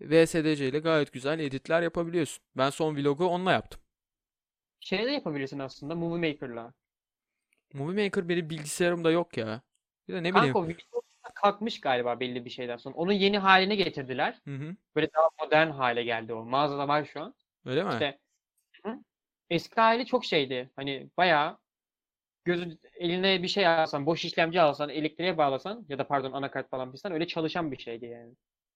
[0.00, 2.44] VSDC ile gayet güzel editler yapabiliyorsun.
[2.56, 3.80] Ben son vlogu onunla yaptım.
[4.80, 6.74] Şey de yapabilirsin aslında Movie Maker'la.
[7.74, 9.62] Movie Maker benim bilgisayarımda yok ya.
[10.08, 10.52] Bir de ne bileyim.
[10.52, 11.02] Kanka video
[11.34, 12.94] kalkmış galiba belli bir şeyden sonra.
[12.94, 14.40] Onun yeni haline getirdiler.
[14.44, 14.76] Hı hı.
[14.96, 16.44] Böyle daha modern hale geldi o.
[16.44, 17.34] Mağazada var şu an.
[17.64, 17.90] Öyle mi?
[17.92, 18.18] İşte
[18.84, 18.98] hı.
[19.50, 20.70] eski hali çok şeydi.
[20.76, 21.58] Hani bayağı
[22.44, 26.92] gözü eline bir şey alsan, boş işlemci alsan, elektriğe bağlasan ya da pardon anakart falan
[26.92, 28.34] pistan öyle çalışan bir şeydi yani.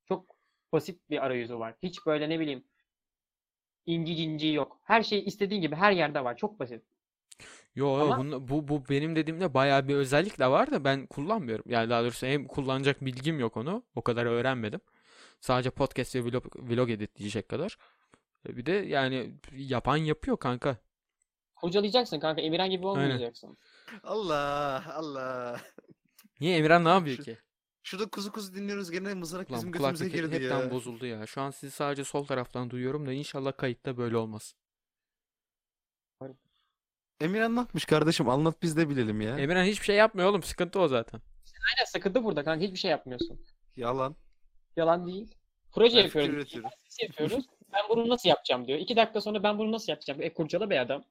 [0.09, 0.37] Çok
[0.72, 1.74] basit bir arayüzü var.
[1.83, 2.64] Hiç böyle ne bileyim
[3.87, 4.81] inci cinci yok.
[4.85, 6.37] Her şey istediğin gibi her yerde var.
[6.37, 6.85] Çok basit.
[7.75, 11.64] Yo, Ama- bunla- bu bu benim dediğimde bayağı bir özellik de var da ben kullanmıyorum.
[11.68, 13.85] Yani daha doğrusu hem kullanacak bilgim yok onu.
[13.95, 14.81] O kadar öğrenmedim.
[15.41, 17.77] Sadece podcast ve vlog, vlog editleyecek kadar.
[18.49, 20.77] E, Bir de yani yapan yapıyor kanka.
[21.57, 22.41] Kurcalayacaksın kanka.
[22.43, 23.01] Emirhan gibi Aynen.
[23.05, 23.57] olmayacaksın.
[24.03, 25.61] Allah Allah.
[26.41, 27.39] Niye Emirhan ne yapıyor Şu- ki?
[27.83, 30.71] Şurada kuzu kuzu dinliyoruz gene mızrak Ulan bizim gözümüze kulaklık girdi hepten ya.
[30.71, 31.27] bozuldu ya.
[31.27, 34.55] Şu an sizi sadece sol taraftan duyuyorum da inşallah kayıtta böyle olmaz.
[37.21, 39.39] Emirhan ne yapmış kardeşim anlat biz de bilelim ya.
[39.39, 40.43] Emirhan hiçbir şey yapmıyor oğlum.
[40.43, 41.21] Sıkıntı o zaten.
[41.77, 42.64] Aynen sıkıntı burada kanka.
[42.64, 43.41] Hiçbir şey yapmıyorsun.
[43.77, 44.16] Yalan.
[44.77, 45.35] Yalan değil.
[45.73, 46.35] Proje Ben yapıyoruz.
[46.35, 46.71] üretiyorum.
[46.87, 47.45] Biz yapıyoruz.
[47.73, 48.79] Ben bunu nasıl yapacağım diyor.
[48.79, 50.23] İki dakika sonra ben bunu nasıl yapacağım?
[50.23, 51.05] E kurcala be adam.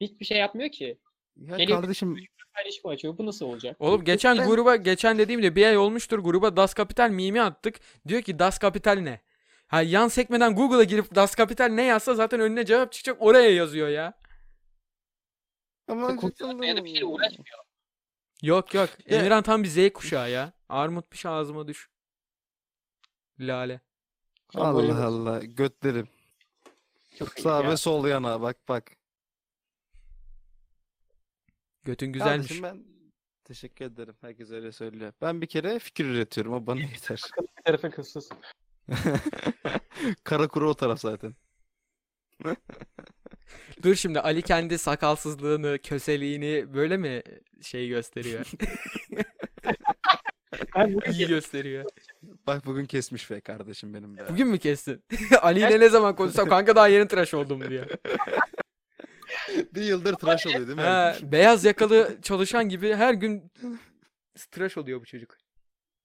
[0.00, 0.98] Hiçbir şey yapmıyor ki.
[1.36, 2.16] Ya Geliyor- kardeşim
[2.54, 3.18] Paylaşım açıyor.
[3.18, 3.76] Bu nasıl olacak?
[3.80, 7.80] Oğlum geçen Ben- gruba geçen dediğimde bir ay olmuştur gruba Das Kapital mimi attık.
[8.08, 9.20] Diyor ki Das Kapital ne?
[9.66, 13.88] Ha yan sekmeden Google'a girip Das Kapital ne yazsa zaten önüne cevap çıkacak oraya yazıyor
[13.88, 14.12] ya.
[15.90, 17.58] Ama Kurcalamaya da bir şeyle uğraşmıyor.
[18.42, 18.90] Yok yok.
[19.06, 20.52] Emirhan tam bir Z kuşağı ya.
[20.68, 21.90] Armut piş ağzıma düş.
[23.40, 23.80] Lale.
[24.54, 26.08] Allah Allah götlerim.
[27.18, 27.70] Çok iyi Sağ ya.
[27.70, 28.90] ve sol yana bak bak.
[31.84, 32.48] Götün güzelmiş.
[32.48, 32.84] Kardeşim ben
[33.44, 34.16] teşekkür ederim.
[34.20, 35.12] Herkes öyle söylüyor.
[35.20, 36.52] Ben bir kere fikir üretiyorum.
[36.52, 37.22] O bana yeter.
[37.58, 38.28] Bir tarafı kızsız.
[40.24, 41.34] Kara kuru o taraf zaten.
[43.82, 47.22] Dur şimdi Ali kendi sakalsızlığını, köseliğini böyle mi
[47.62, 48.46] şey gösteriyor?
[50.76, 51.84] Ben İyi gösteriyor.
[52.22, 54.28] Bak bugün kesmiş be kardeşim benim be.
[54.30, 55.04] Bugün mü kestin?
[55.42, 57.86] Ali ile ne zaman konuşsam kanka daha yeni tıraş oldum diyor.
[59.74, 60.82] bir yıldır tıraş oluyor değil mi?
[60.82, 63.52] Ha, beyaz yakalı çalışan gibi her gün
[64.50, 65.36] tıraş oluyor bu çocuk.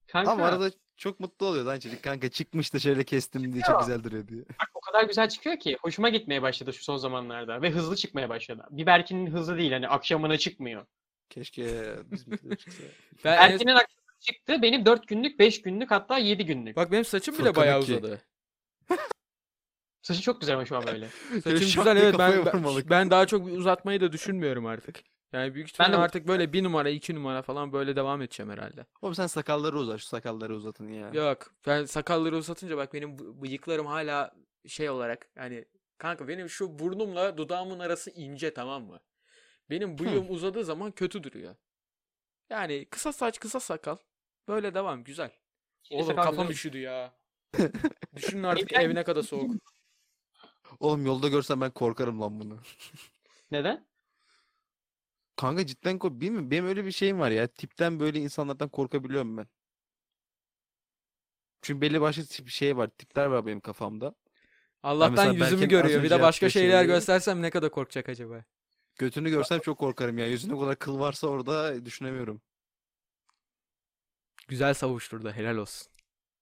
[0.08, 2.04] Kanka Ama arada çok mutlu oluyor lan çocuk.
[2.04, 4.44] Kanka çıkmış da şöyle kestim diye çok güzel duruyor diye.
[4.96, 8.64] Kadar güzel çıkıyor ki hoşuma gitmeye başladı şu son zamanlarda ve hızlı çıkmaya başladı.
[8.70, 10.86] Bir Berkin'in hızlı değil hani akşamına çıkmıyor.
[11.30, 11.66] Keşke
[12.12, 12.84] bizim de çıksa.
[13.26, 16.76] Ben en- Berkin'in akşamına çıktı benim 4 günlük, 5 günlük hatta 7 günlük.
[16.76, 17.93] Bak benim saçım bile Furkan bayağı iki.
[17.93, 18.22] uzadı.
[20.02, 21.08] Saçı çok güzel ama şu an böyle.
[21.43, 22.89] Saçım şak güzel diye evet ben, kafaya ben, vurmalık.
[22.89, 25.00] ben daha çok uzatmayı da düşünmüyorum artık.
[25.34, 28.52] Yani büyük Ben ihtimalle de- artık böyle bir numara iki numara falan böyle devam edeceğim
[28.52, 28.86] herhalde.
[29.02, 30.00] Oğlum sen sakalları uzat.
[30.00, 31.10] Şu sakalları uzatın ya.
[31.14, 34.32] Yok ben sakalları uzatınca bak benim bı- bıyıklarım hala
[34.68, 35.66] şey olarak yani
[35.97, 38.99] kanka benim şu burnumla dudağımın arası ince tamam mı?
[39.70, 41.55] Benim bıyığım uzadığı zaman kötü duruyor.
[42.49, 43.97] Yani kısa saç kısa sakal
[44.47, 45.32] böyle devam güzel.
[45.91, 46.53] Oğlum sakal kafam güzel.
[46.53, 47.13] üşüdü ya.
[48.16, 49.51] Düşünün artık Evden ev ne kadar soğuk.
[50.80, 52.59] Oğlum yolda görsem ben korkarım lan bunu.
[53.51, 53.88] Neden?
[55.36, 57.47] Kanka cidden kork bilmiyorum benim öyle bir şeyim var ya.
[57.47, 59.47] Tipten böyle insanlardan korkabiliyorum ben.
[61.61, 62.88] Çünkü belli başlı tip şey var.
[62.88, 64.16] Tipler var benim kafamda.
[64.86, 66.00] Allah'tan mesela yüzümü az görüyor.
[66.04, 68.44] Bir önce de başka yaptığı şeyler şeyi- göstersem ne kadar korkacak acaba?
[68.98, 70.28] Götünü görsem çok korkarım ya.
[70.28, 72.42] Yüzünde o kadar kıl varsa orada düşünemiyorum.
[74.48, 75.32] Güzel savuşturdu.
[75.32, 75.88] Helal olsun.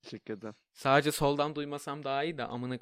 [0.02, 0.56] Teşekkür ederim.
[0.74, 2.78] Sadece soldan duymasam daha iyi de amına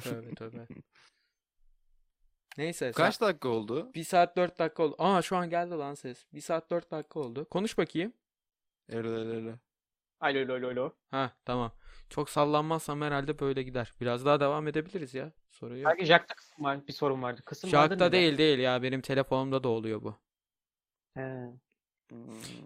[0.00, 0.66] tövbe tövbe.
[2.58, 2.88] Neyse.
[2.88, 3.90] sa- Kaç dakika oldu?
[3.94, 4.94] 1 saat 4 dakika oldu.
[4.98, 6.26] Aa şu an geldi lan ses.
[6.32, 7.48] 1 saat 4 dakika oldu.
[7.48, 8.12] Konuş bakayım.
[8.88, 9.58] Öyle öyle öyle.
[10.20, 10.92] Alo alo alo alo.
[11.10, 11.72] Ha tamam.
[12.10, 13.92] Çok sallanmazsam herhalde böyle gider.
[14.00, 15.32] Biraz daha devam edebiliriz ya.
[15.50, 15.86] Sorun yok.
[15.86, 17.42] Belki Jack'ta kısım var, bir sorun vardı.
[17.44, 18.12] Kısım vardı Jack'ta neden?
[18.12, 18.82] değil değil ya.
[18.82, 20.16] Benim telefonumda da oluyor bu.
[21.14, 21.20] He.
[22.10, 22.18] Hmm.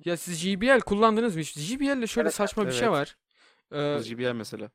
[0.04, 1.58] Ya siz JBL kullandınız mı hiç?
[1.58, 2.92] JBL'de şöyle Evet, saçma bir şey evet.
[2.92, 3.16] var.
[3.72, 4.70] Ee, Bu JBL mesela.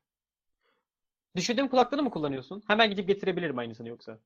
[1.36, 2.62] Düşürdüğüm kulaklığını mı kullanıyorsun?
[2.66, 4.18] Hemen gidip getirebilirim aynısını yoksa.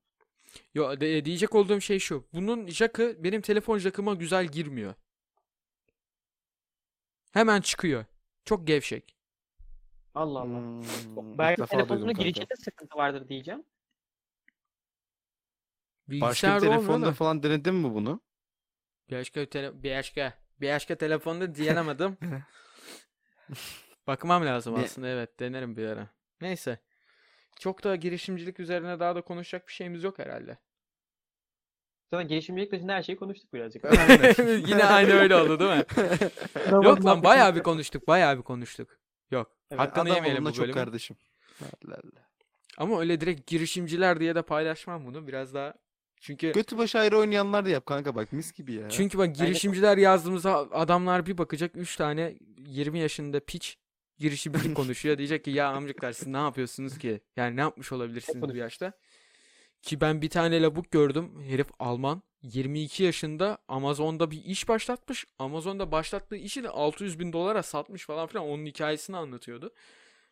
[0.73, 2.27] yo, de- diyecek olduğum şey şu.
[2.33, 4.93] Bunun jack'ı benim telefon jack'ıma güzel girmiyor.
[7.33, 8.05] Hemen çıkıyor.
[8.45, 9.12] Çok gevşek.
[10.15, 10.57] Allah Allah.
[10.59, 12.11] Hmm, Belki kanka.
[12.11, 13.63] girişinde sıkıntı vardır diyeceğim.
[16.07, 17.13] Başka Bilgisayarda bir olmuyor telefonda da.
[17.13, 18.21] falan denedin mi bunu?
[19.11, 22.17] Başka bir tele başka başka telefonda diyenemedim.
[24.07, 26.09] Bakmam lazım Ne- aslında evet denerim bir ara.
[26.41, 26.79] Neyse.
[27.59, 30.57] Çok da girişimcilik üzerine daha da konuşacak bir şeyimiz yok herhalde.
[32.11, 33.83] Zaten girişimcilik dışında her şeyi konuştuk birazcık.
[34.69, 35.85] Yine aynı öyle oldu değil mi?
[36.85, 38.99] Yok lan bayağı bir konuştuk, bayağı bir konuştuk.
[39.71, 40.73] Evet, Hakkını yemeyelim bu çok bölümün.
[40.73, 41.15] kardeşim.
[41.61, 42.27] Allah Allah.
[42.77, 45.27] Ama öyle direkt girişimciler diye de paylaşmam bunu.
[45.27, 45.73] Biraz daha
[46.21, 48.89] çünkü Götü başı ayrı oynayanlar da yap kanka bak mis gibi ya.
[48.89, 53.77] çünkü bak girişimciler yazdığımızda adamlar bir bakacak 3 tane 20 yaşında piç
[54.17, 55.17] girişimcilik konuşuyor.
[55.17, 57.21] Diyecek ki ya amcıklar siz ne yapıyorsunuz ki?
[57.35, 58.93] Yani ne yapmış olabilirsiniz bu yaşta?
[59.83, 61.43] Ki ben bir tane lavuk gördüm.
[61.47, 62.21] Herif Alman.
[62.41, 65.25] 22 yaşında Amazon'da bir iş başlatmış.
[65.39, 68.45] Amazon'da başlattığı işi de 600 bin dolara satmış falan filan.
[68.45, 69.73] Onun hikayesini anlatıyordu.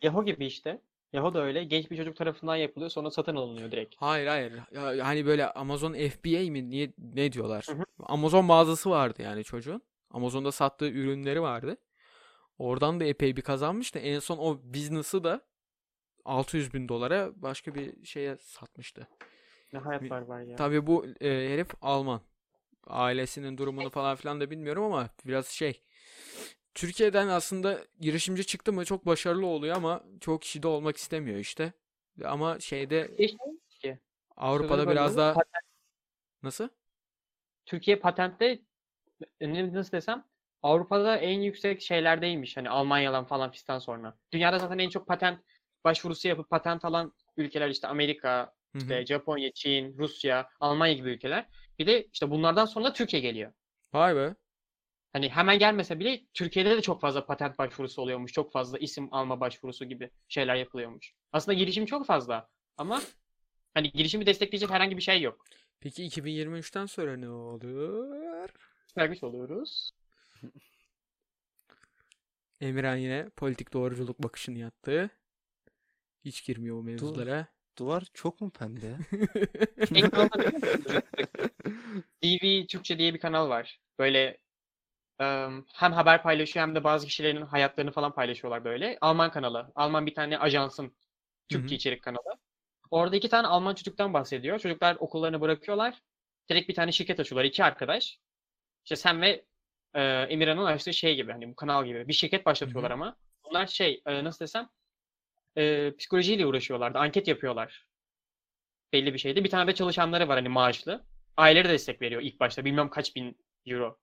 [0.02, 0.82] Yahoo gibi işte.
[1.14, 1.64] Yahoo da öyle.
[1.64, 3.96] Genç bir çocuk tarafından yapılıyor sonra satın alınıyor direkt.
[3.98, 4.54] Hayır hayır.
[4.72, 7.66] Ya, hani böyle Amazon FBA mi niye ne diyorlar?
[7.70, 7.84] Hı hı.
[8.00, 9.82] Amazon mağazası vardı yani çocuğun.
[10.12, 11.78] Amazon'da sattığı ürünleri vardı.
[12.58, 14.00] Oradan da epey bir kazanmıştı.
[14.00, 15.42] En son o business'ı da
[16.26, 19.08] 600 bin dolara başka bir şeye satmıştı.
[19.74, 20.56] Ne hayatlar var ya.
[20.56, 22.22] Tabii bu e, herif Alman.
[22.88, 25.82] Ailesinin durumunu falan filan da bilmiyorum ama biraz şey.
[26.74, 31.74] Türkiye'den aslında girişimci çıktı mı çok başarılı oluyor ama çok kişi de olmak istemiyor işte.
[32.26, 33.16] Ama şeyde
[33.70, 34.00] ki.
[34.38, 35.64] Avrupa'da Sözünü biraz daha Patent-
[36.44, 36.68] nasıl?
[37.66, 38.60] Türkiye patentte
[39.42, 40.26] ne- nasıl desem
[40.64, 42.58] Avrupa'da en yüksek şeylerdeymiş.
[42.58, 44.18] Hani Almanya'dan falan fistan sonra.
[44.32, 45.40] Dünyada zaten en çok patent
[45.84, 48.82] başvurusu yapıp patent alan ülkeler işte Amerika, Hı hı.
[48.82, 51.48] işte Japonya, Çin, Rusya, Almanya gibi ülkeler.
[51.80, 53.54] Bir de işte bunlardan sonra Türkiye geliyor.
[53.94, 54.36] Vay be.
[55.14, 58.32] Hani hemen gelmese bile Türkiye'de de çok fazla patent başvurusu oluyormuş.
[58.34, 61.14] Çok fazla isim alma başvurusu gibi şeyler yapılıyormuş.
[61.32, 63.02] Aslında girişim çok fazla ama
[63.74, 65.46] hani girişimi destekleyecek herhangi bir şey yok.
[65.80, 68.50] Peki 2023'ten sonra ne olur?
[68.98, 69.92] Vermiş oluyoruz.
[72.62, 75.10] Emirhan yine politik doğruculuk bakışını yattı.
[76.26, 77.48] Hiç girmiyor o mevzulara.
[77.78, 78.88] Duvar çok mu pembe?
[79.92, 80.30] Musun?
[82.22, 83.80] TV Türkçe diye bir kanal var.
[84.00, 84.38] Böyle
[85.20, 88.98] em, hem haber paylaşıyor hem de bazı kişilerin hayatlarını falan paylaşıyorlar böyle.
[89.02, 89.72] Alman kanalı.
[89.76, 90.96] Alman bir tane ajansın
[91.50, 92.38] Türkçe içerik kanalı.
[92.92, 94.60] Orada iki tane Alman çocuktan bahsediyor.
[94.60, 96.02] Çocuklar okullarını bırakıyorlar.
[96.50, 97.46] Direkt bir tane şirket açıyorlar.
[97.46, 98.20] iki arkadaş.
[98.84, 99.46] İşte sen ve
[99.94, 103.16] e, Emirhan'ın açtığı şey gibi hani bu kanal gibi bir şirket başlatıyorlar ama.
[103.46, 104.70] Bunlar şey e, nasıl desem
[105.58, 106.98] e, psikolojiyle uğraşıyorlardı.
[106.98, 107.88] Anket yapıyorlar.
[108.94, 109.44] Belli bir şeydi.
[109.44, 111.06] Bir tane de çalışanları var hani maaşlı.
[111.38, 112.66] Aileleri de destek veriyor ilk başta.
[112.66, 113.98] Bilmem kaç bin euro.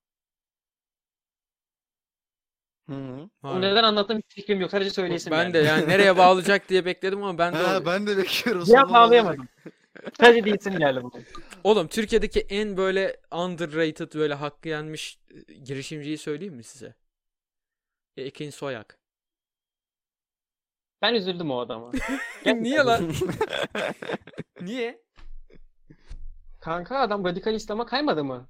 [2.88, 2.94] Hı.
[2.94, 3.60] Bunu Vay.
[3.60, 4.70] neden anlattığım hiç fikrim yok.
[4.70, 5.54] Sadece söyleyesim Ben geldi.
[5.64, 8.76] de yani nereye bağlayacak diye bekledim ama ben de Ha, ben de bekliyorum.
[8.76, 9.48] An bağlayamadım.
[10.20, 11.12] Sadece değilsin geldi bu.
[11.64, 15.18] Oğlum Türkiye'deki en böyle underrated böyle hakkı yenmiş
[15.48, 16.94] e, girişimciyi söyleyeyim mi size?
[18.16, 18.98] Ekin Soyak.
[21.02, 21.92] Ben üzüldüm o adama.
[22.46, 23.12] Niye lan?
[24.60, 25.02] Niye?
[26.60, 28.48] Kanka adam radikal İslam'a kaymadı mı?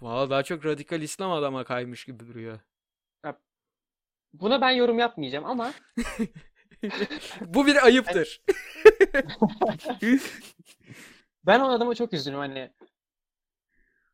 [0.00, 2.60] Valla daha çok radikal İslam adama kaymış gibi duruyor.
[4.32, 5.72] Buna ben yorum yapmayacağım ama
[7.40, 8.42] Bu bir ayıptır.
[11.46, 12.72] ben o adama çok üzüldüm hani.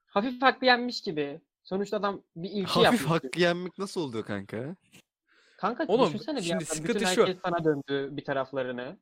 [0.06, 1.40] Hafif haklı yenmiş gibi.
[1.62, 3.04] Sonuçta adam bir ilki Hafif yapmış.
[3.04, 4.76] hakkı yenmek nasıl oluyor kanka?
[5.64, 7.20] Kanka Oğlum, düşünsene bir şimdi sıkıntı bütün şu.
[7.26, 8.98] herkes sana döndü bir taraflarını.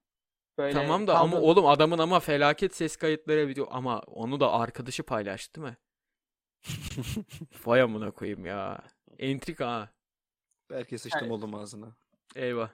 [0.58, 4.52] Böyle Tamam da ama kaldın- oğlum adamın ama felaket ses kayıtları video ama onu da
[4.52, 5.76] arkadaşı paylaştı değil mi?
[7.66, 8.82] Vay amına koyayım ya.
[9.18, 9.90] Entrika ha.
[10.70, 11.32] Belki sıçtım Evet.
[11.32, 11.96] oğlum ağzına.
[12.36, 12.70] Eyvah.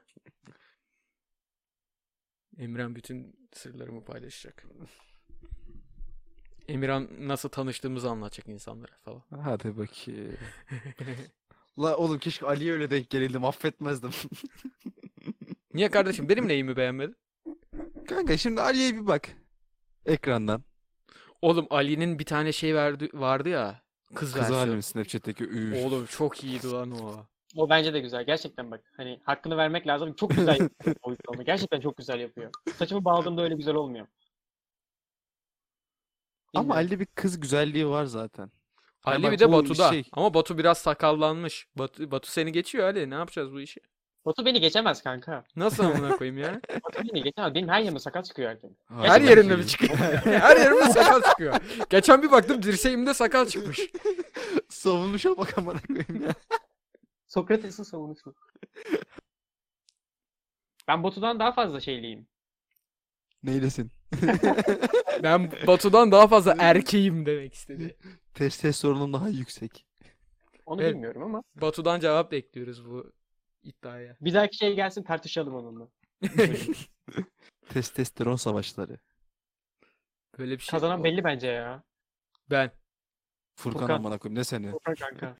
[2.58, 4.64] Emirhan bütün sırlarımı paylaşacak.
[6.68, 9.22] Emirhan nasıl tanıştığımızı anlatacak insanlara falan.
[9.42, 10.36] Hadi bakayım.
[11.78, 14.10] La oğlum keşke Ali'ye öyle denk geleydim affetmezdim.
[15.74, 17.16] Niye kardeşim benim neyimi beğenmedin?
[18.08, 19.28] Kanka şimdi Ali'ye bir bak.
[20.06, 20.62] Ekrandan.
[21.42, 23.82] Oğlum Ali'nin bir tane şey verdi, vardı ya.
[24.14, 24.60] Kız, Kız versiyonu.
[24.60, 25.84] halimi Snapchat'teki üf.
[25.86, 27.26] Oğlum çok iyiydi lan o.
[27.56, 28.26] O bence de güzel.
[28.26, 28.80] Gerçekten bak.
[28.96, 30.12] Hani hakkını vermek lazım.
[30.14, 30.96] Çok güzel yapıyor
[31.28, 31.44] o.
[31.44, 32.50] Gerçekten çok güzel yapıyor.
[32.76, 34.06] Saçımı bağladığımda öyle güzel olmuyor.
[36.54, 36.70] Ama Bilmiyorum.
[36.86, 38.50] Ali'de bir kız güzelliği var zaten.
[39.04, 39.90] Ali bak bir de Batu'da.
[39.90, 41.66] şey- Ama Batu biraz sakallanmış.
[41.76, 43.10] Batu, Batu seni geçiyor Ali.
[43.10, 43.80] Ne yapacağız bu işi?
[44.26, 45.44] Batu beni geçemez kanka.
[45.56, 46.60] Nasıl amına koyayım ya?
[46.84, 47.54] Batu beni geçemez.
[47.54, 48.70] Benim her yerime sakal çıkıyor artık.
[48.88, 49.96] Her Gerçekten yerimde mi çıkıyor?
[50.24, 51.54] Her yerimde sakal çıkıyor.
[51.90, 53.80] Geçen bir baktım dirseğimde sakal çıkmış.
[54.68, 56.34] Savunmuşa bak amına koyayım ya.
[57.26, 58.34] Sokrates'in savunuşu.
[60.88, 62.26] Ben Batu'dan daha fazla şeyliyim.
[63.42, 63.90] Neylesin?
[65.22, 67.96] Ben Batu'dan daha fazla erkeğim demek istedi.
[68.34, 69.86] Testosteronum daha yüksek.
[70.66, 70.94] Onu Evet.
[70.94, 71.42] bilmiyorum ama.
[71.54, 73.12] Batu'dan cevap bekliyoruz bu
[73.62, 74.16] iddiaya.
[74.20, 75.88] Bir dahaki şey gelsin tartışalım onunla.
[77.68, 78.98] Testosteron savaşları.
[80.38, 80.70] Böyle bir şey.
[80.70, 81.82] Kazanan belli bence ya.
[82.50, 82.70] Ben.
[83.56, 83.96] Furkan, Furkan.
[83.96, 84.70] amına koyayım ne seni?
[84.70, 85.36] Furkan kanka.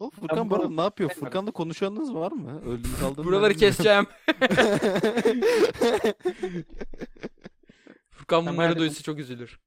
[0.00, 1.10] O Furkan bana ne yapıyor?
[1.10, 2.60] Furkan'la konuşanınız var mı?
[2.64, 4.06] Öldüğünü kaldığını Buraları keseceğim.
[8.24, 9.60] Furkan Ben bunları duysa çok üzülür.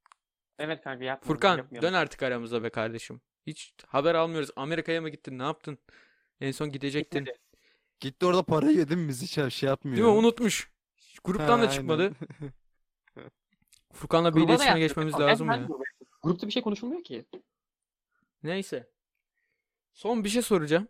[0.60, 1.28] Evet kanka yapma.
[1.28, 3.22] Furkan dön artık aramıza be kardeşim.
[3.48, 4.50] Hiç haber almıyoruz.
[4.56, 5.40] Amerika'ya mı gittin?
[5.40, 5.78] Ne yaptın?
[6.42, 7.20] En son gidecektin.
[7.20, 7.40] Gitmedi.
[8.00, 9.98] Gitti orada parayı yedim bizi şey, şey yapmıyor.
[9.98, 10.14] Değil mi?
[10.14, 10.72] Unutmuş.
[11.24, 12.14] Gruptan Ha, da çıkmadı.
[13.94, 14.90] Furkan'la bir Gruba da iletişime yazdık.
[14.90, 15.68] geçmemiz Ben- lazım ya.
[16.24, 17.26] Grupta bir şey konuşulmuyor ki.
[18.44, 18.90] Neyse.
[19.94, 20.88] Son bir şey soracağım.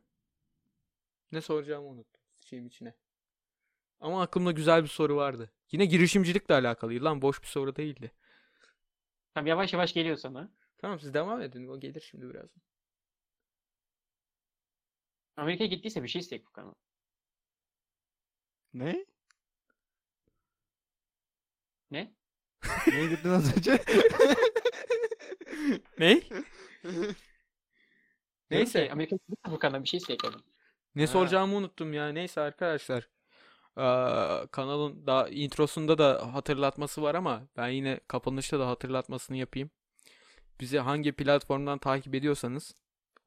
[1.31, 2.21] Ne soracağımı unuttum.
[2.45, 2.93] Şeyim içine.
[3.99, 5.51] Ama aklımda güzel bir soru vardı.
[5.71, 7.21] Yine girişimcilikle alakalıydı lan.
[7.21, 8.11] Boş bir soru değildi.
[9.33, 10.51] Tamam yavaş yavaş geliyor sana.
[10.77, 11.67] Tamam siz devam edin.
[11.67, 12.61] O gelir şimdi birazdan.
[15.37, 16.75] Amerika'ya gittiyse bir şey isteyek Furkan'a.
[18.73, 19.05] Ne?
[21.91, 22.13] Ne?
[22.87, 23.83] Neye gittin az önce?
[25.99, 26.21] Ne?
[28.51, 28.85] Neyse.
[28.85, 30.43] ki, Amerika'ya gittiyse Furkan'dan bir şey dedim.
[30.95, 31.07] Ne Ha.
[31.07, 32.07] soracağımı unuttum ya.
[32.09, 33.09] Neyse arkadaşlar.
[33.77, 39.69] Aa, kanalın daha introsunda da hatırlatması var ama ben yine kapanışta da hatırlatmasını yapayım.
[40.59, 42.75] Bizi hangi platformdan takip ediyorsanız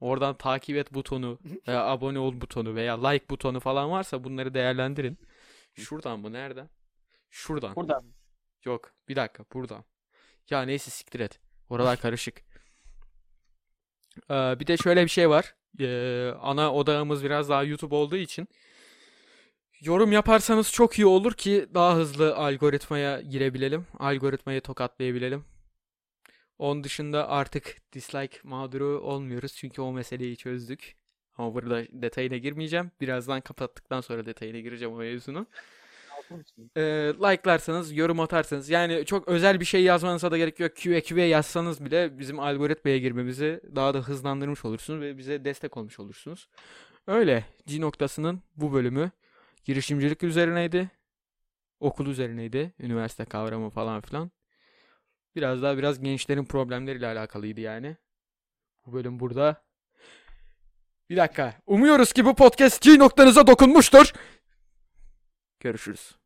[0.00, 5.18] oradan takip et butonu veya abone ol butonu veya like butonu falan varsa bunları değerlendirin.
[5.74, 6.32] Şuradan mı?
[6.32, 6.70] Nereden?
[7.30, 7.76] Şuradan.
[7.76, 8.02] Burada.
[8.64, 8.92] Yok.
[9.08, 9.44] Bir dakika.
[9.52, 9.84] Buradan.
[10.50, 11.40] Ya neyse siktir et.
[11.68, 12.42] Oralar karışık.
[14.30, 15.54] Ee, bir de şöyle bir şey var.
[15.80, 18.48] Ee, ana odağımız biraz daha YouTube olduğu için
[19.80, 23.86] yorum yaparsanız çok iyi olur ki daha hızlı algoritmaya girebilelim.
[23.98, 25.44] Algoritmayı tokatlayabilelim.
[26.58, 30.96] Onun dışında artık dislike mağduru olmuyoruz çünkü o meseleyi çözdük.
[31.38, 32.90] Ama burada detayına girmeyeceğim.
[33.00, 35.46] Birazdan kapattıktan sonra detayına gireceğim o mevzunun.
[36.76, 36.80] Ee,
[37.20, 40.76] like'larsanız, yorum atarsanız yani çok özel bir şey yazmanıza da gerek yok.
[40.76, 46.00] QA QA yazsanız bile bizim algoritmaya girmemizi daha da hızlandırmış olursunuz ve bize destek olmuş
[46.00, 46.48] olursunuz.
[47.06, 47.44] Öyle.
[47.66, 49.10] G noktasının bu bölümü
[49.64, 50.90] girişimcilik üzerineydi.
[51.80, 52.72] Okul üzerineydi.
[52.78, 54.30] Üniversite kavramı falan filan.
[55.36, 57.96] Biraz daha biraz gençlerin problemleriyle alakalıydı yani.
[58.86, 59.64] Bu bölüm burada.
[61.10, 61.54] Bir dakika.
[61.66, 64.12] Umuyoruz ki bu podcast G noktanıza dokunmuştur.
[65.60, 66.19] Görüşürüz.